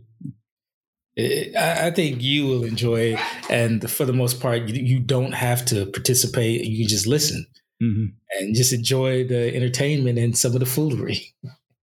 [1.18, 3.20] I think you will enjoy it,
[3.50, 6.64] and for the most part, you don't have to participate.
[6.64, 7.46] You can just listen
[7.82, 8.04] mm-hmm.
[8.38, 11.34] and just enjoy the entertainment and some of the foolery.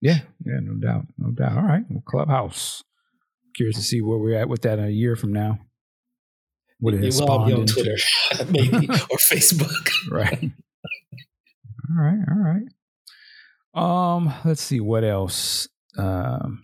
[0.02, 1.58] Yeah, yeah, no doubt, no doubt.
[1.58, 2.84] All right, well, Clubhouse.
[3.56, 5.60] Curious to see where we're at with that a year from now.
[6.80, 7.74] What it will all be on into.
[7.74, 7.98] Twitter,
[8.50, 9.90] maybe, or Facebook.
[10.12, 10.52] right.
[11.90, 12.64] All right, all right.
[13.74, 15.68] Um, let's see what else.
[15.98, 16.64] Um,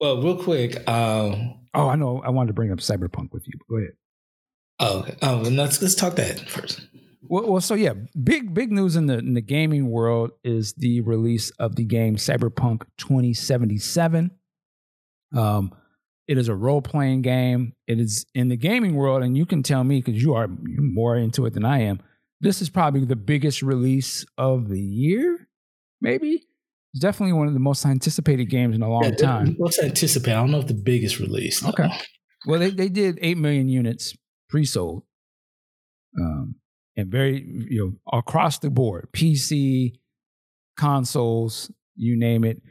[0.00, 0.88] well, real quick.
[0.88, 2.22] Um, oh, I know.
[2.24, 3.54] I wanted to bring up Cyberpunk with you.
[3.68, 3.92] Go ahead.
[4.78, 6.80] Oh, oh, let's let's talk that first.
[7.30, 11.00] Well, well, so yeah, big big news in the in the gaming world is the
[11.02, 14.32] release of the game Cyberpunk 2077.
[15.36, 15.72] Um,
[16.26, 17.74] it is a role playing game.
[17.86, 21.16] It is in the gaming world, and you can tell me because you are more
[21.16, 22.00] into it than I am.
[22.40, 25.46] This is probably the biggest release of the year,
[26.00, 26.48] maybe.
[26.92, 29.56] It's definitely one of the most anticipated games in a long yeah, time.
[29.56, 30.34] Most anticipated.
[30.34, 31.60] I don't know if the biggest release.
[31.60, 31.68] Though.
[31.68, 31.90] Okay.
[32.46, 34.16] Well, they, they did 8 million units
[34.48, 35.04] pre sold.
[36.20, 36.56] Um,
[37.00, 39.92] and very you know across the board pc
[40.76, 42.62] consoles you name it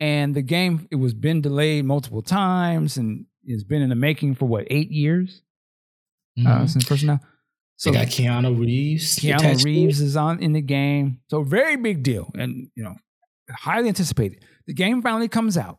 [0.00, 4.34] and the game it was been delayed multiple times and it's been in the making
[4.34, 5.42] for what eight years
[6.38, 6.62] uh, mm-hmm.
[6.62, 7.20] uh, since first now
[7.76, 9.16] so they got Keanu Reeves.
[9.16, 12.94] Keanu Reeves is on in the game, so very big deal, and you know,
[13.50, 14.44] highly anticipated.
[14.66, 15.78] The game finally comes out,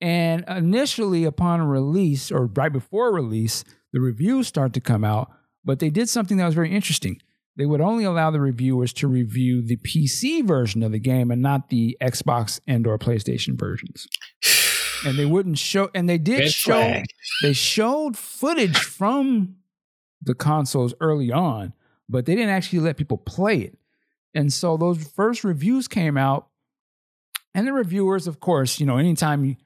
[0.00, 5.30] and initially, upon release or right before release, the reviews start to come out.
[5.64, 7.20] But they did something that was very interesting
[7.58, 11.42] they would only allow the reviewers to review the PC version of the game and
[11.42, 14.06] not the Xbox and or PlayStation versions.
[15.04, 17.06] And they wouldn't show and they did show flag.
[17.42, 19.56] they showed footage from
[20.22, 21.72] the consoles early on,
[22.08, 23.78] but they didn't actually let people play it.
[24.34, 26.46] And so those first reviews came out
[27.54, 29.56] and the reviewers of course, you know, anytime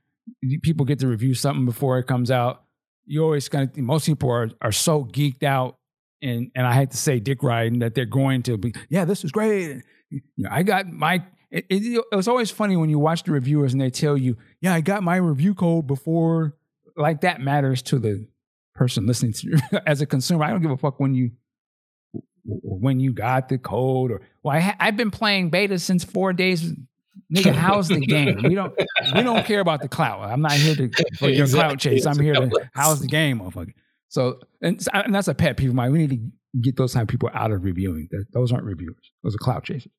[0.41, 2.65] you, people get to review something before it comes out,
[3.05, 5.77] you always kind of most people are are so geeked out
[6.23, 9.25] and and I had to say dick riding that they're going to be yeah this
[9.25, 9.83] is great.
[10.11, 13.33] You know I got my it, it, it, was always funny when you watch the
[13.33, 16.57] reviewers and they tell you yeah I got my review code before
[16.97, 18.27] like that matters to the
[18.75, 19.59] person listening to you.
[19.87, 21.33] As a consumer I don't give a fuck when you
[22.45, 26.33] when you got the code or well I ha- I've been playing beta since four
[26.33, 26.73] days.
[27.33, 28.43] Nigga how's the game?
[28.43, 28.75] We don't
[29.15, 30.21] we don't care about the clout.
[30.21, 31.69] I'm not here to for your exactly.
[31.69, 32.07] clout chase.
[32.07, 33.75] I'm here to how's the game motherfucker
[34.13, 35.91] so, and, and that's a pet peeve of mine.
[35.91, 38.11] We need to get those kind of people out of reviewing.
[38.35, 39.11] Those aren't reviewers.
[39.23, 39.91] Those are cloud chasers.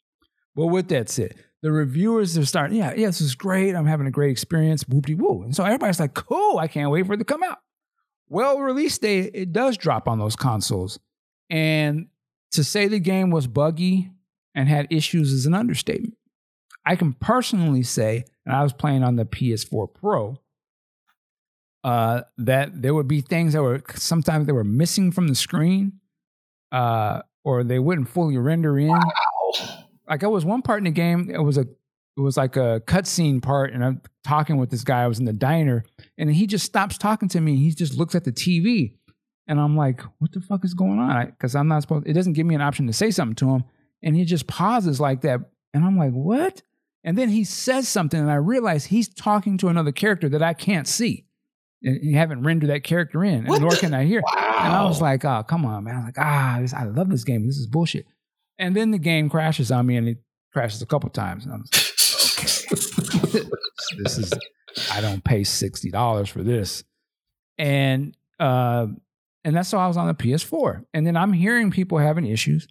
[0.55, 1.33] But with that said,
[1.63, 3.73] the reviewers are starting, yeah, yeah, this is great.
[3.73, 4.83] I'm having a great experience.
[4.83, 5.41] Whoopty woo.
[5.41, 7.57] And so everybody's like, cool, I can't wait for it to come out.
[8.29, 10.99] Well, release day, it does drop on those consoles.
[11.49, 12.09] And
[12.51, 14.11] to say the game was buggy
[14.53, 16.17] and had issues is an understatement.
[16.85, 20.39] I can personally say, and I was playing on the PS4 Pro,
[21.83, 25.99] uh, that there would be things that were sometimes they were missing from the screen,
[26.71, 28.87] uh, or they wouldn't fully render in.
[28.87, 29.01] Wow.
[30.07, 31.65] Like I was one part in the game, it was a
[32.15, 35.03] it was like a cutscene part, and I'm talking with this guy.
[35.03, 35.83] I was in the diner,
[36.17, 37.57] and he just stops talking to me.
[37.57, 38.93] He just looks at the TV,
[39.47, 42.07] and I'm like, "What the fuck is going on?" Because I'm not supposed.
[42.07, 43.63] It doesn't give me an option to say something to him,
[44.03, 45.39] and he just pauses like that,
[45.73, 46.61] and I'm like, "What?"
[47.03, 50.53] And then he says something, and I realize he's talking to another character that I
[50.53, 51.25] can't see
[51.83, 53.77] you haven't rendered that character in, what nor the?
[53.77, 54.21] can I hear.
[54.21, 54.55] Wow.
[54.59, 55.95] And I was like, oh, come on, man.
[55.95, 57.45] I was like, ah, this, I love this game.
[57.45, 58.05] This is bullshit.
[58.57, 60.17] And then the game crashes on me, and it
[60.53, 61.43] crashes a couple times.
[61.43, 61.75] And I'm like,
[63.33, 63.49] okay,
[64.03, 64.33] this is.
[64.91, 66.83] I don't pay sixty dollars for this,
[67.57, 68.87] and uh,
[69.43, 70.85] and that's why I was on the PS4.
[70.93, 72.67] And then I'm hearing people having issues.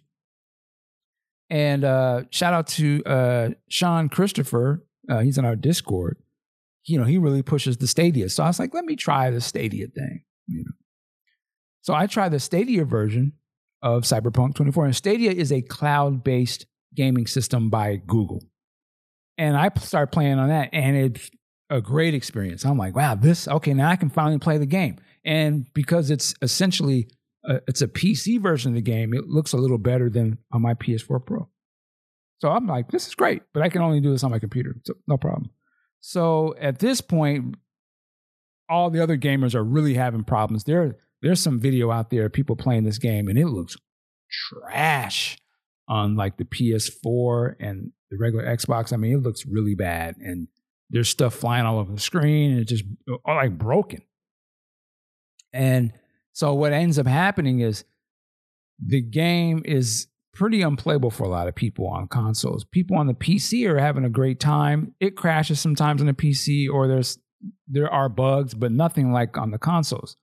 [1.49, 4.83] And uh, shout out to uh, Sean Christopher.
[5.07, 6.17] Uh, he's in our Discord
[6.85, 8.29] you know, he really pushes the Stadia.
[8.29, 10.73] So I was like, let me try the Stadia thing, you know.
[11.81, 13.33] So I tried the Stadia version
[13.81, 14.85] of Cyberpunk 24.
[14.85, 16.65] And Stadia is a cloud based
[16.95, 18.41] gaming system by Google.
[19.37, 21.29] And I started playing on that, and it's
[21.69, 22.65] a great experience.
[22.65, 24.97] I'm like, wow, this, okay, now I can finally play the game.
[25.25, 27.09] And because it's essentially
[27.45, 30.61] a, it's a PC version of the game, it looks a little better than on
[30.61, 31.49] my PS4 Pro.
[32.39, 34.75] So I'm like, this is great, but I can only do this on my computer.
[34.85, 35.49] So no problem.
[36.05, 37.55] So at this point,
[38.67, 40.65] all the other gamers are really having problems.
[40.65, 43.77] There, there's some video out there, of people playing this game, and it looks
[44.29, 45.37] trash
[45.87, 48.91] on like the PS4 and the regular Xbox.
[48.91, 50.49] I mean, it looks really bad, and
[50.89, 54.01] there's stuff flying all over the screen, and it's just uh, all like broken.
[55.53, 55.93] And
[56.33, 57.85] so what ends up happening is
[58.85, 62.65] the game is pretty unplayable for a lot of people on consoles.
[62.65, 64.95] People on the PC are having a great time.
[64.99, 67.19] It crashes sometimes on the PC, or there's
[67.67, 70.15] there are bugs, but nothing like on the consoles.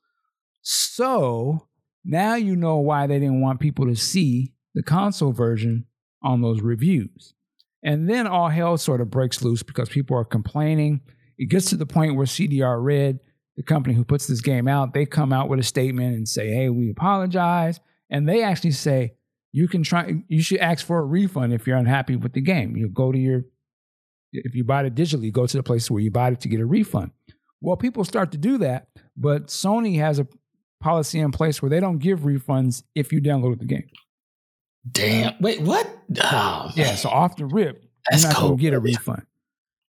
[0.62, 1.68] So
[2.04, 5.86] now you know why they didn't want people to see the console version
[6.22, 7.34] on those reviews.
[7.82, 11.00] And then all hell sort of breaks loose because people are complaining.
[11.38, 13.20] It gets to the point where CDR Red,
[13.56, 16.50] the company who puts this game out, they come out with a statement and say,
[16.50, 17.80] "Hey, we apologize."
[18.10, 19.14] And they actually say,
[19.52, 22.76] "You can try you should ask for a refund if you're unhappy with the game.
[22.76, 23.42] You go to your
[24.32, 26.60] if you buy it digitally, go to the place where you bought it to get
[26.60, 27.10] a refund."
[27.60, 30.26] Well, people start to do that, but Sony has a
[30.80, 33.88] policy in place where they don't give refunds if you download the game.
[34.90, 35.34] Damn.
[35.40, 35.86] Wait, what?
[36.22, 36.94] Oh, yeah.
[36.94, 38.52] So off the rip, That's you're not cold.
[38.52, 39.22] gonna get a refund.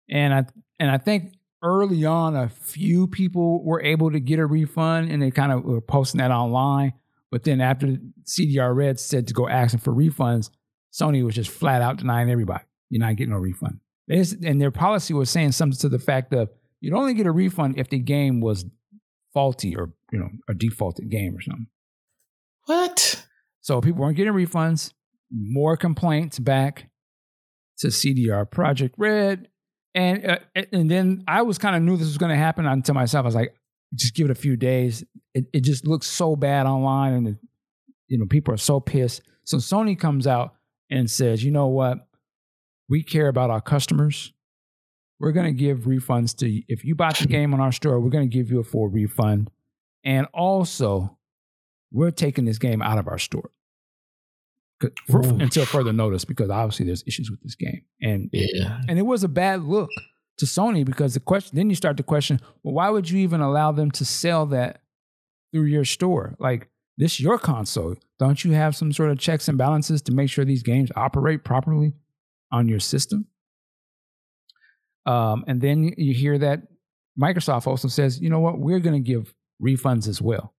[0.09, 0.45] And I
[0.79, 1.33] and I think
[1.63, 5.63] early on, a few people were able to get a refund, and they kind of
[5.63, 6.93] were posting that online.
[7.31, 10.49] But then after CDR Red said to go asking for refunds,
[10.93, 13.79] Sony was just flat out denying everybody, "You're not getting no refund."
[14.09, 16.49] Just- and their policy was saying something to the fact of
[16.81, 18.65] you'd only get a refund if the game was
[19.33, 21.67] faulty or you know a defaulted game or something.
[22.65, 23.25] What?
[23.61, 24.91] So people weren't getting refunds.
[25.31, 26.89] More complaints back
[27.79, 29.47] to CD Projekt Red,
[29.95, 30.39] and uh,
[30.73, 33.23] and then I was kind of knew this was going to happen until myself.
[33.23, 33.55] I was like,
[33.95, 35.03] just give it a few days.
[35.33, 37.37] It it just looks so bad online, and it,
[38.07, 39.21] you know people are so pissed.
[39.43, 40.55] So Sony comes out
[40.89, 42.07] and says, you know what?
[42.89, 44.33] We care about our customers.
[45.19, 46.63] We're going to give refunds to you.
[46.67, 48.87] If you bought the game on our store, we're going to give you a full
[48.87, 49.49] refund.
[50.03, 51.17] And also,
[51.91, 53.51] we're taking this game out of our store
[55.07, 57.83] for- until further notice because obviously there's issues with this game.
[58.01, 58.81] And Yeah.
[58.89, 59.89] and it was a bad look
[60.41, 63.41] to Sony because the question then you start to question, well, why would you even
[63.41, 64.81] allow them to sell that
[65.53, 66.35] through your store?
[66.39, 67.95] Like this your console.
[68.19, 71.43] Don't you have some sort of checks and balances to make sure these games operate
[71.43, 71.93] properly
[72.51, 73.27] on your system?
[75.05, 76.63] Um, and then you hear that
[77.19, 80.53] Microsoft also says, you know what, we're going to give refunds as well.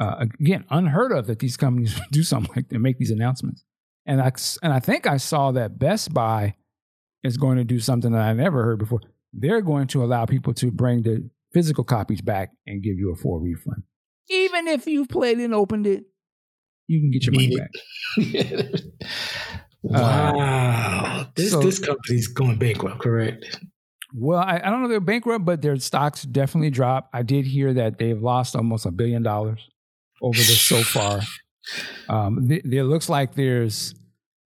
[0.00, 3.64] Uh, again, unheard of that these companies do something like that, make these announcements.
[4.04, 4.32] And I
[4.62, 6.54] and I think I saw that Best Buy
[7.24, 9.00] is going to do something that I never heard before.
[9.32, 13.16] They're going to allow people to bring the physical copies back and give you a
[13.16, 13.82] full refund,
[14.28, 16.04] even if you've played and opened it.
[16.86, 17.70] You can get your money back.
[18.16, 18.82] it.
[19.82, 21.26] wow.
[21.34, 23.58] this so- this company's going bankrupt, correct?
[24.14, 27.14] Well, I, I don't know if they're bankrupt, but their stocks definitely dropped.
[27.14, 29.68] I did hear that they've lost almost a billion dollars
[30.22, 31.20] over this so far.
[32.08, 33.94] Um, th- it looks like there's,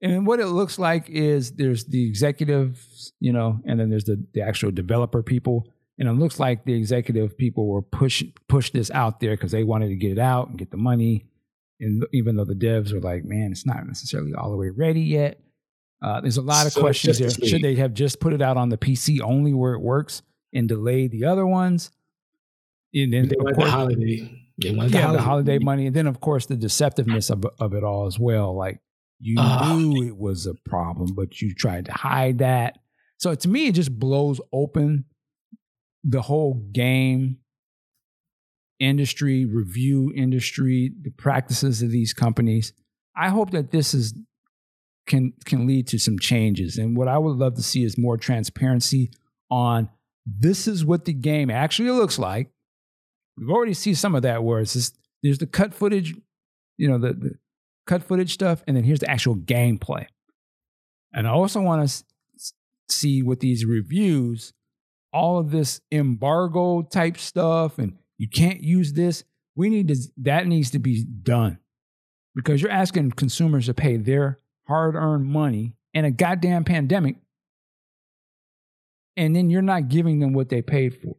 [0.03, 4.21] and what it looks like is there's the executives, you know, and then there's the,
[4.33, 5.65] the actual developer people.
[5.97, 9.63] And it looks like the executive people were push push this out there because they
[9.63, 11.25] wanted to get it out and get the money.
[11.79, 15.01] And even though the devs were like, man, it's not necessarily all the way ready
[15.01, 15.39] yet.
[16.01, 17.29] Uh, there's a lot of So questions there.
[17.29, 20.21] Should they have just put it out on the PC only where it works
[20.53, 21.91] and delayed the other ones?
[22.93, 24.45] And then, They of want the holiday.
[24.57, 28.05] They yeah, the holiday money, and then of course the deceptiveness of of it all
[28.05, 28.53] as well.
[28.53, 28.81] Like
[29.19, 29.75] you Ah.
[29.77, 32.79] knew it was a problem, but you tried to hide that.
[33.17, 35.05] So to me, it just blows open
[36.03, 37.37] the whole game
[38.79, 42.73] industry, review industry, the practices of these companies.
[43.15, 44.13] I hope that this is
[45.07, 46.77] can can lead to some changes.
[46.77, 49.11] And what I would love to see is more transparency
[49.49, 49.89] on
[50.25, 52.49] this is what the game actually looks like.
[53.37, 56.15] We've already seen some of that where it's just there's the cut footage,
[56.77, 57.31] you know, the, the
[57.85, 60.05] cut footage stuff, and then here's the actual gameplay.
[61.13, 62.03] And I also want to
[62.89, 64.53] see with these reviews,
[65.11, 69.23] all of this embargo type stuff, and you can't use this.
[69.55, 71.59] We need to that needs to be done
[72.33, 77.17] because you're asking consumers to pay their hard-earned money in a goddamn pandemic,
[79.15, 81.17] and then you're not giving them what they paid for.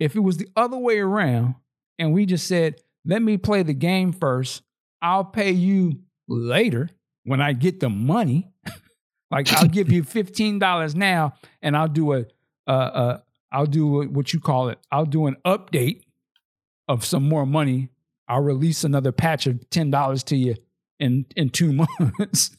[0.00, 1.54] If it was the other way around,
[1.98, 4.62] and we just said let me play the game first.
[5.02, 6.88] I'll pay you later
[7.24, 8.52] when I get the money.
[9.30, 12.24] like I'll give you fifteen dollars now, and I'll do a,
[12.66, 13.18] uh, uh,
[13.52, 14.78] I'll do what you call it.
[14.90, 16.02] I'll do an update
[16.88, 17.90] of some more money.
[18.28, 20.56] I'll release another patch of ten dollars to you
[20.98, 21.72] in in two
[22.18, 22.56] months.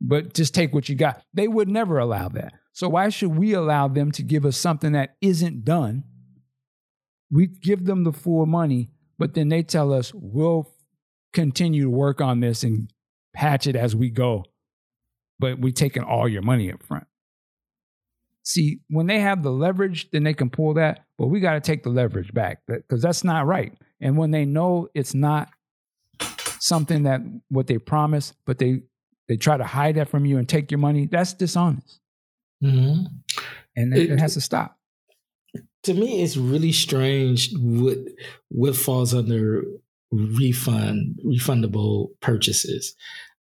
[0.00, 1.22] but just take what you got.
[1.34, 2.54] They would never allow that.
[2.72, 6.04] So why should we allow them to give us something that isn't done?
[7.30, 10.72] We give them the full money, but then they tell us we'll
[11.32, 12.92] continue to work on this and
[13.34, 14.44] patch it as we go.
[15.38, 17.06] But we're taking all your money up front.
[18.42, 21.60] See, when they have the leverage, then they can pull that, but we got to
[21.60, 23.72] take the leverage back because that's not right.
[24.00, 25.50] And when they know it's not
[26.58, 28.82] something that what they promise, but they
[29.28, 32.00] they try to hide that from you and take your money, that's dishonest.
[32.64, 33.04] Mm-hmm.
[33.76, 34.76] And it, it, has to stop.
[35.84, 37.98] To me, it's really strange what
[38.48, 39.62] what falls under
[40.10, 42.94] refund refundable purchases.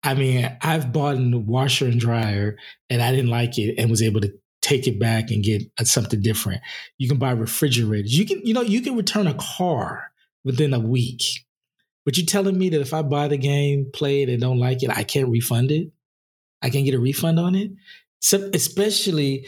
[0.03, 2.57] I mean, I've bought a washer and dryer
[2.89, 5.83] and I didn't like it and was able to take it back and get uh,
[5.83, 6.61] something different.
[6.97, 8.17] You can buy refrigerators.
[8.17, 10.11] You can, you know, you can return a car
[10.43, 11.21] within a week.
[12.05, 14.83] But you're telling me that if I buy the game, play it, and don't like
[14.83, 15.91] it, I can't refund it?
[16.61, 17.71] I can't get a refund on it?
[18.19, 19.47] So, especially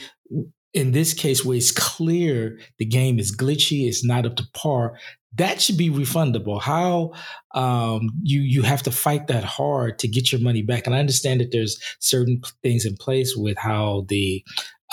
[0.73, 4.99] in this case where it's clear the game is glitchy, it's not up to par,
[5.35, 6.61] that should be refundable.
[6.61, 7.13] How
[7.53, 10.99] um, you you have to fight that hard to get your money back, and I
[10.99, 14.43] understand that there's certain things in place with how the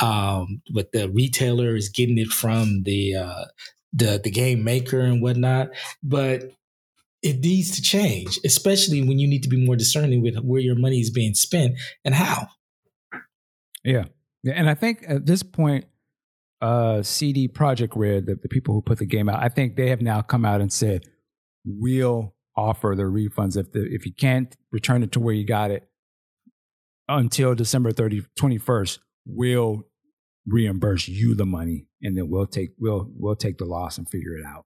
[0.01, 3.44] um, with the retailer is getting it from the uh,
[3.93, 5.69] the the game maker and whatnot,
[6.02, 6.51] but
[7.23, 10.77] it needs to change, especially when you need to be more discerning with where your
[10.77, 12.48] money is being spent and how.
[13.82, 14.05] Yeah.
[14.43, 14.52] Yeah.
[14.55, 15.86] And I think at this point,
[16.65, 19.91] uh, CD Projekt Red, the, the people who put the game out, I think they
[19.91, 21.05] have now come out and said,
[21.62, 25.70] we'll offer the refunds if the if you can't return it to where you got
[25.70, 25.86] it
[27.09, 29.82] until December 30, 21st, we'll
[30.47, 34.36] reimburse you the money and then we'll take we'll we'll take the loss and figure
[34.36, 34.65] it out.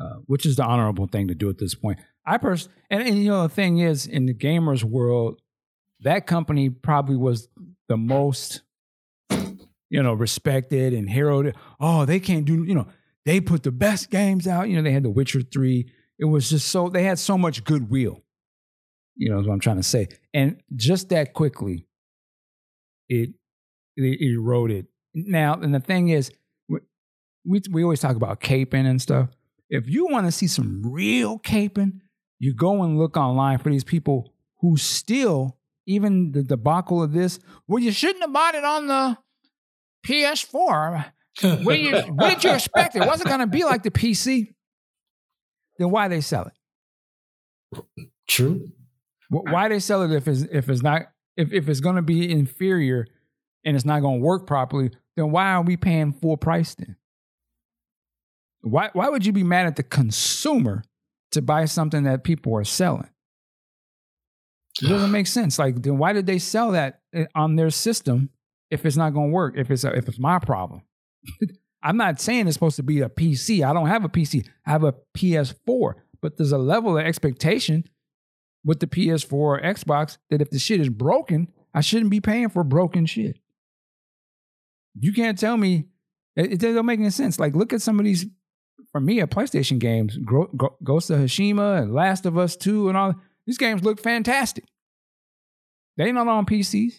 [0.00, 1.98] Uh, which is the honorable thing to do at this point.
[2.24, 5.40] I pers and, and you know the thing is in the gamers world,
[6.00, 7.48] that company probably was
[7.88, 8.62] the most
[9.92, 11.54] you know respected and heralded.
[11.78, 12.88] Oh, they can't do you know
[13.24, 14.68] they put the best games out.
[14.68, 15.88] You know they had The Witcher three.
[16.18, 18.22] It was just so they had so much goodwill.
[19.16, 21.86] You know is what I'm trying to say, and just that quickly,
[23.08, 23.30] it
[23.96, 24.86] it eroded.
[25.14, 26.32] Now, and the thing is,
[27.44, 29.28] we we always talk about caping and stuff
[29.72, 32.00] if you want to see some real caping,
[32.38, 35.56] you go and look online for these people who still,
[35.86, 39.16] even the debacle of this, well, you shouldn't have bought it on the
[40.06, 41.04] PS4.
[41.62, 42.96] what, you, what did you expect?
[42.96, 44.54] It wasn't going to be like the PC.
[45.78, 48.08] Then why they sell it?
[48.28, 48.68] True.
[49.30, 51.02] Why they sell it if it's if it's not
[51.38, 53.06] if, if it's going to be inferior
[53.64, 54.90] and it's not going to work properly?
[55.16, 56.96] Then why are we paying full price then?
[58.60, 60.84] Why why would you be mad at the consumer
[61.32, 63.08] to buy something that people are selling?
[64.80, 65.58] It doesn't make sense.
[65.58, 68.30] Like, then why did they sell that eh, on their system
[68.72, 69.54] if it's not going to work?
[69.56, 70.82] If it's a, if it's my problem,
[71.82, 73.64] I'm not saying it's supposed to be a PC.
[73.68, 74.46] I don't have a PC.
[74.66, 75.94] I have a PS4.
[76.20, 77.84] But there's a level of expectation
[78.64, 82.48] with the PS4 or Xbox that if the shit is broken, I shouldn't be paying
[82.48, 83.38] for broken shit.
[84.98, 85.86] You can't tell me
[86.36, 87.40] it, it doesn't make any sense.
[87.40, 88.26] Like, look at some of these
[88.92, 93.14] for me at PlayStation games, Ghost of Tsushima and Last of Us 2 and all
[93.46, 94.64] these games look fantastic.
[95.96, 96.94] They not on PCs.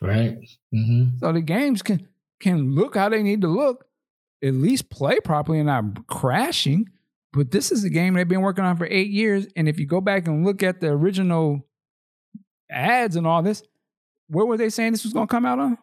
[0.00, 0.38] Right.
[0.74, 1.18] Mm-hmm.
[1.20, 2.06] So the games can
[2.40, 3.86] can look how they need to look,
[4.42, 6.88] at least play properly and not crashing.
[7.32, 9.46] But this is a game they've been working on for eight years.
[9.56, 11.66] And if you go back and look at the original
[12.70, 13.62] ads and all this,
[14.28, 15.78] where were they saying this was going to come out on?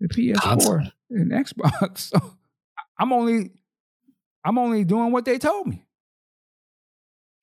[0.00, 0.80] The PS4 Console.
[1.10, 2.12] and Xbox.
[2.16, 2.32] So
[2.98, 3.50] I'm only
[4.44, 5.86] I'm only doing what they told me.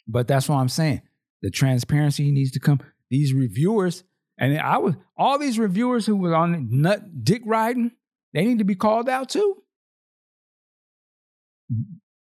[0.08, 1.02] But that's what I'm saying.
[1.42, 2.80] The transparency needs to come.
[3.10, 4.04] These reviewers,
[4.38, 7.92] and I was all these reviewers who were on nut dick riding,
[8.34, 9.64] they need to be called out too.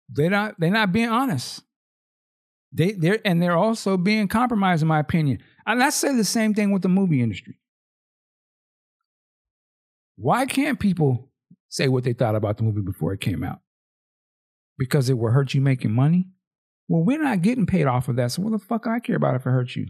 [0.09, 1.61] They're not they're not being honest.
[2.71, 5.39] They they're and they're also being compromised, in my opinion.
[5.65, 7.57] And I say the same thing with the movie industry.
[10.15, 11.29] Why can't people
[11.69, 13.59] say what they thought about the movie before it came out?
[14.77, 16.27] because it will hurt you making money.
[16.87, 18.31] Well, we're not getting paid off of that.
[18.31, 19.87] So what the fuck I care about if it hurts you?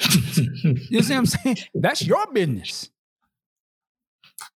[0.00, 1.56] You see what I'm saying?
[1.74, 2.90] That's your business.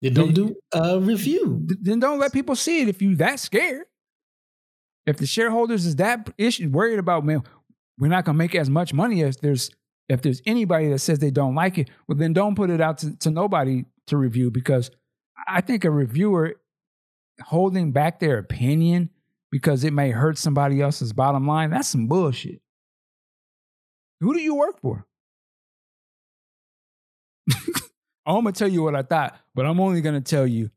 [0.03, 1.67] Then don't do a review.
[1.81, 3.87] Then don't let people see it if you that scared.
[5.07, 7.43] If the shareholders is that issue worried about, man,
[7.99, 9.71] we're not gonna make as much money if there's
[10.09, 12.99] if there's anybody that says they don't like it, well then don't put it out
[12.99, 14.91] to, to nobody to review because
[15.49, 16.57] I think a reviewer
[17.43, 19.11] holding back their opinion
[19.51, 22.61] because it may hurt somebody else's bottom line, that's some bullshit.
[24.21, 25.07] Who do you work for?
[28.27, 30.71] I'm gonna tell you what I thought, but I'm only gonna tell you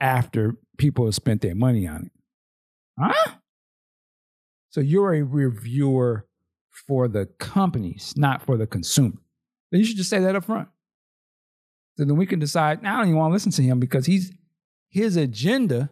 [0.00, 2.12] after people have spent their money on it.
[2.98, 3.32] Huh?
[4.70, 6.26] So you're a reviewer
[6.86, 9.18] for the companies, not for the consumer.
[9.70, 10.68] Then you should just say that up front.
[11.96, 14.06] So then we can decide, now I don't even want to listen to him because
[14.06, 14.32] he's
[14.90, 15.90] his agenda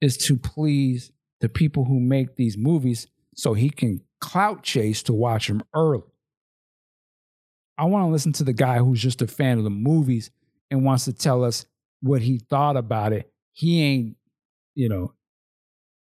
[0.00, 1.10] is to please
[1.40, 6.02] the people who make these movies so he can clout chase to watch them early.
[7.78, 10.30] I want to listen to the guy who's just a fan of the movies
[10.70, 11.64] and wants to tell us
[12.00, 13.32] what he thought about it.
[13.52, 14.16] He ain't,
[14.74, 15.12] you know,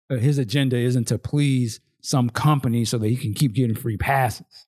[0.09, 3.97] uh, his agenda isn't to please some company so that he can keep getting free
[3.97, 4.67] passes.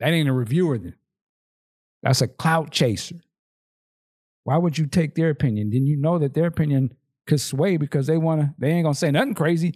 [0.00, 0.94] That ain't a reviewer then.
[2.02, 3.20] That's a clout chaser.
[4.44, 5.70] Why would you take their opinion?
[5.70, 6.94] Then you know that their opinion
[7.26, 9.74] could sway because they want to, they ain't gonna say nothing crazy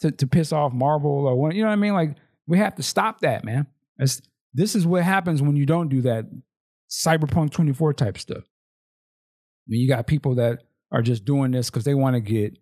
[0.00, 1.92] to, to piss off Marvel or what, you know what I mean?
[1.92, 2.16] Like
[2.46, 3.66] we have to stop that, man.
[3.98, 4.22] That's,
[4.56, 6.24] this is what happens when you don't do that
[6.90, 8.44] cyberpunk 24 type stuff.
[9.68, 12.58] Mean, you got people that are just doing this because they want to get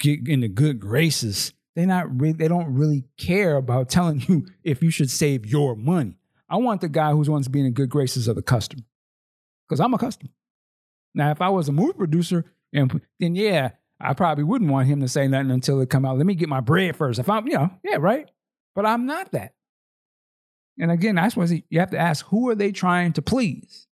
[0.00, 1.52] get into good graces.
[1.76, 5.76] They not really, they don't really care about telling you if you should save your
[5.76, 6.16] money.
[6.48, 8.82] I want the guy who's wants to be in the good graces of the customer
[9.68, 10.32] because I'm a customer.
[11.14, 15.00] Now, if I was a movie producer, and then yeah, I probably wouldn't want him
[15.02, 16.16] to say nothing until it come out.
[16.16, 17.20] Let me get my bread first.
[17.20, 18.28] If I'm, you know, yeah, right.
[18.74, 19.54] But I'm not that.
[20.80, 23.86] And again, that's what you have to ask: Who are they trying to please?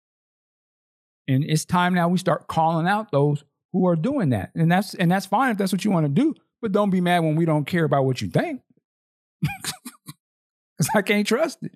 [1.28, 3.44] And it's time now we start calling out those
[3.74, 6.12] who are doing that, and that's and that's fine if that's what you want to
[6.12, 6.36] do.
[6.62, 8.62] But don't be mad when we don't care about what you think,
[9.42, 11.74] because I can't trust it.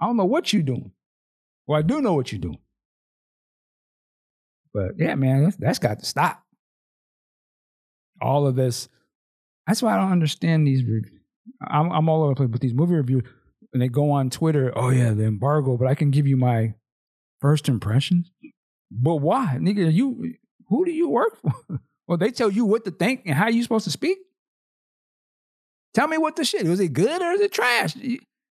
[0.00, 0.92] I don't know what you're doing.
[1.66, 2.58] Well, I do know what you're doing.
[4.72, 6.42] But yeah, man, that's, that's got to stop.
[8.22, 8.88] All of this.
[9.66, 10.82] That's why I don't understand these.
[11.60, 13.24] I'm, I'm all over the place, but these movie reviews,
[13.72, 16.74] and they go on Twitter, oh yeah, the embargo, but I can give you my
[17.40, 18.30] first impressions.
[18.90, 19.92] But why, nigga?
[19.92, 20.34] You
[20.68, 21.80] who do you work for?
[22.06, 24.18] well, they tell you what to think and how you supposed to speak.
[25.94, 26.80] Tell me what the shit was.
[26.80, 27.94] It good or is it trash?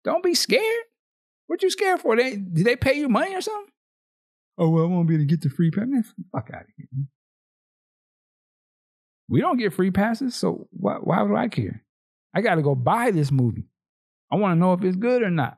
[0.04, 0.84] Don't be scared.
[1.48, 2.16] What you scared for?
[2.16, 3.72] They did they pay you money or something?
[4.58, 6.14] Oh well, I won't be able to get the free pass.
[6.32, 6.88] Fuck out of here.
[9.30, 11.84] We don't get free passes, so why, why would I care?
[12.34, 13.71] I got to go buy this movie.
[14.32, 15.58] I want to know if it's good or not.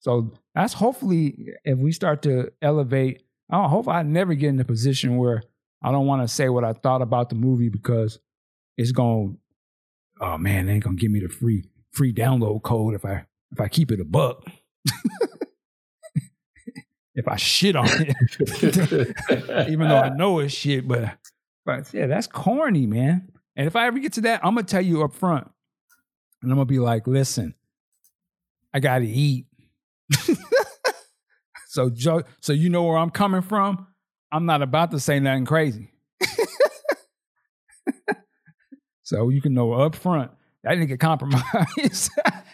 [0.00, 3.22] So that's hopefully if we start to elevate.
[3.50, 5.42] I hope I never get in a position where
[5.82, 8.18] I don't want to say what I thought about the movie because
[8.76, 9.38] it's going.
[10.20, 13.60] Oh man, they ain't gonna give me the free free download code if I if
[13.60, 14.44] I keep it a buck.
[17.14, 21.16] if I shit on it, even though I know it's shit, but
[21.64, 23.30] but yeah, that's corny, man.
[23.56, 25.50] And if I ever get to that, I'm gonna tell you up front,
[26.42, 27.54] and I'm gonna be like, listen,
[28.72, 29.46] I gotta eat.
[31.66, 33.86] so Joe, so you know where I'm coming from.
[34.30, 35.92] I'm not about to say nothing crazy.
[39.02, 40.30] so you can know up front
[40.64, 42.10] that nigga compromised.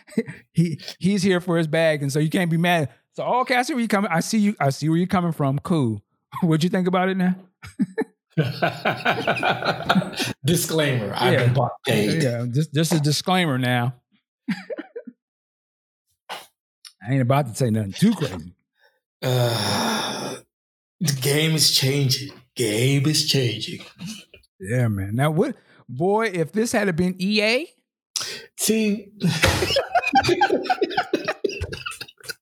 [0.52, 2.90] he he's here for his bag, and so you can't be mad.
[3.12, 4.10] So oh, okay, I see where you coming.
[4.10, 4.56] I see you.
[4.60, 5.58] I see where you're coming from.
[5.60, 6.02] Cool.
[6.42, 7.36] What'd you think about it now?
[10.44, 11.06] disclaimer.
[11.06, 11.16] Yeah.
[11.18, 13.94] I've been bought Yeah, just just a disclaimer now.
[17.06, 18.54] I ain't about to say nothing too crazy.
[19.22, 20.36] Uh,
[21.00, 22.32] the game is changing.
[22.56, 23.80] Game is changing.
[24.58, 25.14] Yeah, man.
[25.14, 25.56] Now what
[25.88, 27.68] boy, if this had been EA,
[28.56, 29.12] See,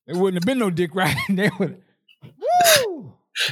[0.07, 1.23] it wouldn't have been no dick riding.
[1.37, 1.83] They would.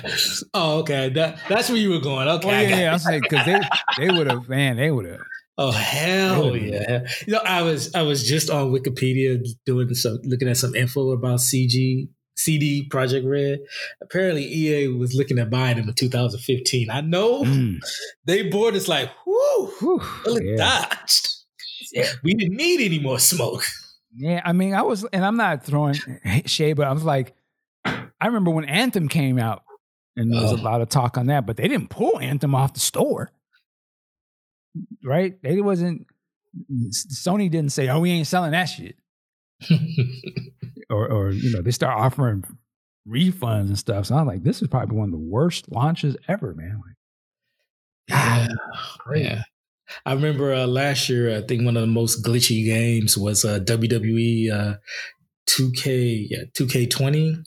[0.04, 0.10] Woo!
[0.54, 1.10] Oh, okay.
[1.10, 2.28] That that's where you were going.
[2.28, 2.48] Okay.
[2.48, 2.90] Oh, yeah, yeah.
[2.90, 3.60] I was like, because they
[3.98, 5.20] they would have, man, they would have.
[5.58, 7.06] Oh hell yeah!
[7.26, 11.10] You know, I was I was just on Wikipedia doing some looking at some info
[11.10, 13.60] about CG CD Projekt Red.
[14.02, 16.90] Apparently, EA was looking at buying them in 2015.
[16.90, 17.78] I know mm.
[18.24, 20.56] they board is like, whoo, whew well, yeah.
[20.56, 21.40] dodged
[22.22, 23.64] we didn't need any more smoke.
[24.14, 25.96] Yeah, I mean, I was, and I'm not throwing
[26.46, 27.34] shade, but I was like,
[27.84, 29.62] I remember when Anthem came out,
[30.16, 32.74] and there was a lot of talk on that, but they didn't pull Anthem off
[32.74, 33.30] the store,
[35.04, 35.40] right?
[35.42, 36.06] They wasn't.
[36.90, 38.96] Sony didn't say, "Oh, we ain't selling that shit,"
[40.90, 42.44] or, or you know, they start offering
[43.08, 44.06] refunds and stuff.
[44.06, 46.80] So I'm like, this is probably one of the worst launches ever, man.
[46.84, 46.96] Like,
[48.08, 48.48] yeah,
[49.14, 49.42] yeah.
[50.06, 53.58] I remember uh, last year, I think one of the most glitchy games was uh,
[53.60, 54.74] WWE uh,
[55.48, 57.44] 2K, yeah, 2K20.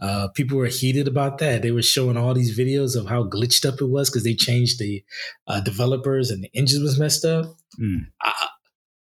[0.00, 1.62] Uh, people were heated about that.
[1.62, 4.78] They were showing all these videos of how glitched up it was because they changed
[4.78, 5.04] the
[5.46, 7.46] uh, developers and the engine was messed up.
[7.80, 8.06] Mm.
[8.22, 8.46] I,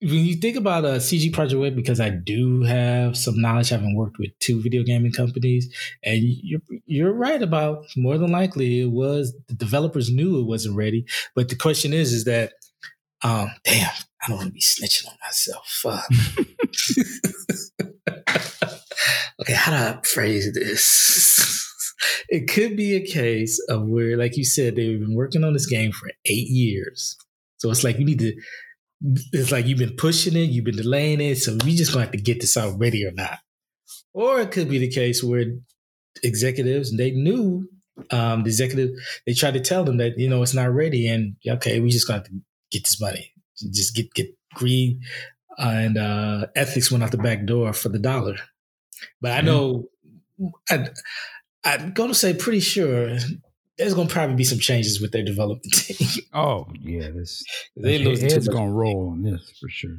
[0.02, 3.70] when you think about a uh, CD Projekt Red, because I do have some knowledge,
[3.70, 5.74] having worked with two video gaming companies,
[6.04, 10.78] and you're you're right about more than likely it was the developers knew it wasn't
[10.78, 11.06] ready.
[11.36, 12.54] But the question is, is that
[13.24, 13.92] um, damn,
[14.24, 15.86] I don't want to be snitching on myself.
[19.42, 21.94] okay, how do I phrase this?
[22.30, 25.66] it could be a case of where, like you said, they've been working on this
[25.66, 27.18] game for eight years.
[27.58, 28.34] So it's like you need to.
[29.32, 32.12] It's like you've been pushing it, you've been delaying it, so we just gonna have
[32.12, 33.40] to get this out ready or not.
[34.14, 35.46] Or it could be the case where
[36.22, 37.70] executives they knew
[38.12, 38.90] um, the executive
[39.26, 42.08] they tried to tell them that you know it's not ready, and okay, we just
[42.08, 43.32] gonna have to get this money.
[43.72, 45.00] Just get get greed
[45.60, 48.38] and uh, ethics went out the back door for the dollar.
[49.22, 49.90] But I know
[50.70, 50.92] I'd,
[51.64, 53.18] I'm going to say pretty sure
[53.78, 56.24] there's going to probably be some changes with their development team.
[56.34, 57.44] Oh yeah, this
[57.76, 59.98] they lose head's going to roll on this for sure.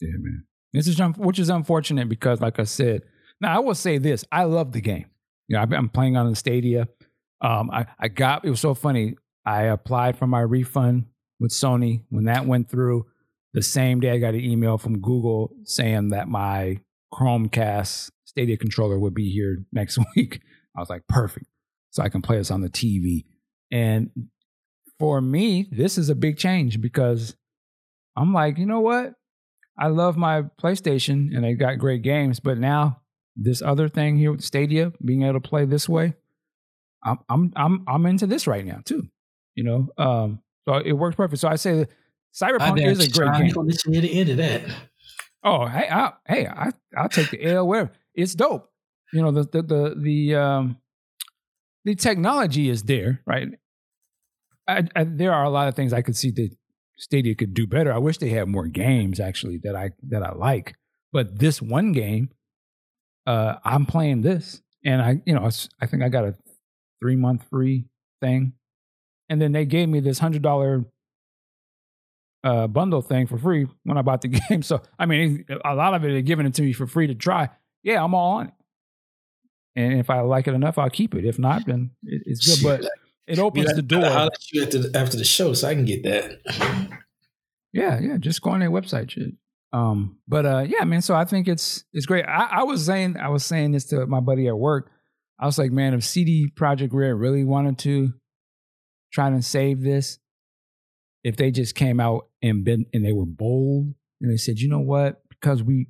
[0.00, 0.44] Yeah, man.
[0.72, 3.02] This is which is unfortunate because, like I said,
[3.40, 5.06] now I will say this: I love the game.
[5.48, 6.88] You know, I'm playing on the Stadia.
[7.40, 9.16] Um, I I got it was so funny.
[9.44, 11.06] I applied for my refund
[11.38, 12.04] with Sony.
[12.10, 13.06] When that went through,
[13.52, 16.80] the same day I got an email from Google saying that my
[17.12, 20.40] Chromecast Stadia controller would be here next week.
[20.76, 21.46] I was like, perfect.
[21.90, 23.24] So I can play this on the TV.
[23.72, 24.10] And
[24.98, 27.34] for me, this is a big change because
[28.16, 29.14] I'm like, you know what?
[29.78, 33.00] I love my PlayStation and they got great games, but now
[33.34, 36.14] this other thing here with Stadia, being able to play this way,
[37.02, 39.08] I'm I'm I'm I'm into this right now too.
[39.54, 41.40] You know, um, so it works perfect.
[41.40, 41.86] So I say
[42.34, 43.70] Cyberpunk is a great game.
[43.86, 44.62] Near the end of that.
[45.42, 48.70] Oh, hey, I, hey, I I'll take the L where it's dope.
[49.12, 50.76] You know, the the the the um
[51.84, 53.48] the technology is there, right?
[54.68, 56.50] I, I, there are a lot of things I could see that
[56.98, 57.92] Stadia could do better.
[57.92, 60.74] I wish they had more games actually that I that I like.
[61.12, 62.30] But this one game,
[63.26, 65.48] uh, I'm playing this, and I, you know,
[65.80, 66.36] I think I got a
[67.00, 67.86] three month free
[68.20, 68.52] thing,
[69.28, 70.84] and then they gave me this hundred dollar
[72.42, 74.62] uh, bundle thing for free when I bought the game.
[74.62, 77.14] So I mean, a lot of it they're giving it to me for free to
[77.14, 77.48] try.
[77.82, 78.52] Yeah, I'm all on it.
[79.76, 81.24] And if I like it enough, I'll keep it.
[81.24, 82.64] If not, then it's good.
[82.82, 82.90] But
[83.26, 84.04] it opens yeah, the door.
[84.04, 86.98] I'll let you after the, after the show so I can get that.
[87.72, 88.16] Yeah, yeah.
[88.18, 89.34] Just go on their website, shit.
[89.72, 91.02] Um, but uh, yeah, man.
[91.02, 92.24] So I think it's it's great.
[92.26, 94.90] I, I was saying I was saying this to my buddy at work.
[95.38, 98.12] I was like, man, if CD Projekt Red really wanted to
[99.12, 100.18] try to save this,
[101.22, 104.68] if they just came out and been and they were bold and they said, you
[104.68, 105.88] know what, because we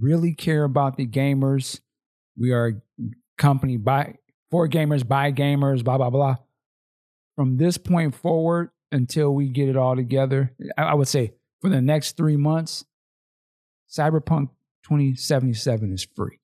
[0.00, 1.80] really care about the gamers,
[2.38, 3.04] we are a
[3.38, 4.14] company by
[4.50, 6.36] for gamers by gamers, blah blah blah.
[7.36, 11.82] From this point forward until we get it all together, I would say for the
[11.82, 12.84] next three months,
[13.90, 14.50] Cyberpunk
[14.84, 16.38] 2077 is free.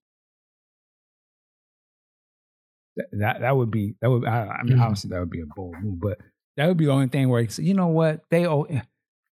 [2.95, 4.81] That, that, that would be that would I, I mean mm-hmm.
[4.81, 6.19] obviously that would be a bold move, but
[6.57, 8.67] that would be the only thing where say, you know what they oh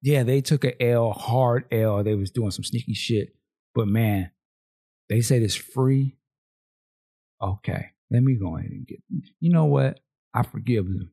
[0.03, 3.35] yeah they took a L hard L they was doing some sneaky shit,
[3.75, 4.31] but man
[5.11, 6.17] they said it's free.
[7.43, 9.01] Okay, let me go ahead and get.
[9.41, 9.99] You know what?
[10.33, 11.11] I forgive them.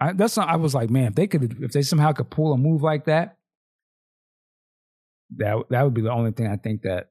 [0.00, 2.52] I, that's not, I was like, man, if they could, if they somehow could pull
[2.52, 3.36] a move like that,
[5.36, 7.08] that that would be the only thing I think that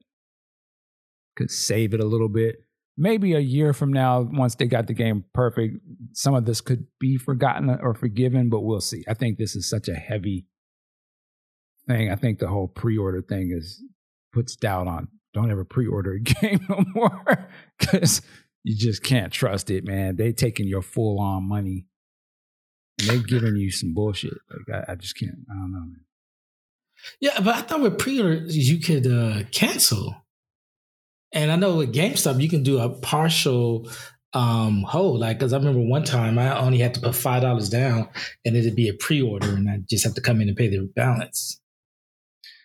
[1.36, 2.56] could save it a little bit
[2.96, 5.78] maybe a year from now, once they got the game perfect,
[6.12, 9.04] some of this could be forgotten or forgiven, but we'll see.
[9.08, 10.46] I think this is such a heavy
[11.88, 12.10] thing.
[12.10, 13.82] I think the whole pre-order thing is
[14.32, 15.08] puts doubt on.
[15.34, 17.48] Don't ever pre-order a game no more
[17.78, 18.22] because
[18.64, 20.16] you just can't trust it, man.
[20.16, 21.86] They taking your full on money
[23.00, 24.34] and they giving you some bullshit.
[24.50, 25.38] Like I, I, just can't.
[25.50, 26.04] I don't know, man.
[27.20, 30.21] Yeah, but I thought with pre-orders you could uh, cancel.
[31.32, 33.88] And I know with GameStop, you can do a partial
[34.34, 35.20] um hold.
[35.20, 38.08] Like, because I remember one time I only had to put five dollars down,
[38.44, 40.90] and it'd be a pre-order, and I just have to come in and pay the
[40.94, 41.60] balance.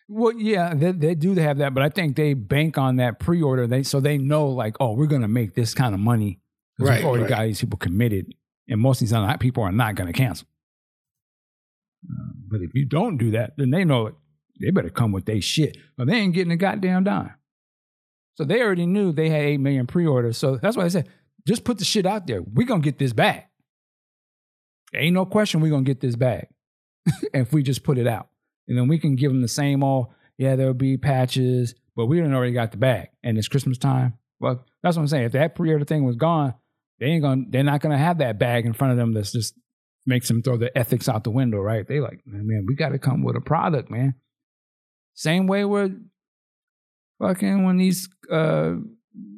[0.09, 3.67] Well, yeah, they, they do have that, but I think they bank on that pre-order.
[3.67, 6.39] They so they know like, oh, we're gonna make this kind of money.
[6.79, 7.29] Right, we've already right.
[7.29, 8.33] got these people committed,
[8.69, 10.47] and most of these people are not gonna cancel.
[12.09, 14.15] Uh, but if you don't do that, then they know it.
[14.61, 17.33] they better come with their shit, or they ain't getting a goddamn dime.
[18.37, 20.37] So they already knew they had 8 million pre orders.
[20.37, 21.09] So that's why I said,
[21.47, 22.41] just put the shit out there.
[22.41, 23.51] We're going to get this back.
[24.93, 26.49] Ain't no question we're going to get this back.
[27.33, 28.29] if we just put it out.
[28.67, 32.19] And then we can give them the same all, yeah, there'll be patches, but we
[32.19, 33.09] done already got the bag.
[33.23, 34.13] And it's Christmas time.
[34.39, 35.25] Well, that's what I'm saying.
[35.25, 36.53] If that pre-order thing was gone,
[36.99, 39.53] they ain't gonna they're not gonna have that bag in front of them that's just
[40.05, 41.87] makes them throw the ethics out the window, right?
[41.87, 44.15] They like, man, we gotta come with a product, man.
[45.13, 45.91] Same way with
[47.19, 48.75] fucking when these uh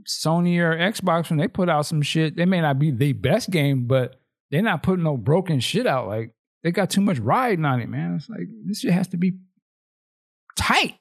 [0.07, 3.49] Sony or Xbox when they put out some shit, they may not be the best
[3.49, 4.19] game, but
[4.51, 6.07] they're not putting no broken shit out.
[6.07, 6.33] Like
[6.63, 8.15] they got too much riding on it, man.
[8.15, 9.33] It's like this shit has to be
[10.57, 10.95] tight.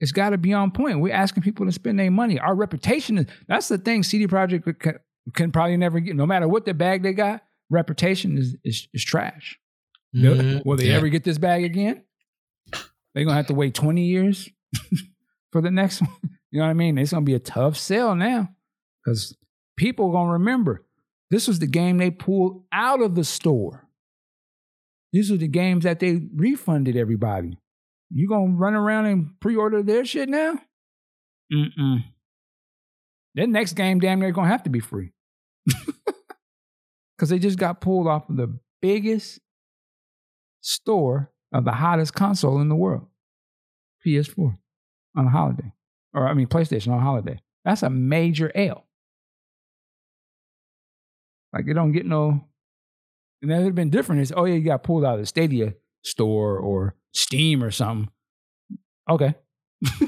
[0.00, 1.00] It's got to be on point.
[1.00, 2.38] We're asking people to spend their money.
[2.38, 4.02] Our reputation is that's the thing.
[4.02, 4.98] CD Projekt can,
[5.32, 6.16] can, probably never get.
[6.16, 9.58] No matter what the bag they got, reputation is is, is trash.
[10.14, 10.68] Mm-hmm.
[10.68, 10.96] Will they yeah.
[10.96, 12.02] ever get this bag again?
[13.14, 14.48] They're gonna have to wait twenty years
[15.54, 16.10] for the next one.
[16.50, 16.98] You know what I mean?
[16.98, 18.48] It's gonna be a tough sell now
[19.04, 19.36] because
[19.76, 20.84] people are gonna remember
[21.30, 23.88] this was the game they pulled out of the store.
[25.12, 27.56] These are the games that they refunded everybody.
[28.10, 30.58] You gonna run around and pre-order their shit now?
[31.52, 32.04] Mm-mm.
[33.36, 35.12] That next game damn near gonna have to be free.
[37.18, 39.38] Cause they just got pulled off of the biggest
[40.62, 43.06] store of the hottest console in the world.
[44.04, 44.56] PS4
[45.16, 45.72] on a holiday
[46.12, 47.40] or I mean PlayStation on a holiday.
[47.64, 48.86] That's a major L.
[51.52, 52.44] Like it don't get no.
[53.42, 54.22] And that would have been different.
[54.22, 58.10] Is oh yeah, you got pulled out of the Stadia store or Steam or something.
[59.08, 59.34] Okay.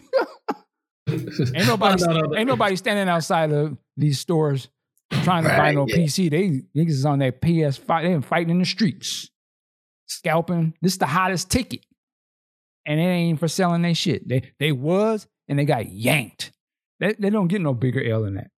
[1.09, 4.69] ain't nobody no, no, no, ain't nobody standing outside of these stores
[5.23, 5.97] trying to right, buy no yeah.
[5.97, 6.31] PC.
[6.31, 8.03] They niggas is on their PS5.
[8.03, 9.31] They been fighting in the streets,
[10.07, 10.75] scalping.
[10.83, 11.86] This is the hottest ticket,
[12.87, 14.27] and it ain't for selling their shit.
[14.27, 16.53] They they was and they got yanked.
[17.01, 18.51] They, they don't get no bigger L than that.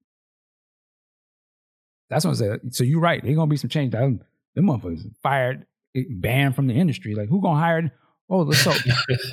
[2.11, 2.59] That's what I'm saying.
[2.71, 3.23] So you're right.
[3.23, 3.93] There's gonna be some change.
[3.93, 4.21] Them,
[4.55, 7.15] them motherfuckers fired, eh, banned from the industry.
[7.15, 7.91] Like who gonna hire?
[8.31, 8.73] Oh, let's so.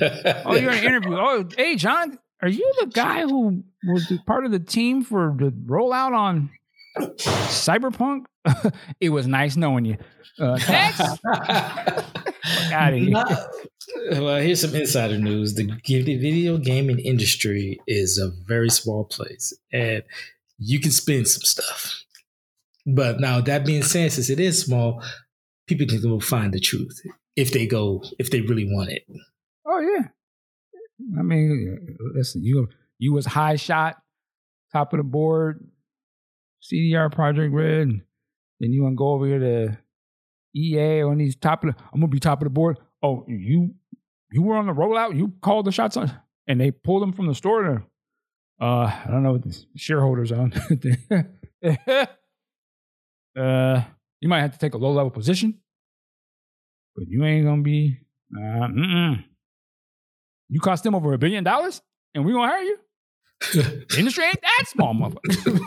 [0.46, 1.16] oh, you're in an interview.
[1.16, 5.50] Oh, hey, John, are you the guy who was part of the team for the
[5.50, 6.50] rollout on
[6.98, 8.26] Cyberpunk?
[9.00, 9.96] it was nice knowing you.
[10.38, 10.58] Uh,
[12.72, 13.24] out of here.
[14.12, 15.54] well, here's some insider news.
[15.54, 20.02] The video gaming industry is a very small place, and
[20.58, 22.02] you can spin some stuff.
[22.86, 25.02] But now, that being said, since it is small,
[25.66, 27.00] people can go find the truth
[27.34, 29.06] if they go, if they really want it.
[29.66, 30.08] Oh yeah,
[31.18, 32.68] I mean, listen, you
[32.98, 33.96] you was high shot,
[34.72, 35.66] top of the board,
[36.72, 38.00] CDR Projekt Red,
[38.60, 39.78] then you want to go over here to
[40.54, 42.78] EA on these top of the, I'm gonna be top of the board.
[43.02, 43.74] Oh, you
[44.32, 45.16] you were on the rollout.
[45.16, 46.12] You called the shots on,
[46.46, 47.62] and they pulled them from the store.
[47.62, 47.82] To,
[48.64, 50.52] uh, I don't know what the shareholders on.
[53.38, 53.82] uh,
[54.20, 55.60] you might have to take a low level position,
[56.96, 57.98] but you ain't gonna be.
[58.36, 59.16] Uh.
[60.48, 61.82] You cost them over a billion dollars,
[62.14, 62.78] and we gonna hire you.
[63.96, 65.60] Industry ain't that small, motherfucker.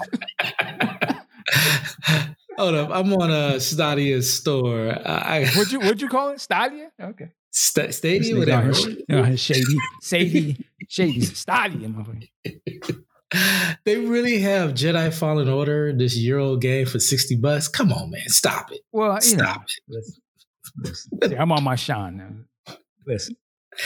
[2.58, 4.92] Hold up, I'm on a Stadia store.
[5.06, 6.42] I, what'd you what'd you call it?
[6.42, 6.92] Stadia?
[7.02, 7.30] Okay.
[7.52, 8.74] St- Stadia, whatever.
[9.08, 9.64] No, his shady,
[10.02, 11.88] shady, shady Stadia.
[11.88, 12.28] motherfucker.
[13.86, 17.68] they really have Jedi Fallen Order, this year old game for sixty bucks.
[17.70, 18.82] Come on, man, stop it.
[18.92, 20.06] Well, stop know, it.
[20.84, 21.38] Listen.
[21.40, 22.76] I'm on my shine now.
[23.08, 23.36] Listen.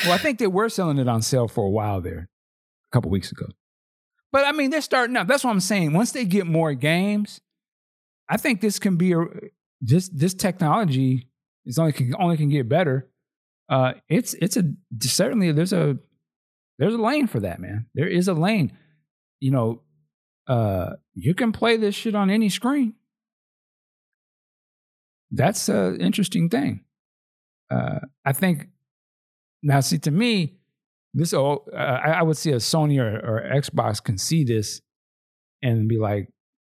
[0.03, 2.29] Well, I think they were selling it on sale for a while there,
[2.91, 3.45] a couple weeks ago.
[4.33, 5.27] But I mean, they're starting up.
[5.27, 5.93] That's what I'm saying.
[5.93, 7.39] Once they get more games,
[8.27, 9.25] I think this can be a
[9.79, 11.29] this this technology
[11.65, 13.09] is only can only can get better.
[13.69, 14.63] Uh, it's it's a
[15.01, 15.99] certainly there's a
[16.79, 17.85] there's a lane for that, man.
[17.93, 18.75] There is a lane.
[19.39, 19.81] You know,
[20.47, 22.95] uh, you can play this shit on any screen.
[25.29, 26.85] That's an interesting thing.
[27.69, 28.69] Uh, I think
[29.61, 30.57] now, see, to me,
[31.13, 34.81] this uh, I, I, would see a Sony or, or Xbox can see this
[35.61, 36.27] and be like,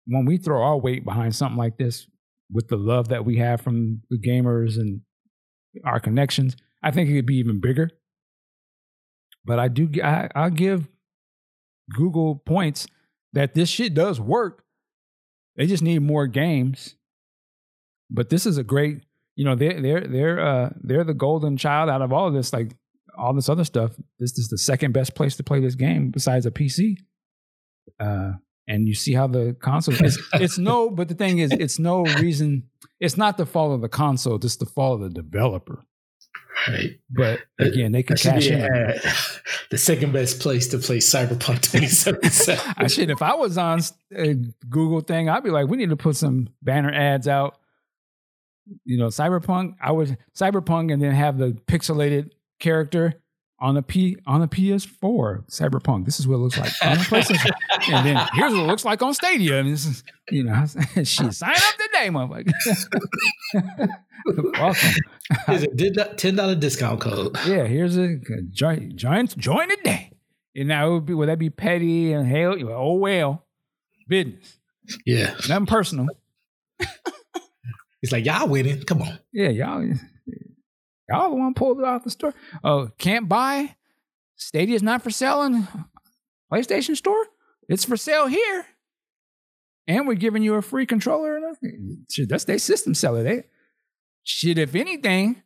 [0.05, 2.07] when we throw our weight behind something like this
[2.51, 5.01] with the love that we have from the gamers and
[5.83, 7.89] our connections, I think it could be even bigger.
[9.43, 10.87] But I do, I, I'll give
[11.91, 12.87] Google points
[13.33, 14.63] that this shit does work.
[15.55, 16.95] They just need more games.
[18.09, 19.01] But this is a great,
[19.35, 22.53] you know, they're they're they're uh they're the golden child out of all of this.
[22.53, 22.75] Like
[23.17, 26.45] all this other stuff, this is the second best place to play this game besides
[26.45, 26.97] a PC.
[27.99, 28.33] Uh,
[28.67, 30.21] and you see how the console is.
[30.33, 32.63] it's no, but the thing is, it's no reason.
[32.99, 34.35] It's not the fault of the console.
[34.35, 35.85] It's the fault of the developer.
[36.67, 36.99] Right.
[37.09, 38.59] But again, they can cash in.
[39.71, 42.73] the second best place to play Cyberpunk 2077.
[42.77, 43.09] I should.
[43.09, 43.79] If I was on
[44.13, 44.33] a
[44.67, 47.57] Google thing, I'd be like, we need to put some banner ads out.
[48.83, 49.75] you know, Cyberpunk.
[49.81, 53.21] I would Cyberpunk and then have the pixelated character
[53.59, 56.05] on a P on the PS4 Cyberpunk.
[56.05, 57.51] This is what it looks like on the PlayStation,
[57.91, 59.59] and then here's what it looks like on Stadia.
[59.59, 60.65] And this is, you know,
[60.97, 62.51] she sign up today, motherfucker.
[64.59, 64.93] Welcome.
[65.47, 67.37] Here's a ten dollar discount code.
[67.47, 68.17] Yeah, here's a
[68.51, 70.11] join join join today.
[70.55, 72.55] And now would be would that be petty and hell?
[72.69, 73.45] Oh well,
[74.07, 74.57] business.
[75.05, 76.07] Yeah, nothing personal.
[78.01, 78.83] It's like y'all winning.
[78.83, 79.19] Come on.
[79.33, 79.93] Yeah, y'all
[81.09, 82.33] Y'all the one pulled it off the store.
[82.63, 83.75] Oh, can't buy.
[84.35, 85.67] Stadia's not for selling.
[86.51, 87.25] PlayStation Store,
[87.67, 88.65] it's for sale here.
[89.87, 91.39] And we're giving you a free controller.
[92.09, 93.23] Shit, that's their system seller.
[93.23, 93.43] They
[94.23, 94.57] shit.
[94.57, 95.43] If anything,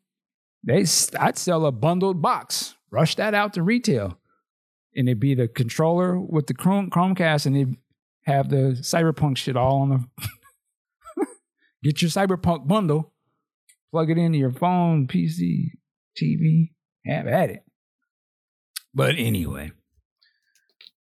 [0.64, 0.86] they
[1.20, 2.76] I'd sell a bundled box.
[2.90, 4.18] Rush that out to retail,
[4.96, 7.78] and it'd be the controller with the Chrome Chromecast, and they'd
[8.26, 11.26] have the Cyberpunk shit all on the.
[11.84, 13.14] Get your Cyberpunk bundle
[13.92, 15.72] plug it into your phone, PC,
[16.20, 16.72] TV,
[17.06, 17.64] have at it.
[18.94, 19.72] But anyway,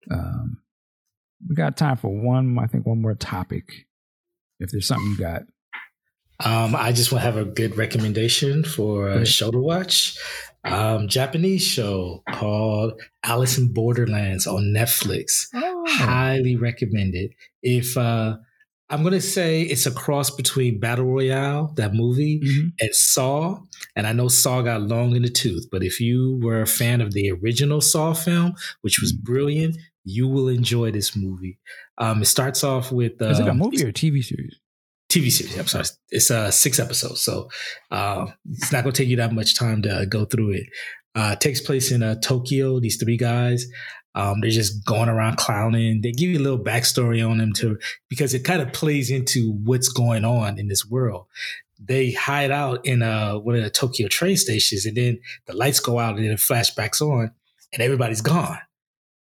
[0.09, 0.61] um,
[1.47, 3.87] we got time for one, I think, one more topic.
[4.59, 5.41] If there's something you got.
[6.43, 10.17] Um, I just want to have a good recommendation for a show to watch.
[10.63, 15.47] Um, Japanese show called Alice in Borderlands on Netflix.
[15.53, 15.85] Oh.
[15.87, 17.33] Highly recommended.
[17.61, 18.37] If uh,
[18.91, 22.67] I'm gonna say it's a cross between Battle Royale, that movie, mm-hmm.
[22.81, 23.57] and Saw.
[23.95, 26.99] And I know Saw got long in the tooth, but if you were a fan
[26.99, 29.23] of the original Saw film, which was mm-hmm.
[29.23, 31.57] brilliant, you will enjoy this movie.
[31.97, 34.59] Um, it starts off with uh, is it a um, movie or a TV series?
[35.09, 35.57] TV series.
[35.57, 37.49] I'm sorry, it's uh, six episodes, so
[37.91, 40.67] uh, it's not gonna take you that much time to go through it.
[41.15, 42.79] Uh, it takes place in uh, Tokyo.
[42.79, 43.65] These three guys
[44.15, 46.01] um, they're just going around clowning.
[46.01, 47.79] They give you a little backstory on them too,
[48.09, 51.27] because it kind of plays into what's going on in this world.
[51.79, 55.79] They hide out in uh, one of the Tokyo train stations, and then the lights
[55.79, 57.31] go out, and then it flashbacks on,
[57.73, 58.59] and everybody's gone.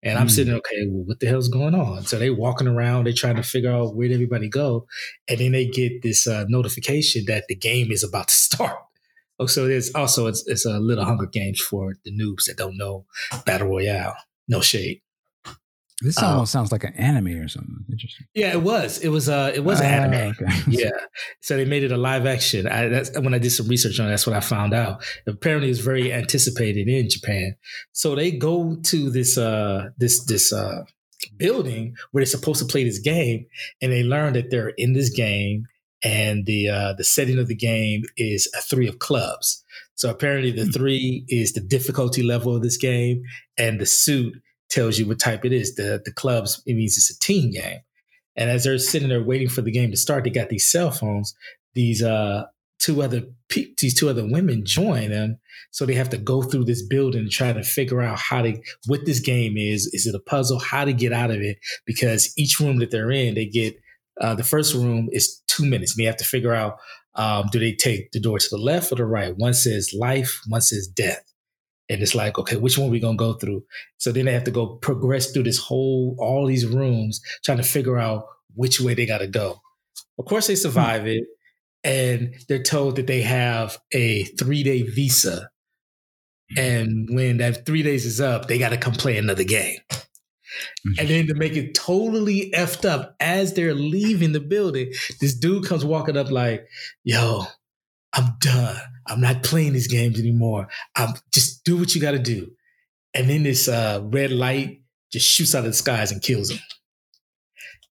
[0.01, 0.31] And I'm mm.
[0.31, 2.03] sitting, okay, well, what the hell's going on?
[2.03, 4.87] So they're walking around, they're trying to figure out where'd everybody go,
[5.27, 8.77] and then they get this uh, notification that the game is about to start.
[9.41, 12.77] Oh, so there's also it's, it's a little Hunger Games for the noobs that don't
[12.77, 13.05] know
[13.45, 14.15] Battle Royale.
[14.49, 15.01] No shade.
[16.01, 17.85] This um, almost sounds like an anime or something.
[17.91, 18.25] Interesting.
[18.33, 18.99] Yeah, it was.
[18.99, 19.27] It was.
[19.27, 20.35] Uh, it was uh, an anime.
[20.41, 20.61] Okay.
[20.69, 20.91] yeah.
[21.41, 22.67] So they made it a live action.
[22.67, 24.07] I, that's when I did some research on.
[24.07, 25.03] it, That's what I found out.
[25.27, 27.55] Apparently, it's very anticipated in Japan.
[27.91, 30.83] So they go to this uh this this uh
[31.35, 33.45] building where they're supposed to play this game,
[33.81, 35.65] and they learn that they're in this game,
[36.03, 39.63] and the uh the setting of the game is a three of clubs.
[39.95, 40.71] So apparently the hmm.
[40.71, 43.23] three is the difficulty level of this game,
[43.57, 44.33] and the suit
[44.69, 45.75] tells you what type it is.
[45.75, 47.79] The the clubs it means it's a team game.
[48.35, 50.91] And as they're sitting there waiting for the game to start, they got these cell
[50.91, 51.35] phones.
[51.73, 52.45] These uh
[52.79, 55.37] two other pe- these two other women join them,
[55.71, 58.57] so they have to go through this building and try to figure out how to
[58.87, 59.87] what this game is.
[59.93, 60.59] Is it a puzzle?
[60.59, 61.57] How to get out of it?
[61.85, 63.75] Because each room that they're in, they get
[64.19, 66.77] uh, the first room is two minutes, and they have to figure out
[67.15, 69.35] um, do they take the door to the left or the right?
[69.37, 71.23] One says life, one says death.
[71.89, 73.63] And it's like, okay, which one are we gonna go through?
[73.97, 77.63] So then they have to go progress through this whole, all these rooms, trying to
[77.63, 78.25] figure out
[78.55, 79.59] which way they gotta go.
[80.19, 81.23] Of course, they survive it,
[81.83, 85.49] and they're told that they have a three day visa.
[86.57, 89.77] And when that three days is up, they got to come play another game.
[90.97, 94.91] And then to make it totally effed up as they're leaving the building,
[95.21, 96.67] this dude comes walking up like,
[97.03, 97.43] yo,
[98.13, 98.77] I'm done.
[99.07, 100.67] I'm not playing these games anymore.
[100.95, 102.51] I'm just do what you gotta do.
[103.13, 104.81] And then this uh, red light
[105.11, 106.59] just shoots out of the skies and kills him.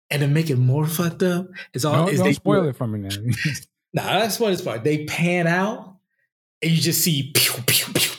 [0.10, 2.76] And to make it more fucked up, it's all no, is don't they spoil it
[2.76, 3.15] for me now.
[3.94, 4.84] nah, that's what it's part.
[4.84, 5.98] They pan out
[6.61, 8.16] and you just see pew, pew, pew, pew.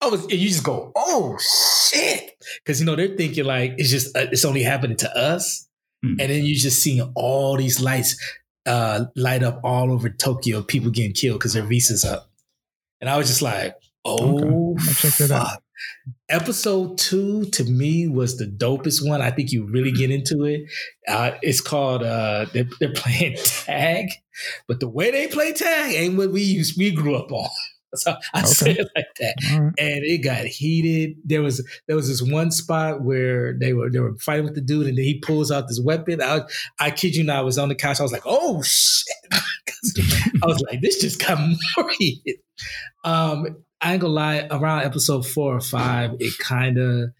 [0.00, 3.90] I was, and you just go, oh shit, because you know they're thinking like it's
[3.90, 5.68] just uh, it's only happening to us,
[6.04, 6.10] mm.
[6.20, 8.16] and then you just seeing all these lights
[8.66, 12.30] uh, light up all over Tokyo, people getting killed because their visas up,
[13.00, 13.74] and I was just like,
[14.04, 14.92] oh, okay.
[14.92, 15.62] check that out.
[16.28, 19.20] Episode two to me was the dopest one.
[19.20, 20.62] I think you really get into it.
[21.06, 24.08] Uh, it's called uh, they're, they're playing tag,
[24.66, 27.50] but the way they play tag ain't what we used we grew up on.
[27.94, 28.48] So I okay.
[28.48, 29.34] say it like that.
[29.52, 29.72] Right.
[29.78, 31.16] And it got heated.
[31.24, 34.60] There was there was this one spot where they were they were fighting with the
[34.60, 36.20] dude, and then he pulls out this weapon.
[36.20, 36.42] I
[36.78, 38.00] I kid you not, I was on the couch.
[38.00, 39.06] I was like, oh shit.
[40.42, 41.38] I was like, this just got
[41.76, 42.36] more heated.
[43.04, 47.10] Um, I ain't gonna lie, around episode four or five, it kind of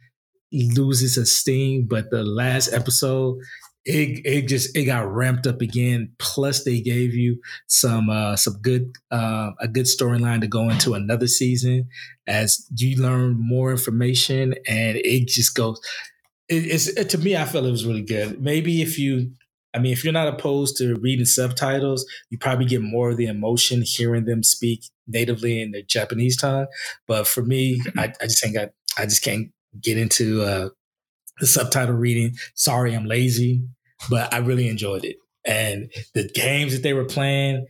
[0.52, 3.38] loses its steam, but the last episode
[3.86, 6.12] it it just it got ramped up again.
[6.18, 10.94] Plus, they gave you some uh, some good uh, a good storyline to go into
[10.94, 11.88] another season
[12.26, 15.80] as you learn more information, and it just goes.
[16.48, 18.42] It, it's it, to me, I felt it was really good.
[18.42, 19.32] Maybe if you,
[19.72, 23.26] I mean, if you're not opposed to reading subtitles, you probably get more of the
[23.26, 26.66] emotion hearing them speak natively in their Japanese tongue.
[27.06, 28.70] But for me, I, I just ain't got.
[28.98, 30.70] I just can't get into uh,
[31.40, 32.34] the subtitle reading.
[32.54, 33.62] Sorry, I'm lazy
[34.08, 35.16] but I really enjoyed it.
[35.44, 37.66] And the games that they were playing,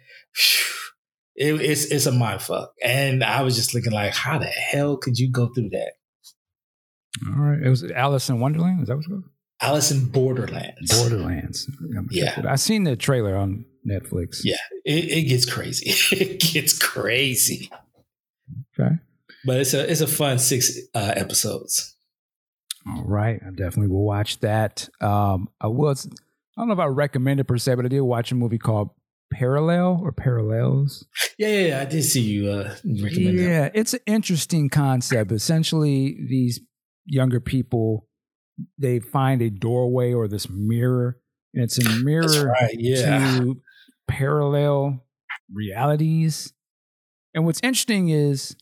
[1.34, 2.72] it, it's it's a mind fuck.
[2.82, 5.92] And I was just looking like, how the hell could you go through that?
[7.26, 8.82] All right, it was Alice in Wonderland.
[8.82, 9.24] Is that what it was?
[9.60, 10.98] Alice in Borderlands.
[10.98, 11.70] Borderlands.
[12.10, 14.40] Yeah, I seen the trailer on Netflix.
[14.44, 15.90] Yeah, it, it gets crazy.
[16.16, 17.70] it gets crazy.
[18.78, 18.96] Okay,
[19.44, 21.94] but it's a it's a fun six uh, episodes.
[22.86, 24.88] All right, I definitely will watch that.
[25.00, 26.08] Um, I was
[26.56, 28.58] I don't know if I recommend it per se, but I did watch a movie
[28.58, 28.90] called
[29.32, 31.04] Parallel or Parallels.
[31.38, 31.80] Yeah, yeah, yeah.
[31.80, 33.72] I did see you uh, recommend yeah, that.
[33.74, 35.32] it's an interesting concept.
[35.32, 36.60] Essentially, these
[37.04, 38.06] younger people
[38.78, 41.18] they find a doorway or this mirror,
[41.54, 43.38] and it's a mirror right, yeah.
[43.38, 43.60] to
[44.08, 45.04] parallel
[45.52, 46.52] realities.
[47.34, 48.56] And what's interesting is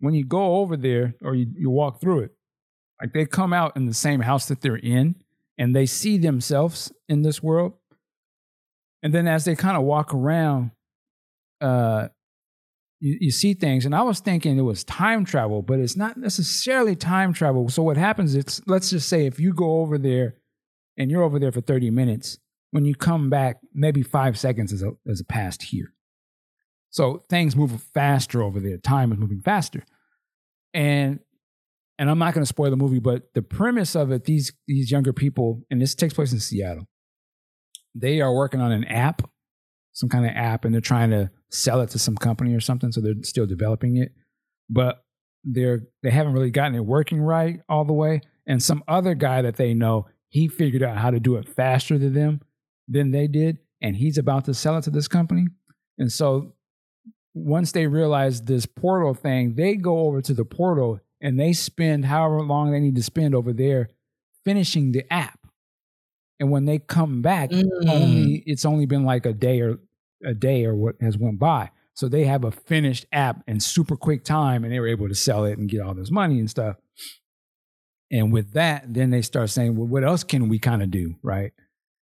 [0.00, 2.30] when you go over there or you, you walk through it,
[3.00, 5.16] like they come out in the same house that they're in
[5.58, 7.74] and they see themselves in this world.
[9.02, 10.70] And then as they kind of walk around,
[11.60, 12.08] uh,
[13.00, 13.84] you, you, see things.
[13.84, 17.68] And I was thinking it was time travel, but it's not necessarily time travel.
[17.68, 20.36] So what happens is, let's just say if you go over there
[20.96, 22.38] and you're over there for 30 minutes,
[22.70, 25.94] when you come back, maybe five seconds is a, is a past here.
[26.90, 28.78] So things move faster over there.
[28.78, 29.84] Time is moving faster.
[30.74, 31.20] And
[31.98, 34.90] and I'm not going to spoil the movie, but the premise of it, these these
[34.90, 36.86] younger people, and this takes place in Seattle.
[37.94, 39.28] They are working on an app,
[39.92, 42.92] some kind of app, and they're trying to sell it to some company or something.
[42.92, 44.12] So they're still developing it,
[44.70, 45.02] but
[45.42, 48.20] they're they haven't really gotten it working right all the way.
[48.46, 51.98] And some other guy that they know, he figured out how to do it faster
[51.98, 52.40] than them
[52.86, 55.46] than they did, and he's about to sell it to this company.
[55.98, 56.54] And so
[57.34, 62.04] once they realize this portal thing, they go over to the portal and they spend
[62.04, 63.88] however long they need to spend over there
[64.44, 65.38] finishing the app.
[66.40, 67.64] And when they come back, mm.
[67.88, 69.78] only it's only been like a day or
[70.24, 71.70] a day or what has went by.
[71.94, 75.14] So they have a finished app in super quick time and they were able to
[75.16, 76.76] sell it and get all this money and stuff.
[78.10, 81.16] And with that, then they start saying, well, what else can we kind of do?
[81.22, 81.52] Right.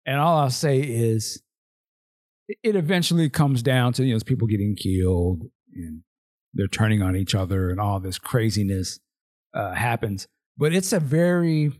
[0.06, 1.42] And all I'll say is
[2.48, 5.44] it eventually comes down to, you know, people getting killed
[5.74, 6.04] and
[6.54, 9.00] they're turning on each other and all this craziness
[9.54, 10.28] uh, happens.
[10.58, 11.72] But it's a very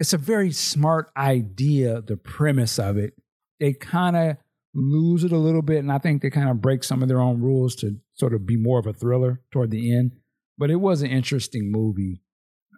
[0.00, 2.00] it's a very smart idea.
[2.00, 3.14] The premise of it,
[3.60, 4.36] they kind of
[4.74, 7.20] lose it a little bit, and I think they kind of break some of their
[7.20, 10.12] own rules to sort of be more of a thriller toward the end.
[10.58, 12.22] But it was an interesting movie.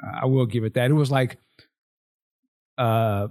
[0.05, 0.91] Uh, I will give it that.
[0.91, 1.39] It was like
[2.79, 3.29] uh,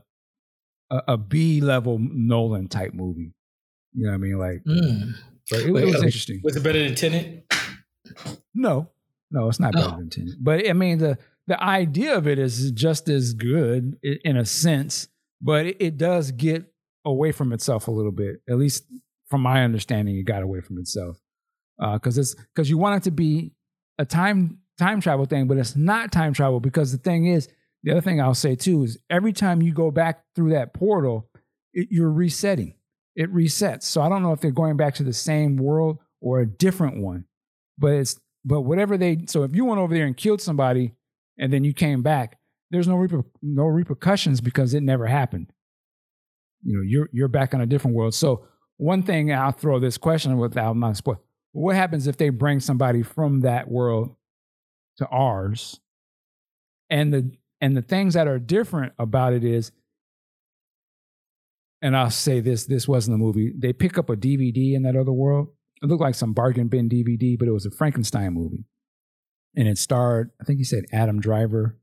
[0.90, 3.34] a, a B level Nolan type movie.
[3.94, 4.40] You know what I mean?
[4.40, 5.14] Like, mm.
[5.50, 6.42] but it, Wait, it was interesting.
[6.44, 7.46] Was it better than Tenet?
[8.54, 8.90] No,
[9.32, 9.98] no, it's not better oh.
[9.98, 10.36] than Tenet.
[10.40, 11.18] But I mean, the
[11.48, 15.08] the idea of it is just as good in a sense,
[15.42, 16.66] but it, it does get
[17.06, 18.38] away from itself a little bit.
[18.50, 18.86] At least
[19.30, 21.20] from my understanding, it got away from itself
[21.78, 23.54] because uh, it's because you want it to be
[23.98, 27.50] a time time travel thing, but it's not time travel because the thing is,
[27.84, 31.30] the other thing I'll say too is every time you go back through that portal,
[31.74, 32.76] it, you're resetting.
[33.16, 33.84] It resets.
[33.84, 36.98] So I don't know if they're going back to the same world or a different
[36.98, 37.26] one,
[37.78, 40.94] but it's but whatever they so if you went over there and killed somebody
[41.38, 42.40] and then you came back,
[42.72, 45.52] there's no reper, no repercussions because it never happened.
[46.64, 48.14] You know, you're you're back on a different world.
[48.14, 48.46] So
[48.78, 51.22] one thing I'll throw this question without not spoil.
[51.52, 54.16] What happens if they bring somebody from that world
[54.98, 55.80] to ours?
[56.90, 57.32] And the
[57.62, 59.72] and the things that are different about it is,
[61.82, 63.54] and I'll say this: this wasn't a movie.
[63.56, 65.50] They pick up a DVD in that other world,
[65.84, 68.66] it looked like some bargain bin DVD, but it was a Frankenstein movie.
[69.56, 71.78] And it starred, I think he said Adam Driver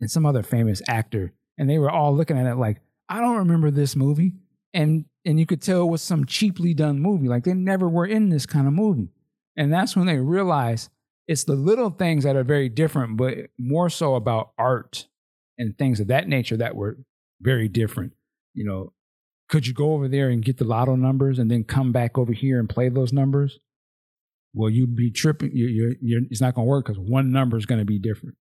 [0.00, 1.32] and some other famous actor.
[1.56, 4.32] And they were all looking at it like, I don't remember this movie.
[4.74, 7.28] And and you could tell it was some cheaply done movie.
[7.28, 9.10] Like they never were in this kind of movie.
[9.56, 10.90] And that's when they realized
[11.28, 15.06] it's the little things that are very different, but more so about art
[15.56, 16.98] and things of that nature that were
[17.40, 18.12] very different.
[18.52, 18.92] You know,
[19.48, 22.32] could you go over there and get the lotto numbers and then come back over
[22.32, 23.58] here and play those numbers?
[24.52, 25.50] Well, you'd be tripping.
[25.52, 27.98] You, you're, you're, it's not going to work because one number is going to be
[27.98, 28.36] different.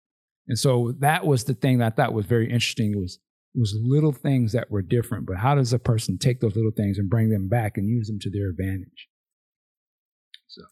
[0.48, 2.92] And so that was the thing that I thought was very interesting.
[2.94, 3.20] It was
[3.56, 6.72] It was little things that were different, but how does a person take those little
[6.76, 9.08] things and bring them back and use them to their advantage?
[10.48, 10.64] So,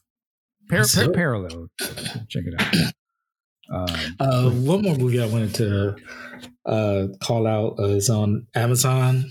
[0.68, 1.68] par- par- parallel.
[2.28, 2.92] Check it out.
[3.70, 5.96] Um, uh, one more movie I wanted to
[6.66, 9.24] uh, call out uh, is on Amazon.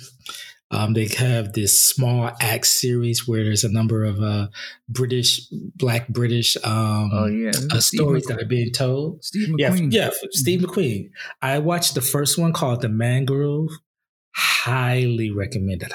[0.69, 4.47] Um, they have this Small Axe series where there's a number of uh,
[4.89, 7.51] British, Black British um, oh, yeah.
[7.71, 9.23] uh, stories that are being told.
[9.23, 9.93] Steve McQueen.
[9.93, 11.09] Yeah, yeah, Steve McQueen.
[11.41, 13.69] I watched the first one called The Mangrove,
[14.37, 15.91] highly recommended.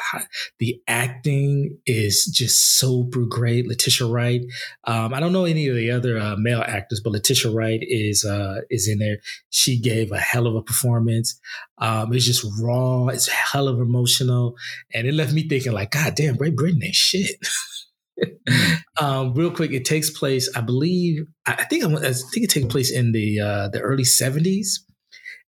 [0.59, 3.69] The acting is just super great.
[3.69, 4.41] Letitia Wright.
[4.85, 8.25] Um, I don't know any of the other uh, male actors, but Letitia Wright is
[8.25, 9.19] uh, is in there.
[9.51, 11.39] She gave a hell of a performance.
[11.79, 13.07] Um, it's just raw.
[13.09, 14.57] It's hell of emotional,
[14.93, 17.37] and it left me thinking like, God damn, Great Britain ain't shit.
[19.01, 20.51] um, real quick, it takes place.
[20.57, 21.27] I believe.
[21.47, 21.85] I think.
[21.85, 24.85] I think it takes place in the uh, the early seventies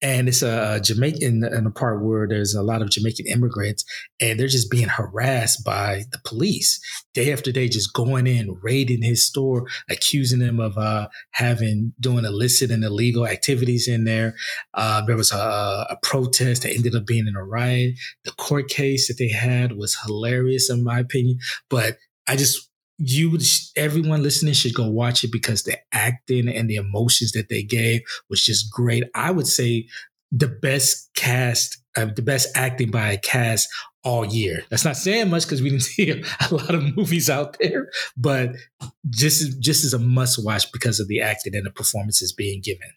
[0.00, 3.84] and it's a Jamaican in a part where there's a lot of Jamaican immigrants,
[4.20, 6.80] and they're just being harassed by the police
[7.14, 12.24] day after day, just going in, raiding his store, accusing him of uh, having doing
[12.24, 14.34] illicit and illegal activities in there.
[14.74, 17.94] Uh, there was a, a, protest that ended up being in a riot.
[18.24, 21.38] The court case that they had was hilarious, in my opinion,
[21.68, 21.96] but
[22.28, 22.67] I just
[22.98, 23.42] you would
[23.76, 28.02] everyone listening should go watch it because the acting and the emotions that they gave
[28.28, 29.04] was just great.
[29.14, 29.86] I would say
[30.32, 33.68] the best cast, uh, the best acting by a cast
[34.04, 34.64] all year.
[34.68, 38.50] That's not saying much because we didn't see a lot of movies out there, but
[39.08, 42.90] just just as a must watch because of the acting and the performances being given.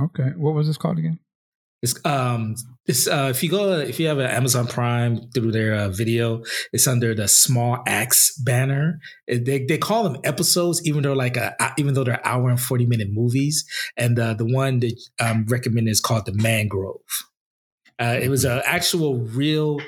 [0.00, 1.18] Okay, what was this called again?
[1.82, 2.56] It's um
[2.86, 6.42] it's uh if you go if you have an Amazon Prime through their uh, video,
[6.72, 8.98] it's under the Small Axe banner.
[9.28, 12.86] They they call them episodes, even though like a even though they're hour and forty
[12.86, 13.64] minute movies.
[13.96, 17.00] And uh, the one that I'm recommending is called the Mangrove.
[18.00, 19.80] Uh, it was an actual real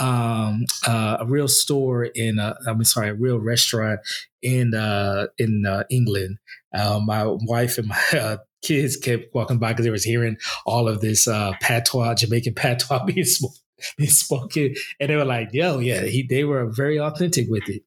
[0.00, 4.00] um, uh, a real store in uh, I'm sorry, a real restaurant
[4.42, 6.38] in uh, in uh, England.
[6.74, 10.88] Uh, my wife and my uh, kids kept walking by because they was hearing all
[10.88, 13.56] of this uh, patois, Jamaican patois being, sp-
[13.96, 17.82] being spoken, and they were like, "Yo, yeah," he, they were very authentic with it.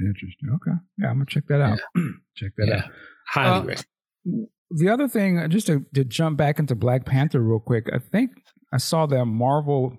[0.00, 0.50] Interesting.
[0.54, 1.78] Okay, yeah, I'm gonna check that out.
[1.96, 2.02] Yeah.
[2.36, 2.76] check that yeah.
[2.76, 2.90] out.
[3.28, 3.82] Highly uh,
[4.70, 7.98] The other thing, uh, just to, to jump back into Black Panther real quick, I
[7.98, 8.30] think
[8.72, 9.96] I saw that Marvel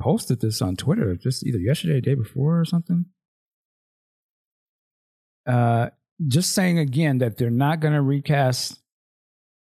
[0.00, 3.06] posted this on Twitter just either yesterday or day before or something.
[5.46, 5.90] Uh,
[6.26, 8.80] just saying again that they're not going to recast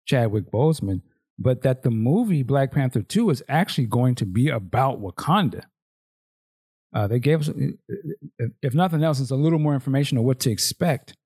[0.07, 1.03] Chadwick Boseman,
[1.39, 5.65] but that the movie Black Panther 2 is actually going to be about Wakanda.
[6.95, 7.51] Uh, they gave us,
[8.63, 11.17] if nothing else, it's a little more information on what to expect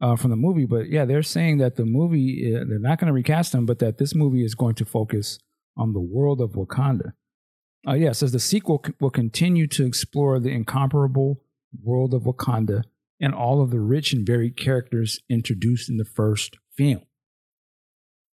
[0.00, 0.66] uh, from the movie.
[0.66, 3.80] But yeah, they're saying that the movie, uh, they're not going to recast him, but
[3.80, 5.40] that this movie is going to focus
[5.76, 7.12] on the world of Wakanda.
[7.88, 11.42] Uh, yeah, says the sequel will continue to explore the incomparable
[11.82, 12.84] world of Wakanda
[13.20, 17.02] and all of the rich and varied characters introduced in the first film.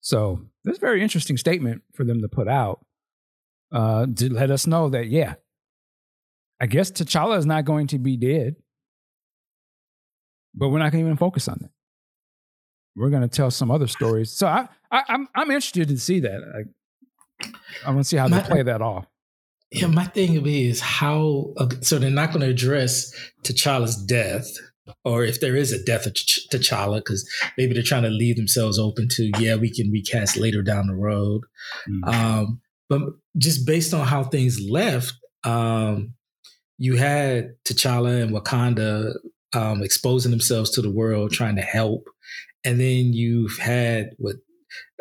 [0.00, 2.86] So that's a very interesting statement for them to put out
[3.72, 5.34] uh, to let us know that, yeah,
[6.60, 8.54] I guess T'Challa is not going to be dead,
[10.54, 11.70] but we're not going to even focus on that.
[12.94, 14.30] We're going to tell some other stories.
[14.30, 16.40] So I, I, am I'm, I'm interested to see that.
[17.42, 17.48] I,
[17.84, 19.06] I want to see how they play that off.
[19.72, 21.52] Yeah, my thing is how.
[21.80, 24.48] So they're not going to address T'Challa's death
[25.04, 28.78] or if there is a death of T'Challa, because maybe they're trying to leave themselves
[28.78, 31.42] open to, yeah, we can recast later down the road.
[31.88, 32.08] Mm-hmm.
[32.08, 33.02] Um, but
[33.36, 35.12] just based on how things left,
[35.44, 36.14] um,
[36.78, 39.14] you had T'Challa and Wakanda
[39.54, 42.08] um, exposing themselves to the world, trying to help,
[42.64, 44.36] and then you've had what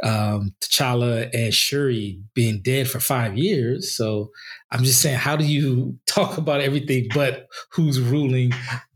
[0.04, 3.96] um, T'Challa and Shuri being dead for five years.
[3.96, 4.32] So
[4.72, 8.54] I'm just saying, how do you talk about everything but who's ruling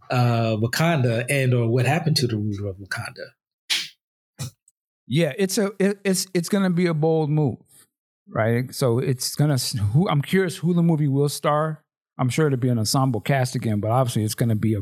[0.10, 4.50] uh, Wakanda and or what happened to the ruler of Wakanda.
[5.08, 7.58] Yeah, it's a it, it's it's going to be a bold move,
[8.28, 8.74] right?
[8.74, 10.08] So it's going to.
[10.10, 11.84] I'm curious who the movie will star.
[12.18, 14.82] I'm sure it'll be an ensemble cast again, but obviously it's going to be a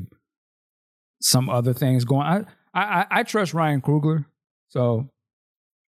[1.22, 2.28] some other things going.
[2.28, 2.44] I
[2.74, 4.26] I I trust Ryan Coogler,
[4.68, 5.10] so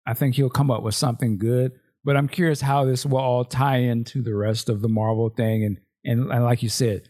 [0.07, 1.73] I think he'll come up with something good.
[2.05, 5.65] But I'm curious how this will all tie into the rest of the Marvel thing,
[5.65, 7.09] and and, and like you said,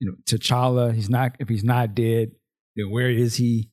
[0.00, 2.32] you know, T'Challa, he's not, if he's not dead,
[2.76, 3.70] then where is he?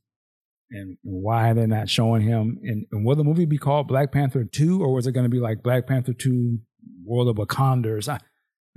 [0.69, 2.59] And, why they're not showing him?
[2.61, 5.29] And, and will the movie be called Black Panther 2 or was it going to
[5.29, 6.59] be like Black Panther 2
[7.05, 8.19] World of Wakanda I,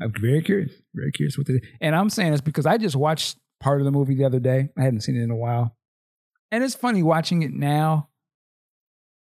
[0.00, 3.36] I'm very curious, very curious what they, and I'm saying this because I just watched
[3.60, 4.70] part of the movie the other day.
[4.78, 5.76] I hadn't seen it in a while.
[6.50, 8.08] And it's funny watching it now.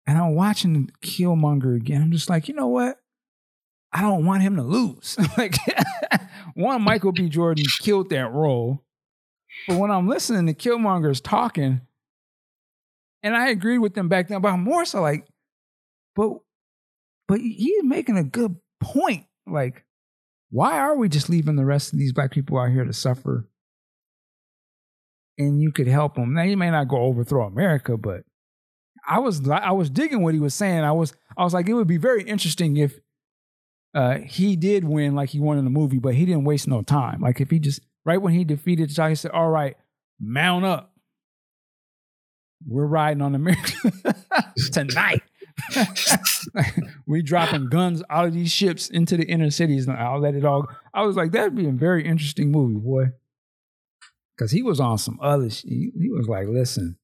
[0.07, 2.03] And I'm watching Killmonger again.
[2.03, 2.99] I'm just like, you know what?
[3.93, 5.16] I don't want him to lose.
[5.39, 5.57] like
[6.59, 7.28] one, Michael B.
[7.28, 8.82] Jordan killed that role.
[9.68, 11.82] But when I'm listening to Killmonger's talking,
[13.22, 15.26] and I agree with them back then, I'm more so like,
[16.16, 16.39] but
[17.28, 19.26] but he's making a good point.
[19.47, 19.85] Like,
[20.51, 23.48] why are we just leaving the rest of these black people out here to suffer?
[25.39, 26.35] And you could help them.
[26.35, 28.22] Now you may not go overthrow America, but
[29.06, 30.82] I was I was digging what he was saying.
[30.82, 32.98] I was I was like, it would be very interesting if
[33.94, 36.82] uh, he did win like he won in the movie, but he didn't waste no
[36.82, 37.20] time.
[37.20, 39.77] Like if he just right when he defeated T'Challa, he said, "All right,
[40.20, 40.93] mount up.
[42.66, 43.93] We're riding on America
[44.73, 45.23] tonight."
[47.06, 50.44] we dropping guns out of these ships into the inner cities and I'll let it
[50.44, 50.69] all.
[50.94, 53.06] I was like, that'd be a very interesting movie, boy.
[54.39, 55.51] Cause he was on some other.
[55.51, 56.97] Sh- he, was like, listen,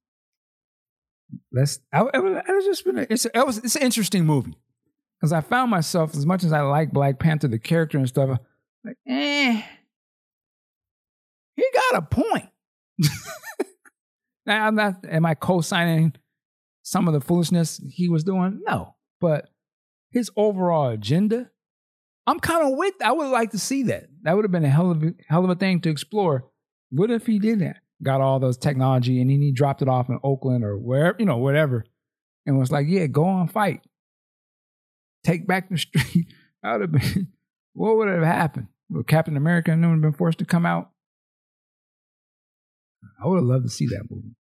[1.53, 1.81] let's.
[1.93, 2.99] I, it was, just been.
[3.11, 4.57] It's it was it's an interesting movie.
[5.21, 8.39] Cause I found myself as much as I like Black Panther, the character and stuff,
[8.85, 9.63] like, eh,
[11.57, 12.49] he got a point.
[14.47, 14.97] now I'm not.
[15.09, 16.15] Am I co-signing?
[16.85, 18.61] some of the foolishness he was doing?
[18.65, 18.95] No.
[19.21, 19.49] But
[20.11, 21.51] his overall agenda,
[22.27, 22.95] I'm kind of with.
[23.03, 24.05] I would like to see that.
[24.23, 26.45] That would have been a hell of a, hell of a thing to explore.
[26.91, 27.79] What if he did that?
[28.03, 31.25] Got all those technology and then he dropped it off in Oakland or wherever, you
[31.25, 31.85] know, whatever,
[32.47, 33.81] and was like, "Yeah, go on, fight,
[35.25, 36.27] take back the street."
[36.63, 37.29] That would have been.
[37.75, 38.69] What would have happened?
[38.89, 40.91] Would Captain America and have been forced to come out?
[43.23, 44.37] I would have loved to see that movie.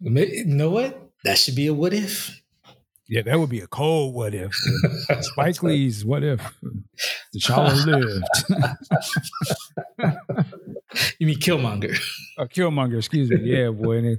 [0.00, 1.10] You know what?
[1.24, 2.40] That should be a what if.
[3.06, 4.54] Yeah, that would be a cold what if.
[5.20, 6.40] Spike Lee's what if
[7.36, 8.24] T'Challa lived.
[11.18, 11.98] you mean Killmonger?
[12.38, 13.40] Oh, Killmonger, excuse me.
[13.42, 14.16] Yeah, boy.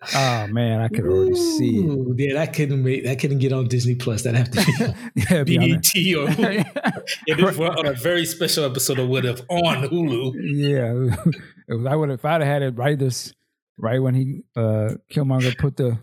[0.00, 2.18] It, oh man, I could already see it.
[2.18, 4.22] Yeah, that couldn't make that couldn't get on Disney Plus.
[4.22, 6.28] That have to be yeah, BET or
[7.26, 10.34] it is on a very special episode of What If on Hulu.
[10.36, 11.32] Yeah,
[11.68, 13.32] it was, I would if I'd have had it right this
[13.76, 15.98] right when he uh Killmonger put the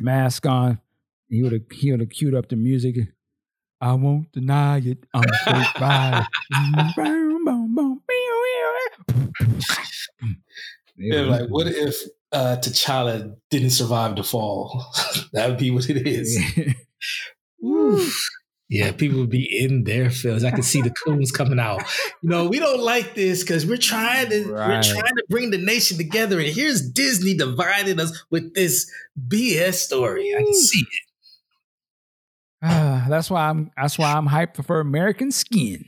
[0.00, 0.80] mask on.
[1.28, 2.96] He would have he would have queued up the music.
[3.80, 5.04] I won't deny it.
[5.12, 6.26] I'm so by.
[10.96, 11.96] Yeah, like what if
[12.34, 14.84] uh, T'Challa didn't survive the fall?
[15.32, 16.38] that would be what it is.
[18.70, 20.42] Yeah, people would be in their feels.
[20.42, 21.82] I could see the coons coming out.
[22.22, 24.68] You know, we don't like this because we're trying to Right.
[24.68, 28.90] we're trying to bring the nation together, and here's Disney dividing us with this
[29.28, 30.34] BS story.
[30.34, 30.86] I can see it.
[32.62, 35.84] Ah, that's why I'm that's why I'm hyped for American Skin.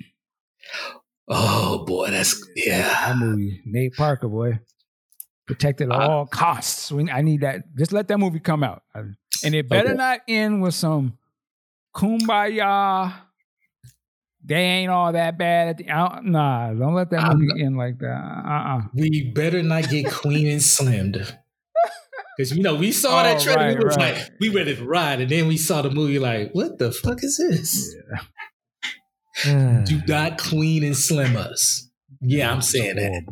[1.28, 2.82] Oh boy, that's yeah.
[3.06, 4.60] That movie, Nate Parker, boy,
[5.46, 6.90] protected at Uh, all costs.
[6.92, 7.74] We, I need that.
[7.76, 9.96] Just let that movie come out, and it better Okay.
[9.96, 11.18] not end with some
[11.94, 13.12] kumbaya.
[14.44, 15.68] They ain't all that bad.
[15.68, 18.14] At the, uh, nah, don't let that I'm movie end like that.
[18.46, 21.36] Uh uh We better not get Queen and Slimmed.
[22.36, 24.14] Because you know, we saw that Oh, trailer, right, we were right.
[24.14, 27.24] like, we ready to ride, and then we saw the movie, like, what the fuck
[27.24, 27.94] is this?
[29.44, 31.90] Do not Queen and Slim us.
[32.20, 33.22] Yeah, I'm saying that.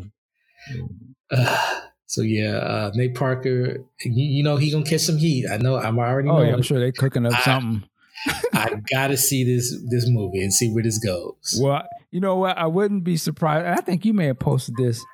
[1.30, 1.80] Uh,
[2.14, 5.46] so yeah, uh, Nate Parker, you, you know he gonna catch some heat.
[5.50, 5.76] I know.
[5.76, 6.28] I'm already.
[6.28, 7.88] Oh yeah, I'm sure they're cooking up I- something.
[8.54, 11.58] I gotta see this this movie and see where this goes.
[11.60, 11.82] Well,
[12.12, 12.56] you know what?
[12.56, 13.66] I wouldn't be surprised.
[13.66, 15.04] I think you may have posted this.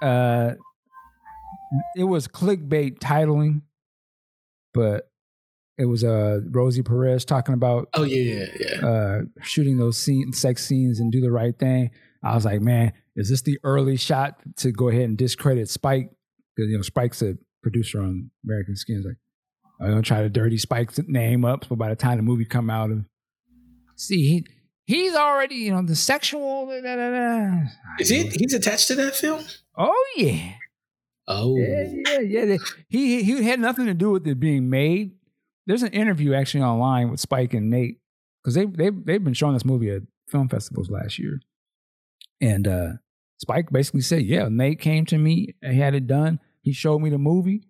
[0.00, 0.52] Uh,
[1.96, 3.60] it was clickbait titling,
[4.72, 5.10] but
[5.78, 8.46] it was uh Rosie Perez talking about Oh yeah, yeah,
[8.80, 8.86] yeah.
[8.88, 11.90] uh shooting those scene, sex scenes and do the right thing.
[12.22, 16.10] I was like, man, is this the early shot to go ahead and discredit Spike?
[16.54, 18.96] Because you know Spike's a producer on American Skin.
[18.98, 19.16] It's like
[19.80, 22.70] I'm gonna try to dirty Spike's name up, so by the time the movie come
[22.70, 23.06] out, and
[23.96, 24.46] see he
[24.84, 26.66] he's already you know the sexual.
[26.66, 27.54] Da, da, da.
[27.98, 28.28] Is he?
[28.28, 29.44] He's attached to that film.
[29.76, 30.52] Oh yeah,
[31.28, 32.56] Oh, yeah, yeah, yeah.
[32.88, 35.12] He he had nothing to do with it being made.
[35.66, 37.98] There's an interview actually online with Spike and Nate
[38.42, 41.40] because they they they've been showing this movie at film festivals last year,
[42.40, 42.88] and uh
[43.38, 46.40] Spike basically said, "Yeah, Nate came to me, he had it done.
[46.62, 47.68] He showed me the movie,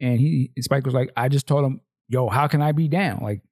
[0.00, 3.20] and he Spike was like, I just told him, yo, how can I be down?
[3.22, 3.42] Like,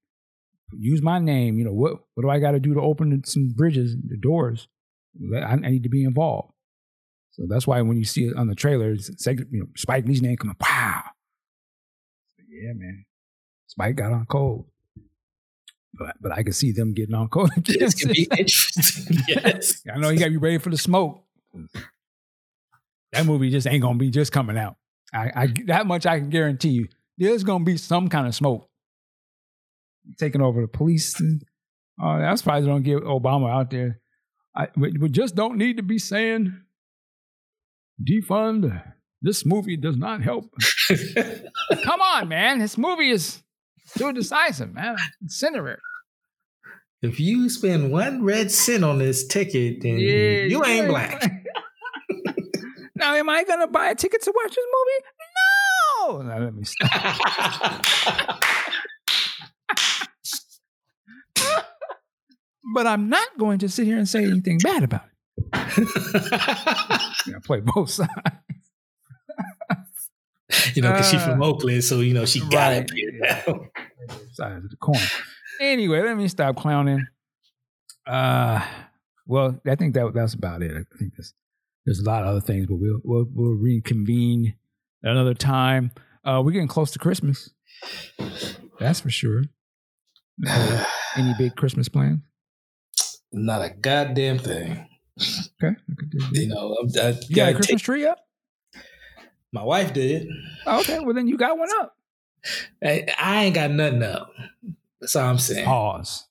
[0.72, 1.58] use my name.
[1.58, 4.68] You know what what do I got to do to open some bridges, the doors?
[5.36, 6.52] I, I need to be involved."
[7.32, 9.66] So that's why when you see it on the trailer, it's, it's like, you know,
[9.74, 11.02] Spike Lee's name coming, wow.
[12.46, 13.06] Yeah, man.
[13.66, 14.66] Spike got on cold.
[15.94, 17.50] But but I can see them getting on cold.
[17.64, 19.18] this can be interesting.
[19.28, 19.82] yes.
[19.92, 21.24] I know you gotta be ready for the smoke.
[23.12, 24.76] That movie just ain't gonna be just coming out.
[25.12, 26.88] I, I that much I can guarantee you.
[27.18, 28.68] There's gonna be some kind of smoke
[30.18, 31.14] taking over the police.
[32.02, 34.00] Uh, that's why they don't get Obama out there.
[34.54, 36.58] I, we, we just don't need to be saying
[38.02, 38.82] defund.
[39.20, 40.52] This movie does not help.
[41.84, 42.58] Come on, man.
[42.58, 43.42] This movie is
[43.96, 44.96] too decisive, man.
[45.24, 45.78] Incinerate.
[47.02, 51.20] If you spend one red cent on this ticket, then Yeah, you ain't black.
[52.94, 56.22] now, am I gonna buy a ticket to watch this movie?
[56.22, 56.22] No.
[56.22, 57.84] Now, let me stop.
[62.74, 65.44] But I'm not going to sit here and say anything bad about it.
[65.52, 68.10] I play both sides.
[70.74, 72.90] you know, because she's from Uh, Oakland, so you know she got it.
[74.32, 74.94] sides of the coin.
[75.62, 77.06] Anyway, let me stop clowning.
[78.04, 78.66] Uh,
[79.28, 80.72] well, I think that that's about it.
[80.72, 81.34] I think there's
[81.86, 84.56] there's a lot of other things, but we'll we'll, we'll reconvene
[85.04, 85.92] another time.
[86.24, 87.50] Uh, we're getting close to Christmas.
[88.80, 89.44] That's for sure.
[90.44, 90.84] Uh,
[91.16, 92.22] any big Christmas plans?
[93.32, 94.88] Not a goddamn thing.
[95.62, 96.18] Okay, I could do.
[96.32, 98.18] You know, I'm, I You got a Christmas take, tree up?
[99.52, 100.26] my wife did.
[100.66, 101.94] Oh, okay, well then you got one up.
[102.84, 104.32] I, I ain't got nothing up.
[105.02, 105.64] That's all I'm saying.
[105.66, 106.24] Pause.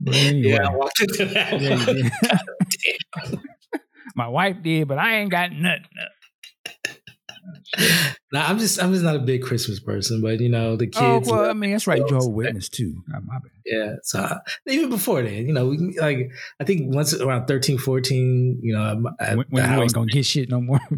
[0.00, 3.40] Yeah, I walked into that Yeah, one.
[4.16, 5.84] my wife did, but I ain't got nothing.
[6.00, 6.10] up.
[8.32, 10.96] Nah, I'm just I'm just not a big Christmas person, but you know the kids.
[11.00, 11.30] Oh kids.
[11.30, 11.98] well, I mean that's right.
[11.98, 13.02] You Jehovah Witness too.
[13.64, 14.38] Yeah, so I-
[14.68, 16.30] even before then, you know, we, like
[16.60, 20.06] I think once around 13, 14, you know, I'm- I, When, when you ain't gonna
[20.06, 20.80] get shit no more.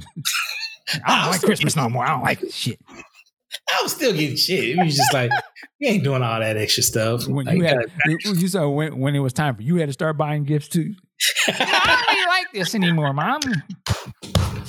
[1.04, 2.04] I don't like Christmas no more.
[2.04, 2.78] I don't like this shit.
[2.88, 4.70] I was still getting shit.
[4.70, 5.30] It was just like
[5.78, 7.26] you ain't doing all that extra stuff.
[7.26, 9.88] When Like, you had, uh, you said when, when it was time for you had
[9.88, 10.94] to start buying gifts too.
[11.48, 13.40] I don't really like this anymore, mom.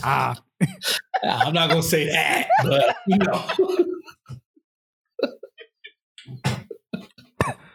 [0.04, 0.36] Ah,
[1.24, 3.46] I'm not gonna say that, but you know,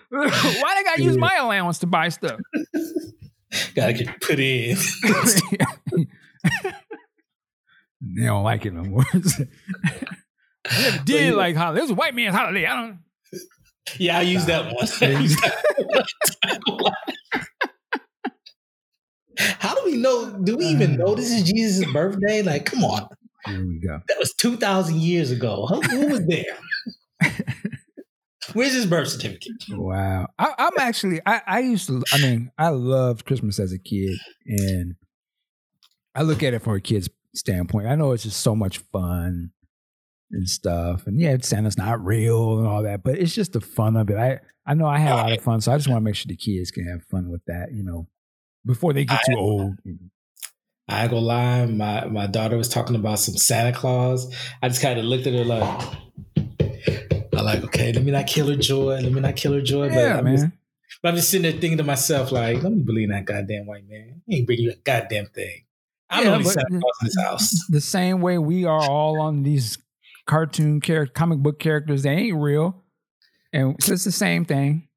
[0.08, 2.40] why did gotta use my allowance to buy stuff?
[3.74, 4.76] gotta get put in.
[8.02, 9.04] They don't like it no more.
[9.14, 11.80] I never did like holiday.
[11.80, 12.66] It was a white man's holiday.
[12.66, 12.98] I don't.
[13.98, 14.86] Yeah, I used that one.
[15.00, 16.94] I use that one.
[19.38, 20.38] How do we know?
[20.44, 22.42] Do we even know this is Jesus' birthday?
[22.42, 23.08] Like, come on,
[23.46, 24.00] Here we go.
[24.08, 25.66] that was two thousand years ago.
[25.66, 26.44] Who, who was there?
[28.52, 29.52] Where's his birth certificate?
[29.70, 30.28] Wow.
[30.38, 34.18] I, I'm actually, I, I used to, I mean, I loved Christmas as a kid.
[34.46, 34.96] And
[36.14, 37.86] I look at it from a kid's standpoint.
[37.86, 39.50] I know it's just so much fun
[40.30, 41.06] and stuff.
[41.06, 44.16] And yeah, Santa's not real and all that, but it's just the fun of it.
[44.16, 45.60] I, I know I had a lot of fun.
[45.60, 47.82] So I just want to make sure the kids can have fun with that, you
[47.82, 48.08] know,
[48.64, 49.74] before they get too old.
[50.88, 54.34] I ain't gonna lie, my my daughter was talking about some Santa Claus.
[54.60, 55.62] I just kind of looked at her like,
[57.34, 59.88] I like, okay, let me not kill her joy, let me not kill her joy.
[59.88, 60.52] but Yeah, I'm just, man.
[61.02, 63.66] but I'm just sitting there thinking to myself, like, let me believe in that goddamn
[63.66, 64.22] white man.
[64.26, 65.64] He ain't bring you a goddamn thing.
[66.12, 67.66] I'm Yeah, only Santa Claus in this house.
[67.70, 69.78] The same way we are all on these
[70.26, 72.84] cartoon character, comic book characters, they ain't real.
[73.52, 74.88] And so it's the same thing.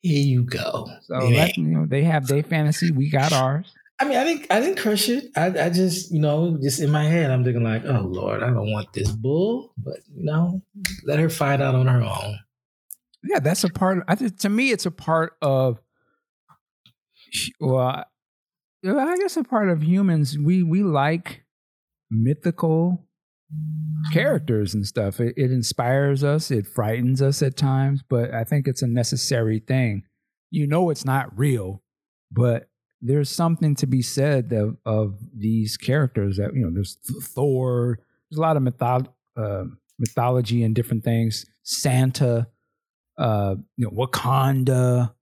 [0.00, 0.86] Here you go.
[1.02, 2.92] So let, you know, they have their fantasy.
[2.92, 3.72] We got ours.
[4.00, 5.24] I mean, I didn't, I didn't crush it.
[5.34, 8.46] I, I just, you know, just in my head, I'm thinking like, oh Lord, I
[8.46, 10.62] don't want this bull, but you know,
[11.04, 12.38] let her find out on her own.
[13.24, 13.98] Yeah, that's a part.
[13.98, 15.80] Of, I think to me, it's a part of.
[17.58, 18.04] Well,
[18.86, 20.38] I- guess a part of humans.
[20.38, 21.42] We we like
[22.10, 23.06] mythical
[24.12, 25.20] characters and stuff.
[25.20, 26.50] It, it inspires us.
[26.50, 30.04] It frightens us at times, but I think it's a necessary thing.
[30.50, 31.82] You know, it's not real,
[32.30, 32.68] but
[33.00, 36.36] there's something to be said of, of these characters.
[36.36, 36.96] That you know, there's
[37.34, 37.98] Thor.
[38.30, 39.64] There's a lot of mytho- uh,
[39.98, 41.46] mythology and different things.
[41.62, 42.48] Santa,
[43.18, 45.14] uh, you know, Wakanda,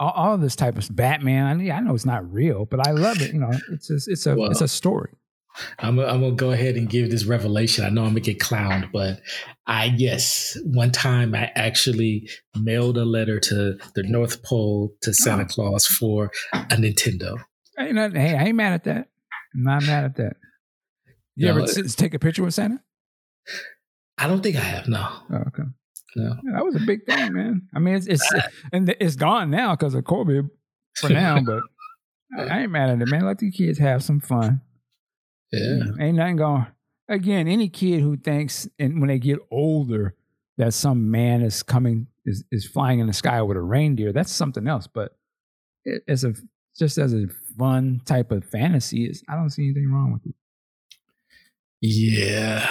[0.00, 1.46] all, all this type of Batman.
[1.46, 3.32] I, mean, I know it's not real, but I love it.
[3.32, 5.10] You know, it's a, it's a Well, it's a story.
[5.80, 7.84] I'm, I'm gonna go ahead and give this revelation.
[7.84, 9.20] I know I'm gonna get clowned, but
[9.66, 15.42] I yes, one time I actually mailed a letter to the North Pole to Santa
[15.42, 15.46] Oh.
[15.46, 17.36] Claus for a Nintendo.
[17.76, 17.92] Hey,
[18.36, 19.08] I ain't mad at that.
[19.54, 20.36] I'm not mad at that.
[21.34, 22.80] You No, ever it- take a picture with Santa?
[24.18, 25.04] I don't think I have no.
[25.32, 25.62] Oh, okay.
[26.16, 26.36] No.
[26.42, 27.68] Yeah, that was a big thing, man.
[27.74, 28.32] I mean, it's, it's
[28.72, 30.50] and it's gone now because of COVID
[30.96, 31.62] for now, but
[32.36, 33.24] I, I ain't mad at it, man.
[33.24, 34.60] Let the kids have some fun.
[35.52, 35.80] Yeah.
[35.98, 36.66] Ain't nothing going.
[37.08, 40.14] Again, any kid who thinks, and when they get older,
[40.58, 44.32] that some man is coming is, is flying in the sky with a reindeer, that's
[44.32, 44.86] something else.
[44.86, 45.16] But
[45.84, 46.34] it, as a
[46.78, 47.26] just as a
[47.58, 50.34] fun type of fantasy, is I don't see anything wrong with it.
[51.80, 52.70] Yeah.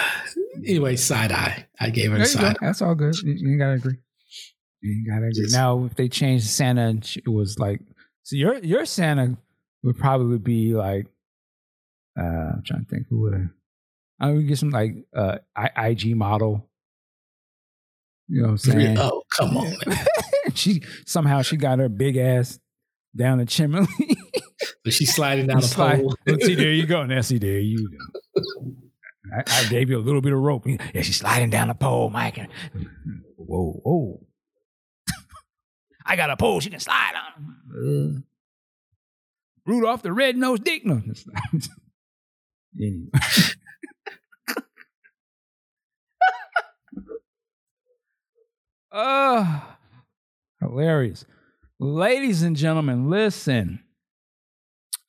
[0.65, 1.67] Anyway, side eye.
[1.79, 2.25] I gave her a go.
[2.25, 2.57] side.
[2.61, 3.15] That's all good.
[3.23, 3.97] You, you gotta agree.
[4.81, 5.47] You gotta agree.
[5.51, 7.81] Now, if they changed Santa, and she- it was like,
[8.23, 9.37] so your your Santa
[9.83, 11.07] would probably be like,
[12.19, 13.49] uh, I'm trying to think who would.
[14.19, 16.69] I I would get some like uh I, IG model.
[18.27, 18.97] You know what I'm saying?
[18.99, 19.73] Oh, come on,
[20.53, 22.59] she somehow she got her big ass
[23.15, 23.87] down the chimney.
[24.85, 26.15] So she's sliding down the Slide- pole.
[26.41, 27.39] see, there you go, Nessie.
[27.39, 28.43] There you go.
[29.33, 30.65] I, I gave you a little bit of rope.
[30.67, 32.39] Yeah, she's sliding down the pole, Mike.
[33.35, 34.25] Whoa, whoa.
[36.05, 37.55] I got a pole she can slide on.
[37.71, 38.21] Uh,
[39.65, 40.85] Rudolph the red-nosed dick.
[40.85, 41.01] No,
[42.79, 43.09] anyway.
[48.91, 49.59] Uh,
[50.59, 51.25] hilarious.
[51.79, 53.83] Ladies and gentlemen, listen.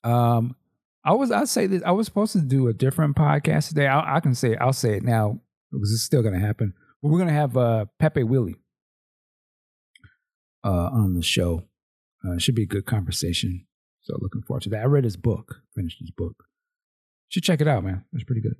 [0.03, 0.55] Um,
[1.03, 1.81] I was I say this.
[1.83, 3.87] I was supposed to do a different podcast today.
[3.87, 5.39] I, I can say I'll say it now
[5.71, 6.73] because it's still going to happen.
[7.01, 8.57] We're going to have uh, Pepe Willie
[10.63, 11.63] uh, on the show.
[12.23, 13.65] Uh, should be a good conversation.
[14.01, 14.81] So looking forward to that.
[14.81, 15.61] I read his book.
[15.75, 16.43] Finished his book.
[17.29, 18.05] Should check it out, man.
[18.13, 18.55] It's pretty good.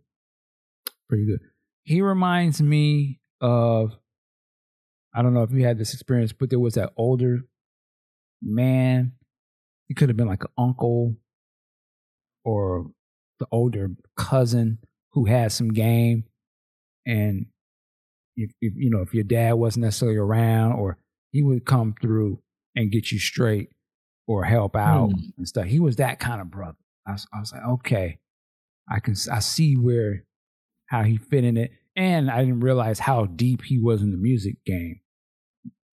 [1.07, 1.41] Pretty good.
[1.83, 3.97] He reminds me of.
[5.13, 7.41] I don't know if you had this experience, but there was that older
[8.41, 9.11] man.
[9.87, 11.17] He could have been like an uncle
[12.43, 12.91] or
[13.39, 14.79] the older cousin
[15.11, 16.23] who had some game.
[17.05, 17.47] And
[18.37, 20.97] if, if you know, if your dad wasn't necessarily around, or
[21.31, 22.39] he would come through
[22.75, 23.69] and get you straight
[24.27, 25.19] or help out Hmm.
[25.37, 25.65] and stuff.
[25.65, 26.77] He was that kind of brother.
[27.07, 28.19] I was, I was like, okay,
[28.89, 30.23] I can I see where
[30.85, 34.17] how he fit in it, and I didn't realize how deep he was in the
[34.17, 34.99] music game,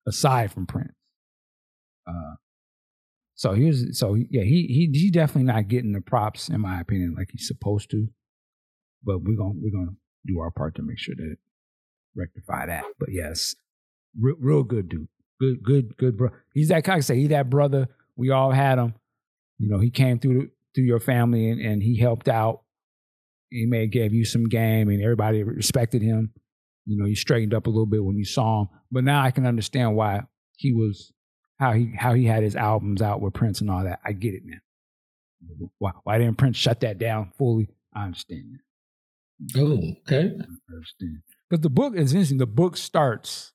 [0.06, 0.92] aside from Prince.
[2.06, 2.34] Uh,
[3.38, 6.80] so he was so yeah he he he definitely not getting the props in my
[6.80, 8.08] opinion like he's supposed to,
[9.04, 9.96] but we're gonna we're gonna
[10.26, 11.36] do our part to make sure that
[12.16, 12.82] rectify that.
[12.98, 13.54] But yes,
[14.20, 15.06] real, real good dude,
[15.40, 16.30] good good good bro.
[16.52, 17.86] He's that kind of say he that brother.
[18.16, 18.94] We all had him.
[19.58, 22.62] You know he came through through your family and, and he helped out.
[23.50, 26.32] He may have gave you some game and everybody respected him.
[26.86, 28.68] You know, you straightened up a little bit when you saw him.
[28.90, 30.22] But now I can understand why
[30.56, 31.12] he was
[31.58, 34.00] how he how he had his albums out with Prince and all that.
[34.04, 35.68] I get it now.
[35.78, 37.68] Why why didn't Prince shut that down fully?
[37.94, 39.60] I understand that.
[39.60, 40.30] Oh, okay.
[40.38, 41.18] I understand.
[41.48, 42.38] Because the book is interesting.
[42.38, 43.52] The book starts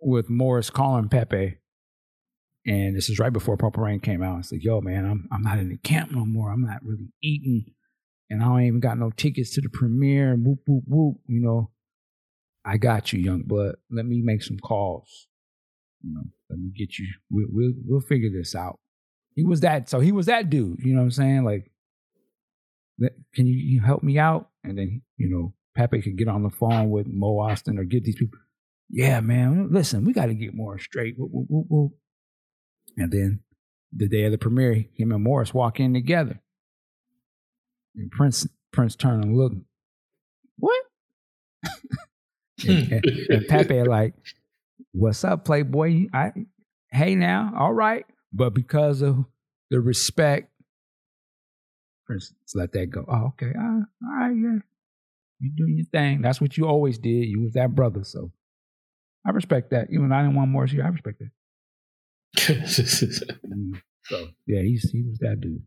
[0.00, 1.58] with Morris calling Pepe.
[2.66, 4.40] And this is right before Purple Rain came out.
[4.40, 6.50] It's like, yo, man, I'm I'm not in the camp no more.
[6.50, 7.72] I'm not really eating.
[8.30, 10.34] And I don't even got no tickets to the premiere.
[10.34, 11.16] Whoop, whoop, whoop.
[11.26, 11.70] You know,
[12.64, 13.76] I got you, young blood.
[13.90, 15.27] Let me make some calls.
[16.02, 17.06] You know, let me get you.
[17.30, 18.78] We'll, we'll, we'll figure this out.
[19.34, 19.88] He was that.
[19.88, 20.80] So he was that dude.
[20.80, 21.44] You know what I'm saying?
[21.44, 21.70] Like,
[23.34, 24.50] can you, you help me out?
[24.64, 28.04] And then, you know, Pepe could get on the phone with Mo Ostin or get
[28.04, 28.38] these people.
[28.90, 31.14] Yeah, man, listen, we got to get more straight.
[31.18, 31.92] Whoop, whoop.
[32.96, 33.40] And then
[33.94, 36.40] the day of the premiere, him and Morris walk in together.
[37.94, 39.56] And Prince Prince turned and looked,
[40.56, 40.84] what?
[42.68, 44.14] and, and Pepe like,
[44.92, 46.06] what's up, Playboy?
[46.12, 46.32] I
[46.90, 48.04] hey now, all right.
[48.32, 49.24] But because of
[49.70, 50.50] the respect,
[52.54, 53.04] let that go.
[53.08, 53.52] Oh, okay.
[53.58, 54.58] Uh, all right, yeah.
[55.40, 56.22] You doing your thing.
[56.22, 57.26] That's what you always did.
[57.26, 58.02] You was that brother.
[58.04, 58.32] So
[59.26, 59.88] I respect that.
[59.90, 61.30] Even though I didn't want more here, I respect that.
[63.48, 63.80] Mm.
[64.04, 65.62] So yeah, he's he was that dude.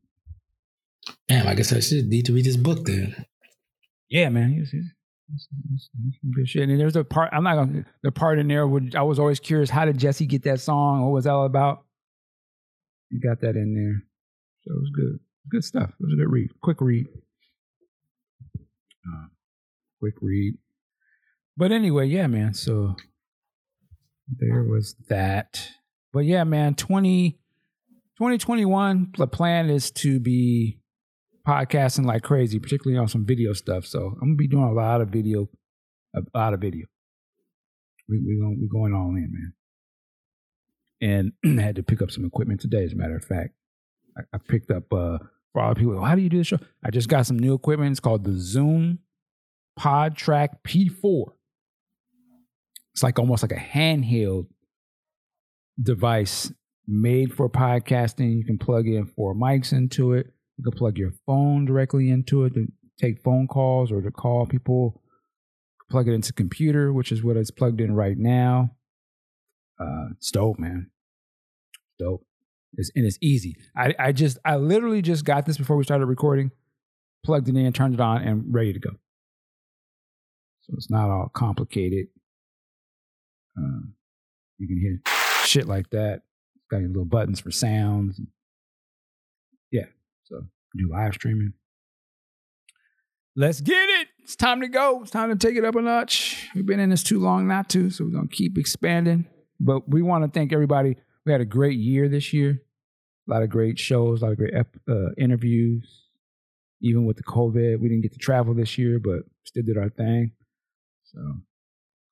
[1.27, 3.26] Damn, I guess I should need to read his book then.
[4.10, 4.52] Yeah, man.
[4.52, 4.91] He's, he's,
[6.45, 6.69] shit.
[6.69, 9.39] And there's a part I'm not gonna the part in there where I was always
[9.39, 11.03] curious how did Jesse get that song?
[11.03, 11.85] What was that all about?
[13.09, 14.03] You got that in there.
[14.63, 15.19] So it was good.
[15.49, 15.89] Good stuff.
[15.89, 16.49] It was a good read.
[16.61, 17.07] Quick read.
[18.57, 19.27] Uh,
[19.99, 20.55] quick read.
[21.57, 22.53] But anyway, yeah, man.
[22.53, 22.95] So
[24.27, 25.69] there was that.
[26.13, 27.31] But yeah, man, 20,
[28.17, 30.80] 2021, the plan is to be
[31.45, 33.85] podcasting like crazy, particularly on some video stuff.
[33.85, 35.49] So I'm gonna be doing a lot of video,
[36.15, 36.85] a lot of video.
[38.07, 39.53] We we going we going all in,
[41.01, 41.34] man.
[41.43, 42.84] And I had to pick up some equipment today.
[42.84, 43.53] As a matter of fact,
[44.18, 45.19] I, I picked up uh
[45.53, 46.03] for all people.
[46.03, 46.59] How do you do the show?
[46.84, 47.91] I just got some new equipment.
[47.91, 48.99] It's called the Zoom
[49.80, 51.26] PodTrak P4.
[52.93, 54.47] It's like almost like a handheld
[55.81, 56.51] device
[56.88, 58.38] made for podcasting.
[58.38, 60.31] You can plug in four mics into it.
[60.61, 62.67] You can plug your phone directly into it to
[62.99, 65.01] take phone calls or to call people.
[65.89, 68.75] Plug it into computer, which is what it's plugged in right now.
[69.79, 70.91] Uh, it's dope, man.
[71.97, 72.23] Dope.
[72.77, 73.55] It's, and it's easy.
[73.75, 76.51] I, I just, I literally just got this before we started recording.
[77.25, 78.91] plugged it in, turned it on, and ready to go.
[80.61, 82.05] So it's not all complicated.
[83.57, 83.95] Um,
[84.59, 85.01] you can hear
[85.43, 86.21] shit like that.
[86.69, 88.21] Got your little buttons for sounds.
[90.30, 90.45] Yeah, so
[90.77, 91.53] do live streaming.
[93.35, 94.07] Let's get it.
[94.23, 95.02] It's time to go.
[95.02, 96.49] It's time to take it up a notch.
[96.53, 99.26] We've been in this too long not to, so we're going to keep expanding.
[99.60, 100.98] But we want to thank everybody.
[101.26, 102.61] We had a great year this year.
[103.27, 106.07] A lot of great shows, a lot of great uh, interviews.
[106.81, 109.89] Even with the COVID, we didn't get to travel this year, but still did our
[109.89, 110.31] thing.
[111.03, 111.19] So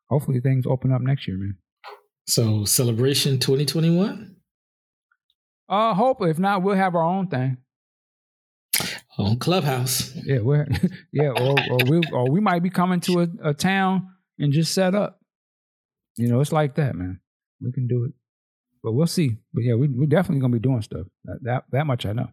[0.08, 1.58] hopefully things open up next year, man.
[2.28, 4.36] So celebration 2021?
[5.68, 6.22] Uh, hope.
[6.22, 7.58] If not, we'll have our own thing
[9.20, 10.14] on Clubhouse.
[10.16, 10.68] Yeah, we're
[11.12, 14.10] yeah, or or we or we might be coming to a, a town
[14.40, 15.20] and just set up.
[16.16, 17.20] You know, it's like that, man.
[17.62, 18.14] We can do it,
[18.82, 19.38] but we'll see.
[19.54, 21.08] But yeah, we we're definitely gonna be doing stuff.
[21.26, 22.30] That that, that much I know.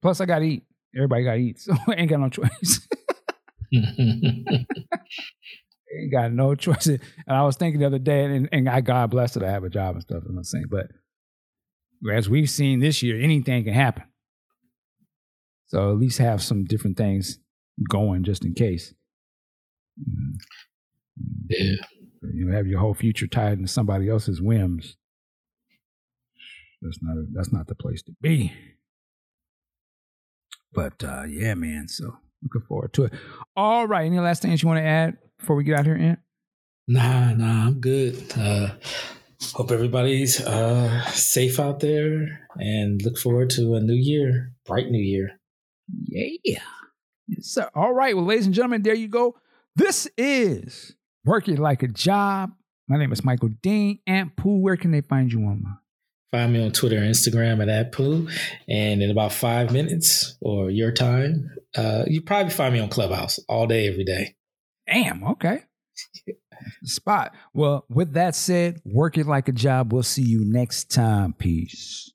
[0.00, 0.64] Plus, I gotta eat.
[0.96, 2.88] Everybody gotta eat, so I ain't got no choice.
[3.74, 4.66] ain't
[6.12, 6.86] got no choice.
[6.86, 9.64] And I was thinking the other day, and, and I God bless it, I have
[9.64, 10.22] a job and stuff.
[10.26, 10.86] I'm not saying, but
[12.12, 14.04] as we've seen this year, anything can happen.
[15.72, 17.38] So at least have some different things
[17.88, 18.92] going just in case.
[21.48, 21.76] Yeah.
[22.20, 24.98] You know, have your whole future tied into somebody else's whims.
[26.82, 28.52] That's not a, that's not the place to be.
[30.74, 31.88] But uh, yeah, man.
[31.88, 33.14] So looking forward to it.
[33.56, 34.04] All right.
[34.04, 36.18] Any last things you want to add before we get out here, Ant?
[36.86, 38.22] Nah, nah, I'm good.
[38.36, 38.74] Uh,
[39.54, 45.02] hope everybody's uh, safe out there and look forward to a new year, bright new
[45.02, 45.38] year.
[45.92, 46.58] Yeah.
[47.28, 47.70] Yes, sir.
[47.74, 48.14] All right.
[48.16, 49.36] Well, ladies and gentlemen, there you go.
[49.76, 50.94] This is
[51.24, 52.50] Work It Like a Job.
[52.88, 54.00] My name is Michael Dean.
[54.06, 55.78] Ant Pooh, where can they find you online?
[56.32, 58.28] Find me on Twitter and Instagram at Pooh.
[58.68, 63.38] And in about five minutes or your time, uh, you probably find me on Clubhouse
[63.48, 64.34] all day, every day.
[64.86, 65.24] Damn.
[65.24, 65.62] Okay.
[66.84, 67.34] Spot.
[67.54, 69.92] Well, with that said, work it like a job.
[69.92, 71.34] We'll see you next time.
[71.34, 72.11] Peace.